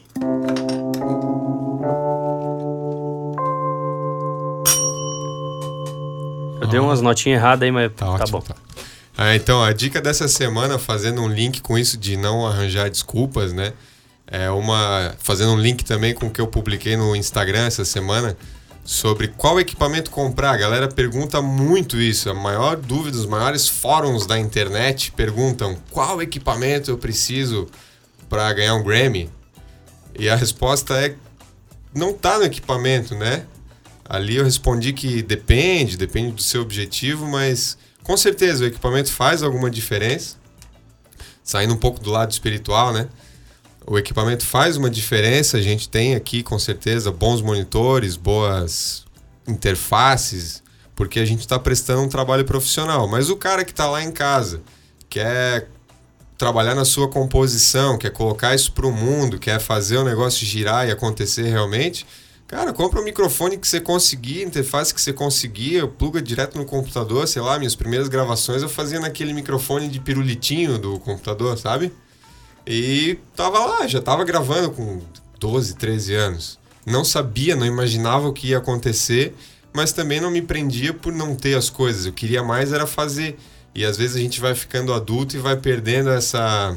Deu 6.74 6.84
umas 6.84 7.00
notinhas 7.00 7.40
erradas 7.40 7.62
aí, 7.62 7.70
mas 7.72 7.90
Tá, 7.92 8.06
tá, 8.06 8.12
ótimo, 8.12 8.38
bom. 8.38 8.44
tá. 8.44 8.54
Ah, 9.16 9.34
então, 9.36 9.62
a 9.62 9.72
dica 9.72 10.00
dessa 10.00 10.26
semana, 10.26 10.78
fazendo 10.78 11.22
um 11.22 11.28
link 11.28 11.60
com 11.60 11.78
isso 11.78 11.96
de 11.96 12.16
não 12.16 12.46
arranjar 12.46 12.90
desculpas, 12.90 13.52
né? 13.52 13.72
É 14.26 14.50
uma. 14.50 15.14
Fazendo 15.18 15.52
um 15.52 15.58
link 15.58 15.84
também 15.84 16.14
com 16.14 16.26
o 16.26 16.30
que 16.30 16.40
eu 16.40 16.46
publiquei 16.46 16.96
no 16.96 17.14
Instagram 17.14 17.66
essa 17.66 17.84
semana 17.84 18.36
sobre 18.84 19.28
qual 19.28 19.60
equipamento 19.60 20.10
comprar. 20.10 20.50
A 20.52 20.56
galera 20.56 20.88
pergunta 20.88 21.40
muito 21.40 22.00
isso. 22.00 22.28
A 22.28 22.34
maior 22.34 22.76
dúvida, 22.76 23.16
os 23.16 23.26
maiores 23.26 23.68
fóruns 23.68 24.26
da 24.26 24.38
internet 24.38 25.12
perguntam 25.12 25.76
qual 25.90 26.20
equipamento 26.20 26.90
eu 26.90 26.98
preciso 26.98 27.68
para 28.28 28.52
ganhar 28.52 28.74
um 28.74 28.82
Grammy. 28.82 29.30
E 30.18 30.28
a 30.28 30.34
resposta 30.36 30.94
é 30.94 31.14
não 31.94 32.12
tá 32.12 32.38
no 32.38 32.44
equipamento, 32.44 33.14
né? 33.14 33.44
Ali 34.04 34.36
eu 34.36 34.44
respondi 34.44 34.92
que 34.92 35.22
depende, 35.22 35.96
depende 35.96 36.32
do 36.32 36.42
seu 36.42 36.62
objetivo, 36.62 37.26
mas 37.26 37.78
com 38.02 38.16
certeza 38.16 38.64
o 38.64 38.66
equipamento 38.66 39.10
faz 39.10 39.42
alguma 39.42 39.70
diferença. 39.70 40.36
Saindo 41.42 41.74
um 41.74 41.78
pouco 41.78 42.00
do 42.00 42.10
lado 42.10 42.30
espiritual, 42.30 42.92
né? 42.92 43.08
O 43.86 43.98
equipamento 43.98 44.46
faz 44.46 44.76
uma 44.76 44.88
diferença. 44.88 45.58
A 45.58 45.62
gente 45.62 45.88
tem 45.88 46.14
aqui, 46.14 46.42
com 46.42 46.58
certeza, 46.58 47.10
bons 47.10 47.42
monitores, 47.42 48.16
boas 48.16 49.04
interfaces, 49.46 50.62
porque 50.96 51.20
a 51.20 51.24
gente 51.24 51.40
está 51.40 51.58
prestando 51.58 52.02
um 52.02 52.08
trabalho 52.08 52.44
profissional. 52.44 53.06
Mas 53.08 53.28
o 53.28 53.36
cara 53.36 53.64
que 53.64 53.72
está 53.72 53.88
lá 53.88 54.02
em 54.02 54.10
casa, 54.10 54.62
quer 55.08 55.68
trabalhar 56.36 56.74
na 56.74 56.84
sua 56.84 57.08
composição, 57.08 57.96
quer 57.96 58.10
colocar 58.10 58.54
isso 58.54 58.72
para 58.72 58.86
o 58.86 58.92
mundo, 58.92 59.38
quer 59.38 59.60
fazer 59.60 59.98
o 59.98 60.04
negócio 60.04 60.46
girar 60.46 60.88
e 60.88 60.90
acontecer 60.90 61.48
realmente, 61.48 62.06
cara, 62.54 62.72
compra 62.72 63.00
um 63.00 63.04
microfone 63.04 63.58
que 63.58 63.66
você 63.66 63.80
conseguir, 63.80 64.44
interface 64.44 64.94
que 64.94 65.00
você 65.00 65.12
conseguir, 65.12 65.88
pluga 65.98 66.22
direto 66.22 66.56
no 66.56 66.64
computador, 66.64 67.26
sei 67.26 67.42
lá, 67.42 67.58
minhas 67.58 67.74
primeiras 67.74 68.06
gravações 68.06 68.62
eu 68.62 68.68
fazia 68.68 69.00
naquele 69.00 69.32
microfone 69.32 69.88
de 69.88 69.98
pirulitinho 69.98 70.78
do 70.78 71.00
computador, 71.00 71.58
sabe? 71.58 71.92
E 72.64 73.18
tava 73.34 73.58
lá, 73.58 73.88
já 73.88 74.00
tava 74.00 74.22
gravando 74.22 74.70
com 74.70 75.02
12, 75.40 75.74
13 75.74 76.14
anos. 76.14 76.58
Não 76.86 77.04
sabia, 77.04 77.56
não 77.56 77.66
imaginava 77.66 78.28
o 78.28 78.32
que 78.32 78.50
ia 78.50 78.58
acontecer, 78.58 79.34
mas 79.72 79.90
também 79.90 80.20
não 80.20 80.30
me 80.30 80.40
prendia 80.40 80.94
por 80.94 81.12
não 81.12 81.34
ter 81.34 81.56
as 81.56 81.68
coisas. 81.68 82.06
Eu 82.06 82.12
queria 82.12 82.44
mais 82.44 82.72
era 82.72 82.86
fazer. 82.86 83.36
E 83.74 83.84
às 83.84 83.96
vezes 83.96 84.14
a 84.14 84.20
gente 84.20 84.40
vai 84.40 84.54
ficando 84.54 84.94
adulto 84.94 85.34
e 85.34 85.40
vai 85.40 85.56
perdendo 85.56 86.08
essa 86.08 86.76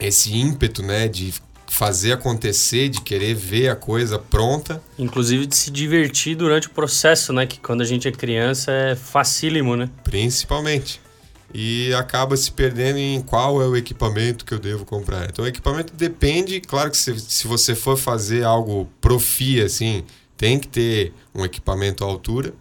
esse 0.00 0.36
ímpeto, 0.36 0.82
né, 0.82 1.06
de 1.06 1.32
fazer 1.74 2.12
acontecer, 2.12 2.88
de 2.88 3.00
querer 3.00 3.34
ver 3.34 3.68
a 3.68 3.74
coisa 3.74 4.16
pronta. 4.16 4.80
Inclusive 4.96 5.44
de 5.44 5.56
se 5.56 5.72
divertir 5.72 6.36
durante 6.36 6.68
o 6.68 6.70
processo, 6.70 7.32
né? 7.32 7.46
Que 7.46 7.58
quando 7.58 7.80
a 7.80 7.84
gente 7.84 8.06
é 8.06 8.12
criança 8.12 8.70
é 8.70 8.94
facílimo, 8.94 9.76
né? 9.76 9.90
principalmente. 10.04 11.00
E 11.52 11.92
acaba 11.94 12.36
se 12.36 12.50
perdendo 12.52 12.98
em 12.98 13.20
qual 13.20 13.60
é 13.60 13.66
o 13.66 13.76
equipamento 13.76 14.44
que 14.44 14.54
eu 14.54 14.58
devo 14.58 14.84
comprar. 14.84 15.28
Então, 15.28 15.44
o 15.44 15.48
equipamento 15.48 15.92
depende, 15.94 16.60
claro 16.60 16.90
que 16.90 16.96
se, 16.96 17.18
se 17.18 17.46
você 17.48 17.74
for 17.74 17.96
fazer 17.96 18.44
algo 18.44 18.88
profi, 19.00 19.60
assim, 19.60 20.04
tem 20.36 20.60
que 20.60 20.68
ter 20.68 21.12
um 21.34 21.44
equipamento 21.44 22.04
à 22.04 22.06
altura. 22.06 22.54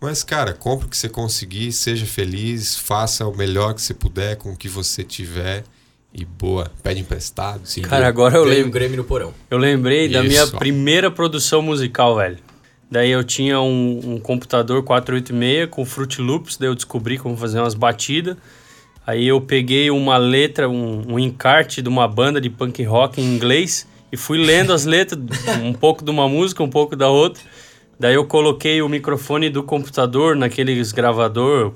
Mas, 0.00 0.22
cara, 0.22 0.52
compre 0.52 0.86
o 0.86 0.88
que 0.88 0.96
você 0.96 1.08
conseguir, 1.08 1.72
seja 1.72 2.06
feliz, 2.06 2.76
faça 2.76 3.26
o 3.26 3.36
melhor 3.36 3.74
que 3.74 3.82
você 3.82 3.94
puder 3.94 4.36
com 4.36 4.52
o 4.52 4.56
que 4.56 4.68
você 4.68 5.02
tiver. 5.02 5.64
E 6.12 6.24
boa, 6.24 6.70
pede 6.82 7.00
emprestado. 7.00 7.60
Se 7.64 7.80
Cara, 7.80 8.08
agora 8.08 8.36
eu 8.36 8.44
lembro. 8.44 8.70
Grêmio 8.70 8.96
no 8.96 9.04
porão. 9.04 9.32
Eu 9.50 9.58
lembrei 9.58 10.08
da 10.08 10.22
minha 10.22 10.42
Isso. 10.42 10.56
primeira 10.56 11.10
produção 11.10 11.62
musical, 11.62 12.16
velho. 12.16 12.38
Daí 12.90 13.10
eu 13.10 13.22
tinha 13.22 13.60
um, 13.60 14.14
um 14.14 14.20
computador 14.20 14.82
486 14.82 15.68
com 15.70 15.84
Fruit 15.84 16.20
Loops, 16.20 16.56
daí 16.56 16.68
eu 16.68 16.74
descobri 16.74 17.16
como 17.16 17.36
fazer 17.36 17.60
umas 17.60 17.74
batidas. 17.74 18.36
Aí 19.06 19.28
eu 19.28 19.40
peguei 19.40 19.90
uma 19.90 20.16
letra, 20.16 20.68
um, 20.68 21.14
um 21.14 21.18
encarte 21.18 21.80
de 21.80 21.88
uma 21.88 22.08
banda 22.08 22.40
de 22.40 22.50
punk 22.50 22.82
rock 22.82 23.20
em 23.20 23.24
inglês 23.24 23.86
e 24.12 24.16
fui 24.16 24.38
lendo 24.38 24.72
as 24.72 24.84
letras, 24.84 25.20
um 25.62 25.72
pouco 25.72 26.04
de 26.04 26.10
uma 26.10 26.28
música, 26.28 26.62
um 26.64 26.68
pouco 26.68 26.96
da 26.96 27.08
outra. 27.08 27.42
Daí 27.98 28.14
eu 28.14 28.24
coloquei 28.24 28.82
o 28.82 28.88
microfone 28.88 29.48
do 29.48 29.62
computador 29.62 30.34
naqueles 30.34 30.90
gravador 30.90 31.74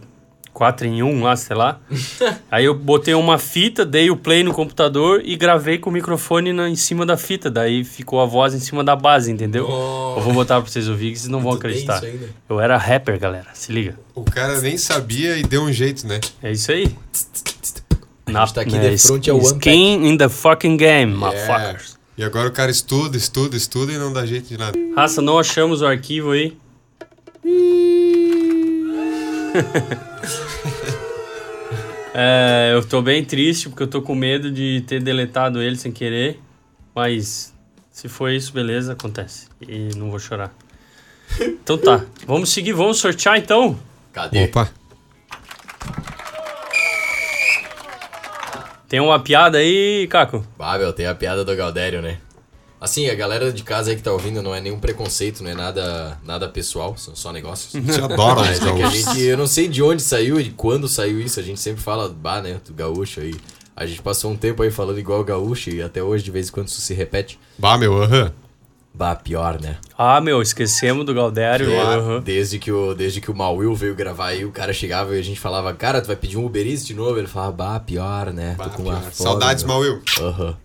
4 0.55 0.87
em 0.87 1.03
1 1.03 1.23
lá, 1.23 1.37
sei 1.37 1.55
lá. 1.57 1.79
Aí 2.51 2.65
eu 2.65 2.75
botei 2.75 3.13
uma 3.13 3.37
fita, 3.39 3.85
dei 3.85 4.09
o 4.11 4.17
play 4.17 4.43
no 4.43 4.55
computador 4.55 5.21
e 5.25 5.37
gravei 5.37 5.77
com 5.79 5.91
o 5.91 5.93
microfone 5.93 6.53
na- 6.53 6.71
em 6.71 6.77
cima 6.77 7.05
da 7.05 7.17
fita. 7.17 7.51
Daí 7.51 7.85
ficou 7.85 8.21
a 8.21 8.25
voz 8.25 8.55
em 8.55 8.61
cima 8.61 8.83
da 8.83 8.95
base, 8.97 9.31
entendeu? 9.31 9.69
Nossa. 9.69 10.21
Eu 10.21 10.25
vou 10.25 10.33
botar 10.33 10.61
pra 10.63 10.71
vocês 10.71 10.89
ouvirem 10.89 11.13
que 11.13 11.19
vocês 11.19 11.29
não 11.31 11.41
vão 11.41 11.53
acreditar. 11.53 12.03
ainda. 12.03 12.31
Eu 12.49 12.61
era 12.61 12.77
rapper, 12.79 13.19
galera. 13.19 13.49
Se 13.53 13.73
liga. 13.73 13.99
O 14.15 14.23
cara 14.23 14.61
nem 14.61 14.79
sabia 14.79 15.37
e 15.37 15.43
deu 15.43 15.63
um 15.63 15.73
jeito, 15.73 16.07
né? 16.07 16.21
É 16.43 16.53
isso 16.53 16.71
aí. 16.73 16.97
A 18.27 18.31
gente 18.41 18.55
tá 18.55 18.61
aqui 18.63 18.79
de 18.79 18.97
frente 18.99 19.29
ao 19.31 19.37
One 19.37 19.47
Skin 19.47 20.07
in 20.09 20.17
the 20.17 20.29
fucking 20.29 20.77
game, 20.77 21.13
É. 21.13 21.17
motherfuckers. 21.17 21.99
E 22.17 22.23
agora 22.23 22.49
o 22.49 22.53
cara 22.53 22.71
estuda, 22.71 23.17
estuda, 23.17 23.57
estuda 23.57 23.93
e 23.93 23.99
não 23.99 24.13
dá 24.13 24.25
jeito 24.25 24.47
de 24.49 24.57
nada. 24.57 24.79
Raça, 24.97 25.21
não 25.21 25.37
achamos 25.37 25.83
o 25.83 25.87
arquivo 25.87 26.31
aí. 26.31 26.57
É, 32.17 32.71
eu 32.73 32.87
tô 32.87 33.03
bem 33.03 33.25
triste 33.25 33.69
porque 33.69 33.83
eu 33.83 33.89
tô 33.89 34.01
com 34.01 34.15
medo 34.15 34.49
de 34.49 34.85
ter 34.87 35.03
deletado 35.03 35.61
ele 35.61 35.75
sem 35.75 35.91
querer. 35.91 36.41
Mas 36.95 37.53
se 37.91 38.09
for 38.09 38.31
isso, 38.31 38.53
beleza, 38.53 38.93
acontece. 38.93 39.49
E 39.61 39.89
não 39.97 40.11
vou 40.11 40.21
chorar. 40.21 40.55
Então 41.41 41.77
tá, 41.77 42.05
vamos 42.25 42.51
seguir, 42.51 42.73
vamos 42.73 42.99
sortear 42.99 43.37
então. 43.37 43.77
Cadê? 44.13 44.45
Opa! 44.45 44.71
Tem 48.89 49.01
uma 49.01 49.19
piada 49.19 49.59
aí, 49.59 50.07
Caco? 50.09 50.47
Ah, 50.57 50.79
meu, 50.79 50.93
tem 50.93 51.07
a 51.07 51.15
piada 51.17 51.45
do 51.45 51.57
Galdério, 51.57 52.01
né? 52.01 52.19
Assim, 52.85 53.09
a 53.09 53.15
galera 53.15 53.51
de 53.51 53.63
casa 53.63 53.91
aí 53.91 53.97
que 53.97 54.03
tá 54.03 54.13
ouvindo 54.13 54.43
não 54.43 54.55
é 54.55 54.61
nenhum 54.61 54.79
preconceito, 54.79 55.43
não 55.43 55.51
é 55.51 55.55
nada, 55.55 56.19
nada 56.23 56.47
pessoal, 56.51 56.95
são 56.99 57.17
só 57.17 57.33
negócios. 57.33 57.75
A 57.75 57.81
gente 57.81 57.99
adora 57.99 58.43
os 58.43 58.47
Mas 58.47 58.63
é 58.63 58.73
que 58.75 58.83
a 58.83 58.91
gente, 58.91 59.23
eu 59.23 59.39
não 59.39 59.47
sei 59.47 59.69
de 59.69 59.83
onde 59.83 60.03
saiu 60.03 60.39
e 60.39 60.51
quando 60.51 60.87
saiu 60.87 61.19
isso, 61.19 61.41
a 61.41 61.43
gente 61.43 61.59
sempre 61.59 61.83
fala, 61.83 62.11
bah, 62.11 62.43
né, 62.43 62.61
do 62.63 62.75
gaúcho 62.75 63.21
aí. 63.21 63.35
A 63.75 63.87
gente 63.87 64.03
passou 64.03 64.31
um 64.31 64.37
tempo 64.37 64.63
aí 64.63 64.71
falando 64.71 64.99
igual 64.99 65.21
o 65.21 65.25
gaúcho 65.25 65.71
e 65.71 65.81
até 65.81 66.03
hoje 66.03 66.23
de 66.23 66.31
vez 66.31 66.51
em 66.51 66.53
quando 66.53 66.69
isso 66.69 66.83
se 66.83 66.93
repete. 66.93 67.41
Bah, 67.59 67.79
meu, 67.79 68.03
aham. 68.03 68.31
Bah, 68.93 69.17
pior, 69.17 69.59
né? 69.59 69.79
Ah, 69.97 70.21
meu, 70.21 70.43
esquecemos 70.43 71.07
do 71.07 71.15
Galdério. 71.15 71.71
É, 71.71 71.81
aham. 71.81 72.21
desde, 72.21 72.59
que 72.59 72.71
o, 72.71 72.95
desde 72.95 73.19
que 73.19 73.31
o 73.31 73.35
Mauil 73.35 73.75
veio 73.75 73.95
gravar 73.95 74.27
aí, 74.27 74.45
o 74.45 74.53
cara 74.53 74.75
chegava 74.75 75.17
e 75.17 75.19
a 75.19 75.23
gente 75.23 75.41
falava, 75.41 75.73
cara, 75.73 76.03
tu 76.03 76.07
vai 76.07 76.17
pedir 76.17 76.37
um 76.37 76.45
Uber 76.45 76.67
Eats 76.67 76.87
de 76.87 76.93
novo? 76.93 77.19
Ele 77.19 77.29
falava, 77.29 77.53
bah, 77.53 77.81
pior, 77.81 78.31
né? 78.31 78.55
Bah, 78.59 78.65
Tô 78.65 78.77
com 78.77 78.83
uma 78.83 78.93
pior. 79.01 79.11
fome, 79.11 79.15
Saudades, 79.15 79.65
meu." 79.65 79.73
Mauil. 79.73 80.03
Aham. 80.21 80.64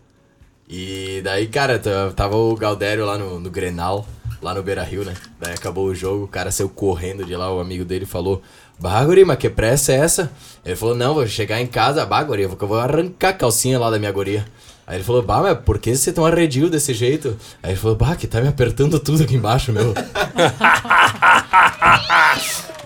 E 0.69 1.21
daí, 1.23 1.47
cara, 1.47 1.79
tava 2.15 2.35
o 2.37 2.55
Galdério 2.55 3.05
lá 3.05 3.17
no, 3.17 3.39
no 3.39 3.49
Grenal, 3.49 4.05
lá 4.41 4.53
no 4.53 4.61
Beira 4.61 4.83
Rio, 4.83 5.03
né? 5.03 5.15
Daí 5.39 5.53
acabou 5.53 5.85
o 5.87 5.95
jogo, 5.95 6.25
o 6.25 6.27
cara 6.27 6.51
saiu 6.51 6.69
correndo 6.69 7.25
de 7.25 7.35
lá, 7.35 7.51
o 7.51 7.59
amigo 7.59 7.83
dele 7.83 8.05
falou: 8.05 8.41
Bah, 8.79 9.03
guri, 9.03 9.25
mas 9.25 9.37
que 9.37 9.49
pressa 9.49 9.91
é 9.93 9.95
essa? 9.95 10.31
Ele 10.63 10.75
falou: 10.75 10.93
Não, 10.95 11.15
vou 11.15 11.25
chegar 11.27 11.59
em 11.59 11.65
casa, 11.67 12.05
bah, 12.05 12.21
guri, 12.23 12.43
eu 12.43 12.49
vou- 12.49 12.57
eu 12.61 12.67
vou 12.67 12.79
arrancar 12.79 13.29
a 13.29 13.33
calcinha 13.33 13.79
lá 13.79 13.89
da 13.89 13.97
minha 13.97 14.11
guria. 14.11 14.45
Aí 14.85 14.97
ele 14.97 15.03
falou: 15.03 15.23
Bah, 15.23 15.41
mas 15.41 15.57
por 15.57 15.79
que 15.79 15.95
você 15.95 16.11
tão 16.13 16.23
arredio 16.25 16.69
desse 16.69 16.93
jeito? 16.93 17.35
Aí 17.63 17.71
ele 17.71 17.79
falou: 17.79 17.95
Bah, 17.95 18.15
que 18.15 18.27
tá 18.27 18.39
me 18.39 18.47
apertando 18.47 18.99
tudo 18.99 19.23
aqui 19.23 19.35
embaixo, 19.35 19.71
meu. 19.73 19.93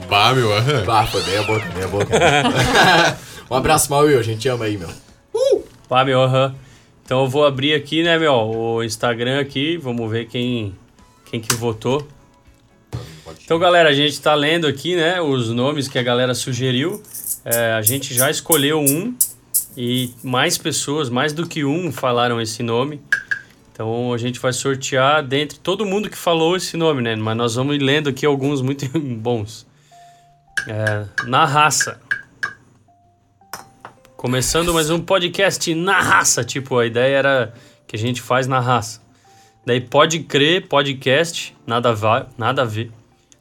Bah, 0.09 0.33
meu, 0.33 0.51
aham. 0.53 0.83
bah, 0.85 1.05
foi 1.05 1.23
meia 1.23 1.43
boca, 1.43 1.65
meia 1.73 1.87
boca. 1.87 2.07
um 3.49 3.55
abraço, 3.55 3.89
Mauil, 3.89 4.19
a 4.19 4.23
gente 4.23 4.47
ama 4.49 4.65
aí, 4.65 4.77
meu. 4.77 4.89
Pá, 5.87 6.03
meu, 6.05 6.21
aham. 6.21 6.53
Então 7.03 7.21
eu 7.23 7.27
vou 7.27 7.45
abrir 7.45 7.73
aqui, 7.73 8.01
né, 8.01 8.17
meu, 8.17 8.33
o 8.33 8.83
Instagram 8.83 9.39
aqui, 9.39 9.77
vamos 9.77 10.09
ver 10.09 10.27
quem, 10.27 10.73
quem 11.25 11.39
que 11.39 11.53
votou. 11.55 12.07
Então, 13.43 13.59
galera, 13.59 13.89
a 13.89 13.93
gente 13.93 14.19
tá 14.21 14.33
lendo 14.33 14.67
aqui, 14.67 14.95
né, 14.95 15.21
os 15.21 15.49
nomes 15.49 15.87
que 15.87 15.99
a 15.99 16.03
galera 16.03 16.33
sugeriu. 16.33 17.03
É, 17.43 17.73
a 17.73 17.81
gente 17.81 18.13
já 18.13 18.31
escolheu 18.31 18.79
um 18.79 19.13
e 19.75 20.11
mais 20.23 20.57
pessoas, 20.57 21.09
mais 21.09 21.33
do 21.33 21.47
que 21.47 21.65
um, 21.65 21.91
falaram 21.91 22.39
esse 22.39 22.63
nome. 22.63 23.01
Então 23.71 24.13
a 24.13 24.17
gente 24.17 24.39
vai 24.39 24.53
sortear 24.53 25.23
dentre 25.23 25.57
todo 25.57 25.85
mundo 25.85 26.09
que 26.09 26.17
falou 26.17 26.55
esse 26.55 26.77
nome, 26.77 27.01
né? 27.01 27.15
Mas 27.15 27.35
nós 27.35 27.55
vamos 27.55 27.77
lendo 27.79 28.07
aqui 28.07 28.25
alguns 28.25 28.61
muito 28.61 28.87
bons. 28.97 29.65
É, 30.67 31.05
na 31.25 31.43
raça. 31.43 31.99
Começando 34.23 34.73
mais 34.73 34.89
um 34.89 35.01
podcast 35.01 35.75
na 35.75 35.99
raça. 35.99 36.45
Tipo, 36.45 36.79
a 36.79 36.85
ideia 36.85 37.17
era 37.17 37.53
que 37.85 37.97
a 37.97 37.99
gente 37.99 38.21
faz 38.21 38.47
na 38.47 38.61
raça. 38.61 39.01
Daí 39.65 39.81
pode 39.81 40.21
crer, 40.21 40.65
podcast, 40.69 41.53
nada, 41.67 41.93
va 41.93 42.29
nada 42.37 42.61
a 42.61 42.65
ver. 42.65 42.89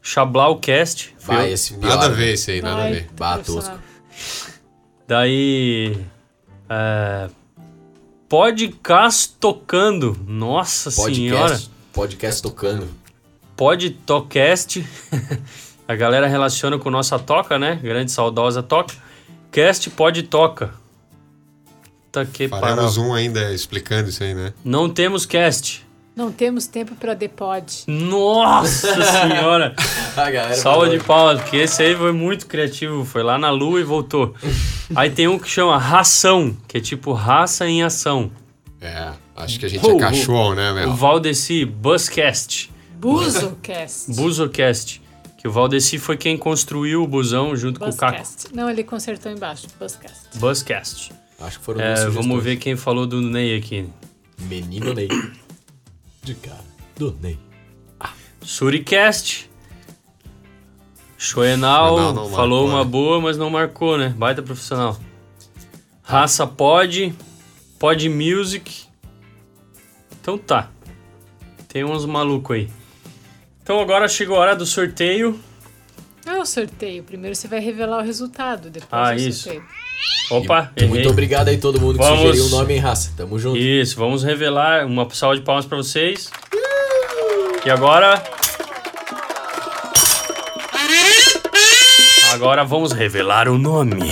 Chablaucast. 0.02 1.14
eu. 1.28 1.40
esse 1.46 1.74
pior. 1.74 1.88
Nada 1.88 2.06
a 2.06 2.08
ver 2.08 2.34
isso 2.34 2.50
aí, 2.50 2.60
nada 2.60 2.80
a 2.80 2.84
Ai, 2.86 2.92
ver. 2.94 3.08
Bah, 3.16 3.36
personagem. 3.36 3.78
Daí. 5.06 5.96
É, 6.68 7.30
podcast 8.28 9.36
tocando. 9.38 10.18
Nossa 10.26 10.90
senhora. 10.90 11.50
Podcast, 11.50 11.70
podcast 11.92 12.42
tocando. 12.42 12.88
Podtocast. 13.56 14.84
A 15.86 15.94
galera 15.94 16.26
relaciona 16.26 16.76
com 16.76 16.90
nossa 16.90 17.20
toca, 17.20 17.56
né? 17.56 17.78
Grande 17.80 18.10
saudosa 18.10 18.64
toca. 18.64 19.11
Cast 19.52 19.90
pode 19.90 20.22
toca. 20.24 20.72
Tá 22.10 22.24
que 22.24 22.48
Faremos 22.48 22.96
pariu. 22.96 23.10
um 23.10 23.14
ainda 23.14 23.52
explicando 23.52 24.08
isso 24.08 24.22
aí, 24.24 24.34
né? 24.34 24.52
Não 24.64 24.88
temos 24.88 25.24
cast. 25.26 25.86
Não 26.16 26.30
temos 26.30 26.66
tempo 26.66 26.94
para 26.94 27.14
depod. 27.14 27.84
Nossa 27.86 28.88
senhora! 29.12 29.74
A 30.14 30.30
galera 30.30 30.54
Salva 30.54 30.88
de 30.90 30.98
palmas, 31.02 31.40
porque 31.40 31.56
esse 31.58 31.82
aí 31.82 31.96
foi 31.96 32.12
muito 32.12 32.46
criativo. 32.46 33.04
Foi 33.04 33.22
lá 33.22 33.38
na 33.38 33.50
lua 33.50 33.80
e 33.80 33.84
voltou. 33.84 34.34
Aí 34.94 35.08
tem 35.08 35.26
um 35.26 35.38
que 35.38 35.48
chama 35.48 35.78
ração, 35.78 36.54
que 36.68 36.76
é 36.76 36.80
tipo 36.80 37.14
raça 37.14 37.66
em 37.66 37.82
ação. 37.82 38.30
É, 38.78 39.10
acho 39.36 39.58
que 39.58 39.64
a 39.64 39.68
gente 39.70 39.86
Uh, 39.86 39.96
é 39.96 40.00
cachorro, 40.00 40.54
né, 40.54 40.70
O 40.70 40.74
meu? 40.74 40.94
Valdeci 40.94 41.64
Buscast. 41.64 42.70
BuzoCast. 42.98 44.12
Buzocast. 44.14 45.01
Que 45.42 45.48
o 45.48 45.50
Valdeci 45.50 45.98
foi 45.98 46.16
quem 46.16 46.38
construiu 46.38 47.02
o 47.02 47.06
busão 47.08 47.56
junto 47.56 47.80
com 47.80 47.88
o 47.88 47.96
Caco. 47.96 48.16
Buscast. 48.16 48.54
Não, 48.54 48.70
ele 48.70 48.84
consertou 48.84 49.32
embaixo. 49.32 49.66
Buscast. 49.76 50.38
Buscast. 50.38 51.12
Acho 51.40 51.58
que 51.58 51.64
foram 51.64 51.80
É, 51.80 52.08
vamos 52.08 52.40
ver 52.40 52.58
quem 52.58 52.76
falou 52.76 53.08
do 53.08 53.20
Ney 53.20 53.58
aqui. 53.58 53.88
Menino 54.42 54.94
Ney. 54.94 55.08
De 56.22 56.36
cara. 56.36 56.62
Do 56.96 57.18
Ney. 57.20 57.36
Suricast. 58.40 59.50
Choenal 61.18 61.96
falou 62.30 62.68
marcou, 62.68 62.68
uma 62.68 62.84
né? 62.84 62.90
boa, 62.90 63.20
mas 63.20 63.36
não 63.36 63.50
marcou, 63.50 63.98
né? 63.98 64.10
Baita 64.10 64.42
profissional. 64.44 64.96
Raça 66.04 66.46
Pod. 66.46 67.12
Pod 67.80 68.08
Music. 68.08 68.84
Então 70.20 70.38
tá. 70.38 70.70
Tem 71.66 71.82
uns 71.82 72.06
malucos 72.06 72.54
aí. 72.54 72.70
Então 73.62 73.80
agora 73.80 74.08
chegou 74.08 74.36
a 74.36 74.40
hora 74.40 74.56
do 74.56 74.66
sorteio. 74.66 75.38
Ah, 76.26 76.38
o 76.38 76.46
sorteio. 76.46 77.02
Primeiro 77.02 77.34
você 77.34 77.48
vai 77.48 77.60
revelar 77.60 77.98
o 77.98 78.02
resultado, 78.02 78.70
depois 78.70 78.88
Ah, 78.90 79.10
o 79.10 79.14
isso. 79.14 79.44
sorteio. 79.44 79.64
Opa, 80.30 80.70
E 80.76 80.84
muito 80.84 81.00
errei. 81.02 81.10
obrigado 81.10 81.48
aí 81.48 81.58
todo 81.58 81.80
mundo 81.80 81.98
que 81.98 82.04
Vamos. 82.04 82.20
sugeriu 82.20 82.46
o 82.46 82.48
nome 82.48 82.74
em 82.74 82.78
raça. 82.78 83.12
Tamo 83.16 83.38
junto. 83.38 83.56
Isso, 83.58 83.96
vamos 83.96 84.22
revelar 84.22 84.86
uma 84.86 85.08
salva 85.10 85.36
de 85.36 85.42
palmas 85.42 85.66
pra 85.66 85.76
vocês. 85.76 86.30
E 87.64 87.70
agora. 87.70 88.22
Agora 92.32 92.64
vamos 92.64 92.92
revelar 92.92 93.48
o 93.48 93.58
nome. 93.58 94.10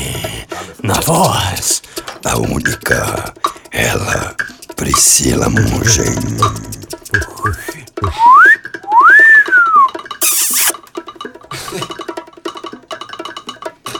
Na 0.83 0.95
voz 1.01 1.83
da 2.23 2.37
única, 2.37 3.33
ela, 3.71 4.35
Priscila 4.77 5.49
Mungen. 5.49 6.70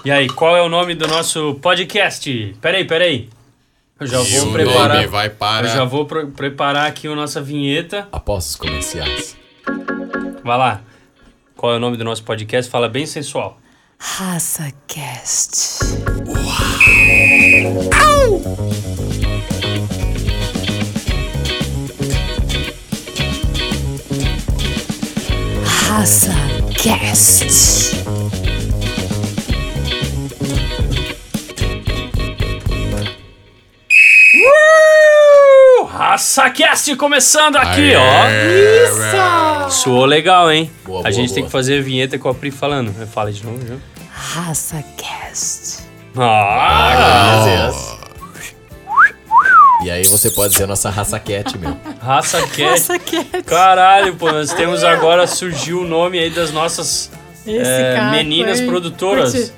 E 0.05 0.11
aí, 0.11 0.29
qual 0.29 0.57
é 0.57 0.63
o 0.63 0.69
nome 0.69 0.95
do 0.95 1.07
nosso 1.07 1.55
podcast? 1.57 2.57
Peraí, 2.61 2.85
peraí. 2.87 3.29
Eu 3.99 4.07
já 4.07 4.21
E 4.23 4.39
vou 4.39 4.53
preparar. 4.53 5.07
vai 5.09 5.29
para... 5.29 5.67
Eu 5.67 5.73
já 5.75 5.85
vou 5.85 6.07
preparar 6.07 6.87
aqui 6.87 7.07
a 7.07 7.15
nossa 7.15 7.43
vinheta. 7.43 8.09
Após 8.11 8.47
os 8.47 8.57
comerciais. 8.57 9.37
Vai 10.43 10.57
lá. 10.59 10.81
Qual 11.55 11.75
é 11.75 11.77
o 11.77 11.79
nome 11.79 11.99
do 11.99 12.05
nosso 12.05 12.25
podcast? 12.25 12.71
Fala 12.71 12.89
bem 12.89 13.05
sensual. 13.05 13.59
RaçaCast. 13.99 15.81
RaçaCast. 26.71 28.40
Uh! 36.11 36.13
RaçaCast 36.13 36.97
começando 36.97 37.57
aqui, 37.57 37.93
ó. 37.95 38.29
Isso! 39.69 39.83
Soou 39.83 40.05
legal, 40.05 40.51
hein? 40.51 40.71
Boa, 40.85 41.01
a 41.01 41.03
boa, 41.05 41.13
gente 41.13 41.29
boa. 41.29 41.35
tem 41.37 41.45
que 41.45 41.51
fazer 41.51 41.79
a 41.79 41.83
vinheta 41.83 42.19
com 42.19 42.29
a 42.29 42.35
Pri 42.35 42.51
falando. 42.51 42.93
Fala 43.07 43.33
de 43.33 43.45
novo, 43.45 43.65
já. 43.67 43.77
RaçaCast. 44.13 45.85
Ah! 46.17 47.71
E 49.85 49.91
aí 49.91 50.05
você 50.07 50.31
pode 50.31 50.55
ser 50.55 50.65
a 50.65 50.67
nossa 50.67 50.91
raça 50.91 51.19
cat, 51.19 51.57
meu. 51.57 51.77
Raça 52.03 52.41
Cat. 52.43 52.63
RaçaCast. 52.63 53.43
Caralho, 53.47 54.15
pô, 54.17 54.31
nós 54.31 54.53
temos 54.53 54.85
agora, 54.85 55.27
surgiu 55.27 55.83
o 55.83 55.87
nome 55.87 56.19
aí 56.19 56.29
das 56.29 56.51
nossas 56.53 57.11
Esse 57.47 57.71
é, 57.71 57.95
cara 57.97 58.11
meninas 58.11 58.59
foi- 58.59 58.69
produtoras. 58.69 59.53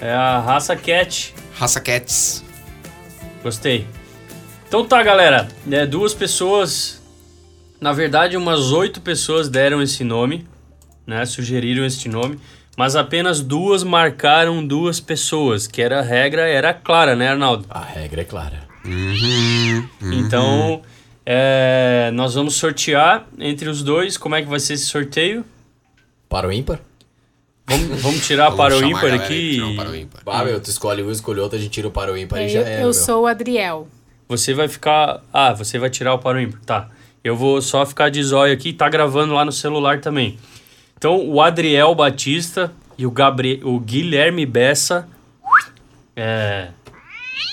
É 0.00 0.12
a 0.12 0.38
Raça 0.40 0.76
Cat. 0.76 1.34
Raça 1.58 1.80
Cats. 1.80 2.44
Gostei. 3.42 3.86
Então 4.68 4.84
tá, 4.84 5.02
galera. 5.02 5.48
É, 5.70 5.86
duas 5.86 6.12
pessoas, 6.14 7.00
na 7.80 7.92
verdade, 7.92 8.36
umas 8.36 8.72
oito 8.72 9.00
pessoas 9.00 9.48
deram 9.48 9.80
esse 9.80 10.02
nome, 10.04 10.46
né? 11.06 11.24
Sugeriram 11.24 11.84
este 11.84 12.08
nome. 12.08 12.38
Mas 12.76 12.94
apenas 12.94 13.40
duas 13.40 13.82
marcaram 13.82 14.64
duas 14.66 15.00
pessoas, 15.00 15.66
que 15.66 15.80
era 15.80 16.00
a 16.00 16.02
regra, 16.02 16.42
era 16.46 16.74
clara, 16.74 17.16
né, 17.16 17.28
Arnaldo? 17.28 17.64
A 17.70 17.80
regra 17.80 18.20
é 18.20 18.24
clara. 18.24 18.66
Então, 20.12 20.82
é, 21.24 22.10
nós 22.12 22.34
vamos 22.34 22.54
sortear 22.56 23.26
entre 23.38 23.70
os 23.70 23.82
dois. 23.82 24.18
Como 24.18 24.34
é 24.34 24.42
que 24.42 24.48
vai 24.48 24.60
ser 24.60 24.74
esse 24.74 24.84
sorteio? 24.86 25.42
Para 26.28 26.46
o 26.48 26.52
ímpar? 26.52 26.80
Vamos, 27.66 28.02
vamos 28.02 28.26
tirar 28.26 28.50
Vamos 28.50 28.56
para 28.58 28.76
o 28.76 28.84
ímpar 28.84 29.12
aqui. 29.14 29.74
para 29.74 29.90
o 29.90 29.96
ímpar. 29.96 30.22
Ah, 30.26 30.44
meu, 30.44 30.60
tu 30.60 30.68
escolhe 30.68 31.02
um, 31.02 31.10
escolhe 31.10 31.40
outro, 31.40 31.56
a 31.56 31.60
gente 31.60 31.70
tira 31.72 31.88
o 31.88 31.90
para 31.90 32.12
o 32.12 32.16
ímpar 32.18 32.42
e 32.42 32.44
É, 32.44 32.48
já 32.48 32.58
eu, 32.60 32.66
era, 32.66 32.74
eu 32.76 32.84
meu. 32.84 32.92
sou 32.92 33.22
o 33.22 33.26
Adriel. 33.26 33.88
Você 34.28 34.52
vai 34.54 34.68
ficar. 34.68 35.22
Ah, 35.32 35.52
você 35.52 35.78
vai 35.78 35.88
tirar 35.90 36.14
o 36.14 36.18
para 36.18 36.38
o 36.38 36.40
ímpar. 36.40 36.60
Tá. 36.64 36.88
Eu 37.22 37.36
vou 37.36 37.60
só 37.62 37.84
ficar 37.86 38.08
de 38.08 38.22
zóio 38.22 38.52
aqui. 38.52 38.72
Tá 38.72 38.88
gravando 38.88 39.34
lá 39.34 39.44
no 39.44 39.52
celular 39.52 40.00
também. 40.00 40.38
Então, 40.96 41.28
o 41.28 41.40
Adriel 41.40 41.94
Batista 41.94 42.72
e 42.96 43.04
o, 43.06 43.10
Gabri... 43.10 43.60
o 43.62 43.78
Guilherme 43.78 44.46
Bessa. 44.46 45.06
É. 46.14 46.68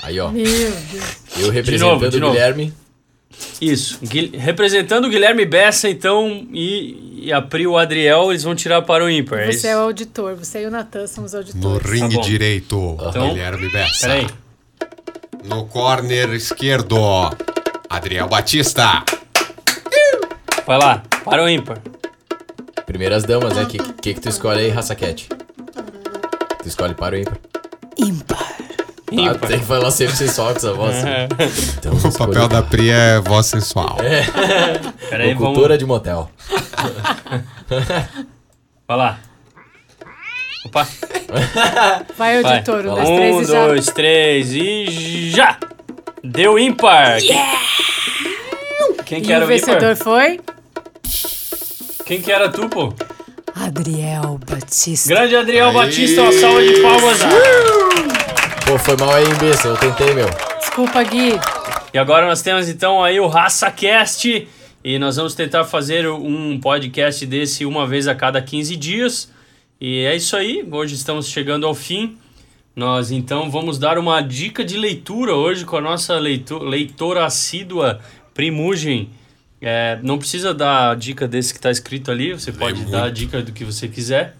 Aí, 0.04 0.20
ó. 0.20 0.30
Meu 0.30 0.44
Deus. 0.44 1.38
Eu 1.38 1.50
representando 1.50 1.90
novo, 2.02 2.10
de 2.10 2.24
o. 2.24 2.32
Guilherme. 2.32 2.74
Isso. 3.60 4.00
Gui- 4.04 4.32
Representando 4.36 5.06
o 5.06 5.10
Guilherme 5.10 5.46
Bessa, 5.46 5.90
então, 5.90 6.48
e, 6.54 7.24
e 7.26 7.34
a 7.34 7.42
Pri 7.42 7.64
e 7.64 7.68
o 7.68 7.78
Adriel, 7.78 8.30
eles 8.32 8.44
vão 8.44 8.54
tirar 8.56 8.82
para 8.84 9.04
o 9.04 9.10
ímpar. 9.10 9.40
é 9.40 9.46
Você 9.46 9.58
isso? 9.58 9.68
é 9.68 9.76
o 9.76 9.80
auditor. 9.82 10.36
Você 10.36 10.64
e 10.64 10.66
o 10.68 10.72
Natan 10.72 11.08
são 11.08 11.24
os 11.24 11.34
No 11.34 11.40
auditores. 11.40 11.90
ringue 11.92 12.16
bom. 12.16 12.22
direito, 12.22 12.98
Então- 13.10 13.30
Guilherme 13.30 13.70
Bessa. 13.72 14.08
Peraí. 14.08 14.28
No 15.44 15.66
corner 15.68 16.30
esquerdo, 16.34 16.98
Adriel 17.90 18.28
Batista. 18.28 19.04
Vai 20.66 20.78
lá. 20.80 21.04
Para 21.24 21.44
o 21.44 21.50
ímpar. 21.50 21.80
Primeiras 22.86 23.24
damas, 23.24 23.56
né? 23.56 23.64
O 23.64 23.68
que, 23.68 23.78
que 23.78 24.14
que 24.14 24.20
tu 24.22 24.30
escolhe 24.30 24.62
aí, 24.62 24.70
raça 24.70 24.96
cat? 24.96 25.28
Tu 26.62 26.68
escolhe 26.68 26.94
para 26.94 27.16
o 27.16 27.18
ímpar. 27.20 27.38
Ímpar. 27.98 28.40
Ah, 28.40 29.16
Ímpar. 29.16 29.48
tem 29.50 29.60
que 29.60 29.66
falar 29.66 29.92
sempre 29.92 30.16
sensual 30.16 30.52
com 30.52 30.58
essa 30.58 30.74
voz. 30.74 30.96
Então, 31.78 31.94
O 31.94 32.18
papel 32.18 32.48
da 32.48 32.62
Pri 32.64 32.90
é 32.90 33.20
voz 33.20 33.46
sensual. 33.46 33.98
Peraí, 35.10 35.34
vamos. 35.36 35.50
Cultura 35.50 35.78
de 35.78 35.86
motel. 35.86 36.32
Vai 38.88 38.98
lá. 38.98 39.20
Opa. 40.66 40.88
Vai, 42.18 42.38
auditor. 42.38 42.86
Um, 42.88 42.96
dois, 42.96 43.10
Um, 43.10 43.16
três 43.16 43.36
e 43.50 43.52
já. 43.52 43.68
dois, 43.68 43.86
três 43.88 44.54
e 44.54 45.30
já! 45.32 45.58
Deu 46.24 46.58
ímpar! 46.58 47.18
Quem 49.06 49.22
que 49.22 49.30
E 49.30 49.34
era 49.34 49.46
o 49.46 49.48
o 49.50 49.52
ímpar? 49.52 49.68
vencedor 49.80 49.96
foi? 49.96 50.40
Quem 52.06 52.22
que 52.22 52.32
era 52.32 52.50
tu, 52.50 52.68
pô? 52.70 52.94
Adriel 53.56 54.40
Batista. 54.50 55.10
Grande 55.10 55.36
Adriel 55.36 55.68
Aí. 55.70 55.74
Batista, 55.74 56.22
uma 56.22 56.32
salva 56.32 56.62
de 56.64 56.82
palmas. 56.82 57.20
Pô, 58.66 58.80
foi 58.80 58.98
mal 58.98 59.14
aí, 59.14 59.26
imbecil. 59.26 59.72
Eu 59.72 59.78
tentei, 59.78 60.14
meu. 60.14 60.28
Desculpa, 60.60 61.04
Gui. 61.04 61.40
E 61.94 61.98
agora 61.98 62.26
nós 62.26 62.42
temos 62.42 62.68
então 62.70 63.04
aí 63.04 63.20
o 63.20 63.28
RaçaCast. 63.28 64.48
E 64.84 65.00
nós 65.00 65.16
vamos 65.16 65.34
tentar 65.36 65.64
fazer 65.66 66.08
um 66.10 66.60
podcast 66.60 67.26
desse 67.26 67.66
uma 67.66 67.86
vez 67.88 68.08
a 68.08 68.16
cada 68.16 68.42
15 68.42 68.76
dias. 68.76 69.32
E 69.86 70.00
é 70.06 70.16
isso 70.16 70.38
aí, 70.38 70.66
hoje 70.72 70.96
estamos 70.96 71.28
chegando 71.28 71.68
ao 71.68 71.76
fim. 71.76 72.18
Nós 72.74 73.12
então 73.12 73.52
vamos 73.52 73.78
dar 73.78 73.98
uma 73.98 74.22
dica 74.22 74.64
de 74.64 74.78
leitura 74.78 75.36
hoje 75.36 75.66
com 75.66 75.76
a 75.76 75.82
nossa 75.82 76.18
leitor, 76.18 76.64
leitora 76.64 77.26
assídua 77.26 78.00
Primugem. 78.34 79.10
É, 79.62 80.00
não 80.02 80.18
precisa 80.18 80.54
dar 80.54 80.92
a 80.92 80.96
dica 80.96 81.28
desse 81.28 81.52
que 81.52 81.60
está 81.60 81.70
escrito 81.70 82.10
ali, 82.10 82.32
você 82.32 82.50
pode 82.50 82.86
dar 82.86 83.04
a 83.04 83.10
dica 83.10 83.42
do 83.42 83.52
que 83.52 83.66
você 83.66 83.90
quiser. 83.90 84.38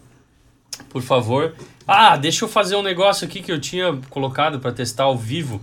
Por 0.88 1.02
favor. 1.02 1.54
Ah, 1.86 2.16
deixa 2.16 2.46
eu 2.46 2.48
fazer 2.48 2.76
um 2.76 2.82
negócio 2.82 3.26
aqui 3.26 3.42
que 3.42 3.52
eu 3.52 3.60
tinha 3.60 4.00
colocado 4.08 4.58
para 4.58 4.72
testar 4.72 5.04
ao 5.04 5.18
vivo. 5.18 5.60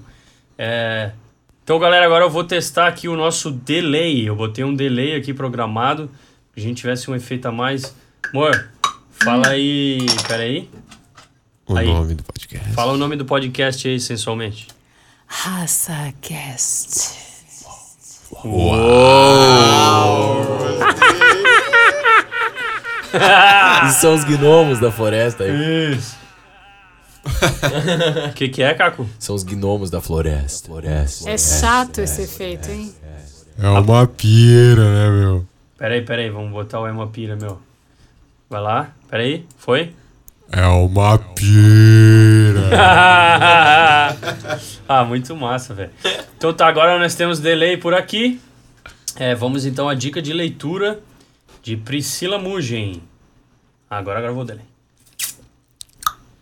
É, 0.60 1.12
então, 1.64 1.80
galera, 1.80 2.06
agora 2.06 2.24
eu 2.26 2.30
vou 2.30 2.44
testar 2.44 2.86
aqui 2.86 3.08
o 3.08 3.18
nosso 3.18 3.50
delay. 3.50 4.30
Eu 4.30 4.36
botei 4.36 4.64
um 4.64 4.76
delay 4.76 5.16
aqui 5.16 5.34
programado. 5.34 6.08
Se 6.54 6.60
a 6.60 6.62
gente 6.62 6.78
tivesse 6.78 7.10
um 7.10 7.16
efeito 7.16 7.48
a 7.48 7.52
mais. 7.52 7.96
Amor, 8.32 8.70
Fala 9.24 9.50
aí, 9.50 10.06
peraí. 10.28 10.70
O 11.68 11.78
Aí. 11.78 11.88
nome 11.88 12.16
do 12.16 12.24
podcast. 12.24 12.74
Fala 12.74 12.94
o 12.94 12.98
nome 12.98 13.16
do 13.16 13.26
podcast 13.26 13.88
aí, 13.88 14.00
sensualmente. 14.00 14.68
Raça 15.28 16.14
Cast. 16.22 17.22
E 23.14 23.92
são 23.94 24.16
os 24.16 24.24
gnomos 24.24 24.80
da 24.80 24.92
floresta 24.92 25.44
aí. 25.44 26.00
O 28.30 28.34
que 28.34 28.48
que 28.48 28.64
é, 28.64 28.74
Caco? 28.74 29.08
São 29.20 29.36
os 29.36 29.44
gnomos 29.44 29.90
da 29.90 30.02
floresta. 30.02 30.70
Floresta. 30.70 31.30
É 31.30 31.38
chato 31.38 32.00
esse 32.00 32.22
efeito, 32.22 32.72
hein? 32.72 32.94
É 33.60 33.68
uma 33.68 34.08
pira, 34.08 34.84
né, 34.84 35.10
meu? 35.10 35.46
Peraí, 35.78 36.02
peraí, 36.04 36.30
vamos 36.30 36.52
botar 36.52 36.80
o 36.80 36.88
Ema 36.88 37.08
Pira, 37.08 37.36
meu. 37.36 37.60
Vai 38.52 38.60
lá, 38.60 38.94
peraí, 39.10 39.46
foi? 39.56 39.96
É 40.52 40.66
uma 40.68 41.18
pira. 41.18 42.70
ah, 44.90 45.06
muito 45.06 45.34
massa, 45.38 45.74
velho. 45.74 45.92
Então 46.38 46.54
tá, 46.54 46.68
agora 46.68 47.00
nós 47.00 47.16
temos 47.16 47.40
delay 47.40 47.78
por 47.78 47.94
aqui. 47.94 48.42
É, 49.16 49.34
vamos 49.34 49.66
então 49.66 49.88
à 49.88 49.94
dica 49.94 50.22
de 50.22 50.34
leitura 50.34 51.00
de 51.64 51.78
Priscila 51.78 52.38
Mugen. 52.38 53.02
Agora 53.90 54.20
gravou 54.20 54.42
o 54.44 54.46
delay. 54.46 54.66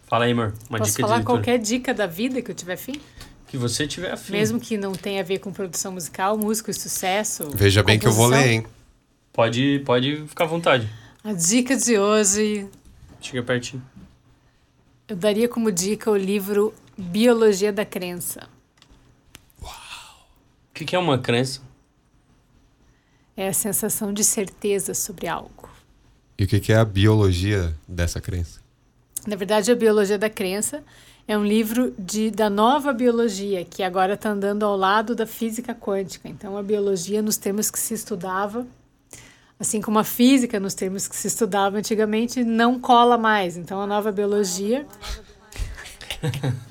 Fala 0.07 0.25
aí, 0.25 0.31
amor. 0.31 0.55
Uma 0.67 0.79
Posso 0.79 0.89
dica 0.89 1.03
de 1.03 1.07
falar 1.07 1.17
leitura. 1.17 1.37
qualquer 1.37 1.59
dica 1.59 1.93
da 1.93 2.07
vida 2.07 2.41
que 2.41 2.49
eu 2.49 2.55
tiver 2.55 2.75
fim? 2.75 2.99
Que 3.45 3.55
você 3.55 3.85
tiver 3.85 4.13
afim. 4.13 4.31
Mesmo 4.31 4.59
que 4.59 4.79
não 4.79 4.93
tenha 4.93 5.21
a 5.21 5.23
ver 5.23 5.37
com 5.37 5.51
produção 5.51 5.91
musical, 5.91 6.35
música 6.35 6.71
e 6.71 6.73
sucesso. 6.73 7.51
Veja 7.53 7.83
bem 7.83 7.99
que 7.99 8.07
eu 8.07 8.11
vou 8.11 8.25
composição. 8.25 8.49
ler, 8.49 8.55
hein? 8.55 8.65
Pode, 9.31 9.83
pode 9.85 10.25
ficar 10.25 10.45
à 10.45 10.47
vontade. 10.47 10.89
A 11.29 11.33
dica 11.33 11.77
de 11.77 11.95
hoje, 11.95 12.67
Chega 13.21 13.43
pertinho. 13.43 13.83
eu 15.07 15.15
daria 15.15 15.47
como 15.47 15.71
dica 15.71 16.09
o 16.09 16.17
livro 16.17 16.73
Biologia 16.97 17.71
da 17.71 17.85
Crença. 17.85 18.49
O 19.61 19.67
que, 20.73 20.95
é 20.95 20.97
uma 20.97 21.19
crença? 21.19 21.61
É 23.37 23.47
a 23.47 23.53
sensação 23.53 24.11
de 24.11 24.23
certeza 24.23 24.95
sobre 24.95 25.27
algo. 25.27 25.69
E 26.35 26.45
o 26.45 26.47
que 26.47 26.59
que 26.59 26.73
é 26.73 26.77
a 26.77 26.83
biologia 26.83 27.77
dessa 27.87 28.19
crença? 28.19 28.59
Na 29.27 29.35
verdade, 29.35 29.71
a 29.71 29.75
Biologia 29.75 30.17
da 30.17 30.31
Crença 30.31 30.83
é 31.27 31.37
um 31.37 31.45
livro 31.45 31.93
de, 31.99 32.31
da 32.31 32.49
nova 32.49 32.91
biologia, 32.91 33.63
que 33.63 33.83
agora 33.83 34.15
está 34.15 34.31
andando 34.31 34.63
ao 34.65 34.75
lado 34.75 35.13
da 35.13 35.27
física 35.27 35.75
quântica. 35.75 36.27
Então, 36.27 36.57
a 36.57 36.63
biologia, 36.63 37.21
nos 37.21 37.37
termos 37.37 37.69
que 37.69 37.77
se 37.77 37.93
estudava, 37.93 38.65
assim 39.59 39.81
como 39.81 39.99
a 39.99 40.03
física, 40.03 40.59
nos 40.59 40.73
termos 40.73 41.07
que 41.07 41.15
se 41.15 41.27
estudava 41.27 41.77
antigamente, 41.77 42.43
não 42.43 42.79
cola 42.79 43.17
mais. 43.17 43.57
Então, 43.57 43.81
a 43.81 43.87
nova 43.87 44.11
biologia, 44.11 44.87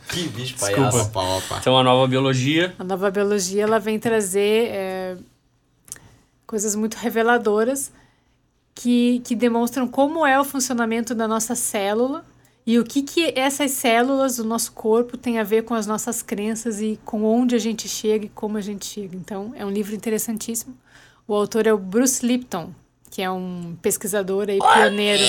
Que 0.09 0.28
bicho 0.28 0.55
Desculpa. 0.55 0.76
palhaço. 0.76 0.99
Opa, 0.99 1.20
opa. 1.20 1.59
Então, 1.61 1.78
a 1.78 1.84
nova 1.84 2.07
biologia. 2.07 2.74
a 2.78 2.84
nova 2.84 3.11
biologia, 3.11 3.62
ela 3.62 3.78
vem 3.78 3.99
trazer 3.99 4.68
é, 4.70 5.16
coisas 6.47 6.74
muito 6.74 6.95
reveladoras 6.97 7.93
que, 8.74 9.20
que 9.24 9.34
demonstram 9.34 9.86
como 9.86 10.26
é 10.26 10.39
o 10.41 10.45
funcionamento 10.45 11.14
da 11.14 11.28
nossa 11.28 11.55
célula 11.55 12.24
e 12.66 12.78
o 12.78 12.84
que, 12.84 13.03
que 13.03 13.32
essas 13.34 13.70
células 13.70 14.36
do 14.36 14.45
nosso 14.45 14.72
corpo 14.72 15.16
têm 15.16 15.39
a 15.39 15.43
ver 15.43 15.62
com 15.62 15.74
as 15.74 15.86
nossas 15.86 16.22
crenças 16.22 16.80
e 16.80 16.99
com 17.05 17.24
onde 17.24 17.55
a 17.55 17.59
gente 17.59 17.89
chega 17.89 18.26
e 18.26 18.28
como 18.28 18.59
a 18.59 18.61
gente 18.61 18.86
chega. 18.86 19.16
Então, 19.16 19.53
é 19.57 19.64
um 19.64 19.70
livro 19.70 19.95
interessantíssimo. 19.95 20.76
O 21.29 21.35
autor 21.35 21.66
é 21.66 21.72
o 21.74 21.76
Bruce 21.76 22.24
Lipton, 22.24 22.70
que 23.11 23.20
é 23.20 23.31
um 23.31 23.76
pesquisador 23.83 24.49
aí 24.49 24.59
pioneiro. 24.59 25.22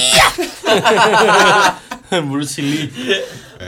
Bruce 2.26 2.62
Lee. 2.62 2.90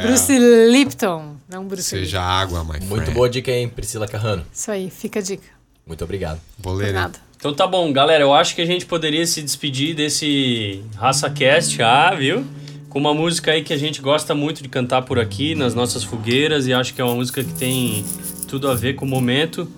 Bruce 0.02 0.40
Lipton, 0.72 1.36
não 1.50 1.66
Bruce 1.66 1.94
Lee. 1.94 2.06
Seja 2.06 2.22
água, 2.22 2.64
my 2.64 2.70
friend. 2.70 2.86
Muito 2.86 3.12
boa 3.12 3.30
dica, 3.30 3.52
hein, 3.52 3.68
Priscila 3.68 4.08
Carrano. 4.08 4.46
Isso 4.50 4.72
aí, 4.72 4.90
fica 4.90 5.20
a 5.20 5.22
dica. 5.22 5.44
Muito 5.86 6.06
obrigado. 6.06 6.40
Vou 6.58 6.74
ler, 6.74 6.94
né? 6.94 7.02
nada. 7.02 7.20
Então 7.36 7.54
tá 7.54 7.68
bom, 7.68 7.92
galera. 7.92 8.24
Eu 8.24 8.34
acho 8.34 8.56
que 8.56 8.62
a 8.62 8.66
gente 8.66 8.86
poderia 8.86 9.28
se 9.28 9.42
despedir 9.42 9.94
desse 9.94 10.82
RaçaCast, 10.96 11.84
ah, 11.84 12.16
viu? 12.16 12.46
Com 12.88 12.98
uma 12.98 13.14
música 13.14 13.52
aí 13.52 13.62
que 13.62 13.74
a 13.74 13.78
gente 13.78 14.00
gosta 14.00 14.34
muito 14.34 14.64
de 14.64 14.70
cantar 14.70 15.02
por 15.02 15.20
aqui, 15.20 15.54
nas 15.54 15.76
nossas 15.76 16.02
fogueiras, 16.02 16.66
e 16.66 16.74
acho 16.74 16.94
que 16.94 17.02
é 17.02 17.04
uma 17.04 17.16
música 17.16 17.44
que 17.44 17.54
tem 17.56 18.06
tudo 18.48 18.72
a 18.72 18.74
ver 18.74 18.94
com 18.94 19.04
o 19.04 19.10
momento. 19.10 19.70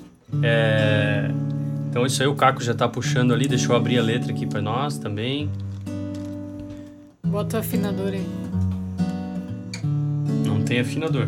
É... 0.43 1.32
Então 1.93 2.07
isso 2.07 2.23
aí 2.23 2.27
o 2.27 2.33
Caco 2.33 2.63
já 2.63 2.73
tá 2.73 2.87
puxando 2.87 3.35
ali, 3.35 3.47
deixa 3.47 3.71
eu 3.71 3.75
abrir 3.75 3.99
a 3.99 4.01
letra 4.01 4.31
aqui 4.31 4.47
pra 4.47 4.59
nós 4.59 4.97
também. 4.97 5.47
Bota 7.23 7.57
o 7.57 7.59
afinador 7.59 8.13
aí. 8.13 8.27
Não 10.43 10.63
tem 10.63 10.79
afinador. 10.79 11.27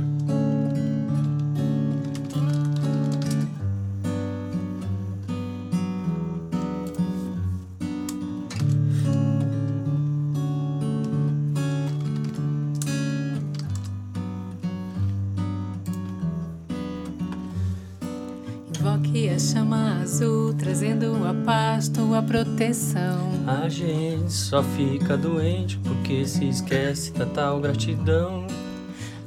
Proteção. 22.55 23.29
A 23.45 23.67
gente 23.67 24.31
só 24.31 24.63
fica 24.63 25.17
doente 25.17 25.77
porque 25.83 26.25
se 26.25 26.47
esquece 26.47 27.11
da 27.11 27.25
tal 27.25 27.59
gratidão. 27.59 28.47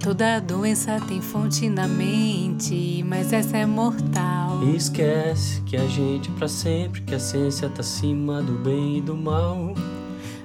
Toda 0.00 0.40
doença 0.40 0.98
tem 1.06 1.20
fonte 1.20 1.68
na 1.68 1.86
mente, 1.86 3.04
mas 3.06 3.32
essa 3.32 3.58
é 3.58 3.66
mortal. 3.66 4.62
Esquece 4.74 5.60
que 5.62 5.76
a 5.76 5.86
gente 5.86 6.30
pra 6.30 6.48
sempre, 6.48 7.02
que 7.02 7.14
a 7.14 7.20
ciência 7.20 7.68
tá 7.68 7.80
acima 7.80 8.40
do 8.40 8.52
bem 8.52 8.98
e 8.98 9.00
do 9.00 9.14
mal. 9.14 9.74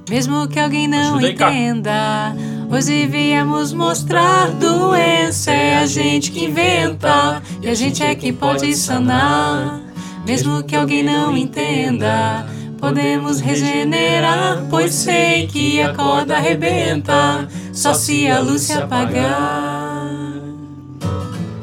Mesmo 0.09 0.47
que 0.49 0.59
alguém 0.59 0.87
não 0.87 1.21
entenda, 1.21 2.35
hoje 2.69 3.07
viemos 3.07 3.71
mostrar 3.71 4.51
doença 4.51 5.51
é 5.51 5.77
a 5.77 5.85
gente 5.85 6.29
que 6.29 6.45
inventa 6.45 7.41
e 7.61 7.69
a 7.69 7.73
gente 7.73 8.03
é 8.03 8.13
que 8.13 8.33
pode 8.33 8.75
sanar. 8.75 9.81
Mesmo 10.25 10.63
que 10.63 10.75
alguém 10.75 11.03
não 11.03 11.35
entenda, 11.37 12.45
podemos 12.83 13.39
regenerar, 13.39 14.65
pois 14.69 14.93
sei 14.93 15.47
que 15.47 15.81
a 15.81 15.93
corda 15.93 16.35
arrebenta, 16.35 17.47
só 17.71 17.93
se 17.93 18.27
a 18.27 18.41
luz 18.41 18.63
se 18.63 18.73
apagar. 18.73 20.11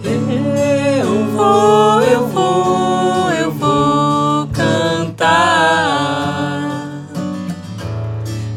Eu 0.02 1.26
vou, 1.36 2.00
eu 2.00 2.26
vou, 2.26 3.30
eu 3.32 3.52
vou 3.52 4.46
cantar 4.46 5.26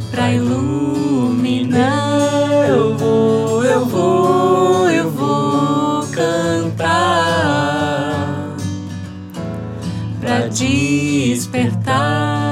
pra 0.09 0.31
iluminar. 0.31 1.81
Eu 2.69 2.97
vou, 2.97 3.65
eu 3.65 3.85
vou, 3.85 4.89
eu 4.89 5.11
vou 5.11 6.07
cantar 6.07 6.95
pra 10.21 10.47
despertar. 10.47 12.42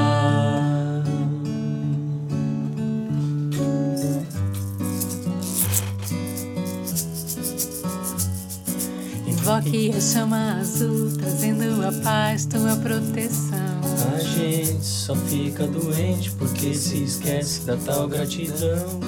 Invoque 9.71 9.91
a 9.95 10.01
chama 10.01 10.57
azul, 10.59 11.11
trazendo 11.17 11.87
a 11.87 11.91
paz, 12.03 12.45
tua 12.45 12.75
proteção. 12.75 13.79
A 14.13 14.19
gente 14.19 14.85
só 14.85 15.15
fica 15.15 15.65
doente 15.65 16.29
porque 16.31 16.73
se 16.73 17.01
esquece 17.03 17.61
da 17.61 17.77
tal 17.77 18.05
gratidão. 18.09 18.99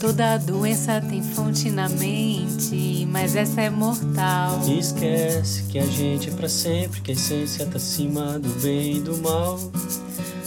Toda 0.00 0.38
doença 0.38 0.98
tem 0.98 1.22
fonte 1.22 1.70
na 1.70 1.90
mente, 1.90 3.06
mas 3.10 3.36
essa 3.36 3.60
é 3.60 3.68
mortal. 3.68 4.62
Esquece 4.66 5.64
que 5.64 5.78
a 5.78 5.86
gente 5.86 6.30
é 6.30 6.32
pra 6.32 6.48
sempre, 6.48 7.02
que 7.02 7.10
a 7.10 7.14
essência 7.14 7.66
tá 7.66 7.76
acima 7.76 8.38
do 8.38 8.48
bem 8.62 8.96
e 8.96 9.00
do 9.00 9.18
mal. 9.18 9.60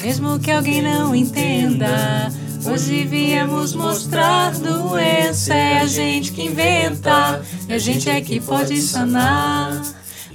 Mesmo 0.01 0.39
que 0.39 0.49
alguém 0.49 0.81
não 0.81 1.13
entenda, 1.13 2.31
hoje 2.67 3.05
viemos 3.05 3.73
mostrar 3.73 4.51
doença 4.53 5.53
é 5.53 5.79
a 5.79 5.85
gente 5.85 6.31
que 6.31 6.43
inventa, 6.43 7.41
e 7.67 7.73
a 7.73 7.77
gente 7.77 8.09
é 8.09 8.19
que 8.21 8.39
pode 8.39 8.81
sanar. 8.81 9.81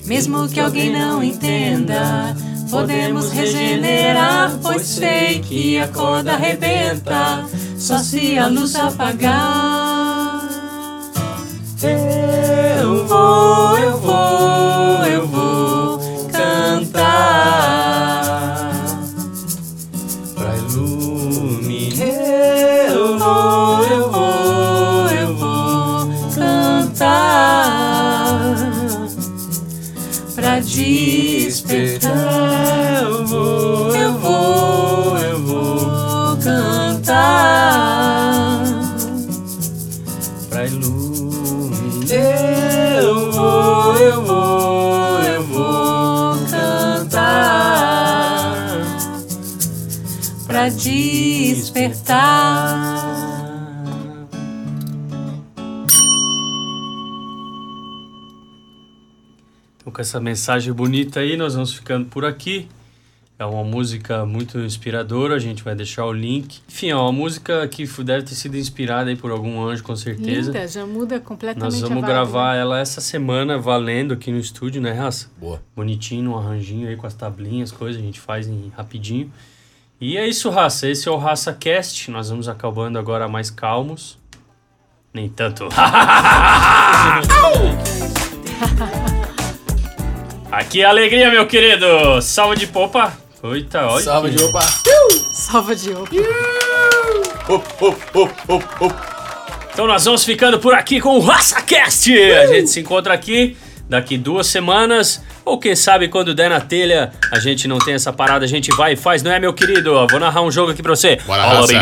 Mesmo 0.04 0.48
que 0.48 0.60
alguém 0.60 0.90
não 0.90 1.22
entenda, 1.22 2.34
podemos 2.70 3.30
regenerar, 3.30 4.58
pois 4.62 4.82
sei 4.82 5.40
que 5.40 5.78
a 5.78 5.88
corda 5.88 6.32
arrebenta, 6.32 7.44
só 7.76 7.98
se 7.98 8.38
a 8.38 8.46
luz 8.46 8.74
apagar. 8.76 10.48
Eu 11.82 13.06
vou, 13.06 13.78
com 59.90 60.00
essa 60.00 60.20
mensagem 60.20 60.72
bonita 60.72 61.20
aí, 61.20 61.36
nós 61.36 61.54
vamos 61.54 61.72
ficando 61.72 62.06
por 62.06 62.24
aqui. 62.24 62.68
É 63.38 63.44
uma 63.46 63.64
música 63.64 64.26
muito 64.26 64.58
inspiradora, 64.58 65.34
a 65.34 65.38
gente 65.38 65.64
vai 65.64 65.74
deixar 65.74 66.04
o 66.04 66.12
link. 66.12 66.60
Enfim, 66.68 66.90
é 66.90 66.94
uma 66.94 67.10
música 67.10 67.66
que 67.68 67.86
deve 68.04 68.26
ter 68.26 68.34
sido 68.34 68.58
inspirada 68.58 69.08
aí 69.08 69.16
por 69.16 69.30
algum 69.30 69.66
anjo, 69.66 69.82
com 69.82 69.96
certeza. 69.96 70.52
Linda, 70.52 70.68
já 70.68 70.84
muda 70.84 71.18
completamente 71.18 71.72
Nós 71.72 71.80
vamos 71.80 72.02
vibe, 72.02 72.06
gravar 72.06 72.52
né? 72.52 72.60
ela 72.60 72.78
essa 72.78 73.00
semana 73.00 73.56
valendo 73.56 74.12
aqui 74.12 74.30
no 74.30 74.38
estúdio, 74.38 74.82
né, 74.82 74.92
Raça? 74.92 75.30
Boa. 75.38 75.62
Bonitinho, 75.74 76.24
num 76.24 76.36
arranjinho 76.36 76.86
aí 76.86 76.96
com 76.96 77.06
as 77.06 77.14
tablinhas, 77.14 77.72
coisas, 77.72 78.02
a 78.02 78.04
gente 78.04 78.20
faz 78.20 78.46
em 78.46 78.70
rapidinho. 78.76 79.32
E 79.98 80.18
é 80.18 80.28
isso, 80.28 80.50
Raça. 80.50 80.86
Esse 80.86 81.08
é 81.08 81.10
o 81.10 81.16
Raça 81.16 81.54
Cast. 81.54 82.10
Nós 82.10 82.28
vamos 82.28 82.46
acabando 82.46 82.98
agora 82.98 83.26
mais 83.26 83.48
calmos. 83.48 84.18
Nem 85.14 85.30
tanto. 85.30 85.66
Aqui 90.50 90.82
é 90.82 90.84
alegria, 90.84 91.30
meu 91.30 91.46
querido. 91.46 92.20
Salve 92.20 92.56
de 92.56 92.66
popa. 92.66 93.12
Eita, 93.42 93.86
olha. 93.86 94.02
Salve 94.04 94.30
de 94.30 94.42
opa. 94.42 94.60
Salva 95.32 95.76
de 95.76 95.92
opa. 95.92 96.10
Então 99.72 99.86
nós 99.86 100.04
vamos 100.04 100.24
ficando 100.24 100.58
por 100.58 100.74
aqui 100.74 101.00
com 101.00 101.16
o 101.16 101.20
RaçaCast. 101.20 102.12
A 102.32 102.46
gente 102.46 102.68
se 102.68 102.80
encontra 102.80 103.14
aqui 103.14 103.56
daqui 103.88 104.18
duas 104.18 104.48
semanas. 104.48 105.22
Ou 105.44 105.58
quem 105.58 105.74
sabe 105.74 106.06
quando 106.08 106.34
der 106.34 106.50
na 106.50 106.60
telha, 106.60 107.12
a 107.32 107.38
gente 107.40 107.66
não 107.66 107.78
tem 107.78 107.94
essa 107.94 108.12
parada, 108.12 108.44
a 108.44 108.48
gente 108.48 108.70
vai 108.76 108.92
e 108.92 108.96
faz, 108.96 109.22
não 109.22 109.32
é, 109.32 109.40
meu 109.40 109.52
querido? 109.54 110.06
Vou 110.08 110.20
narrar 110.20 110.42
um 110.42 110.50
jogo 110.50 110.70
aqui 110.70 110.82
pra 110.82 110.94
você. 110.94 111.16
Bora, 111.26 111.42
raça. 111.42 111.72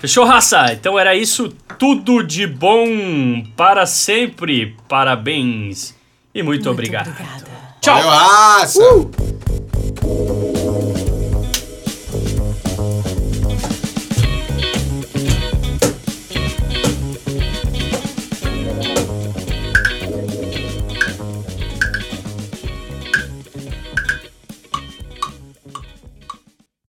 Fechou, 0.00 0.24
raça? 0.24 0.72
Então 0.72 0.98
era 0.98 1.14
isso. 1.14 1.54
Tudo 1.78 2.22
de 2.22 2.46
bom 2.46 3.44
para 3.54 3.84
sempre. 3.84 4.74
Parabéns 4.88 5.94
e 6.34 6.42
muito, 6.42 6.64
muito 6.64 6.70
obrigado. 6.70 7.10
Obrigada. 7.10 7.44
Tchau. 7.82 7.96
Valeu, 7.96 8.10
raça. 8.10 8.82
Uh! 8.82 10.39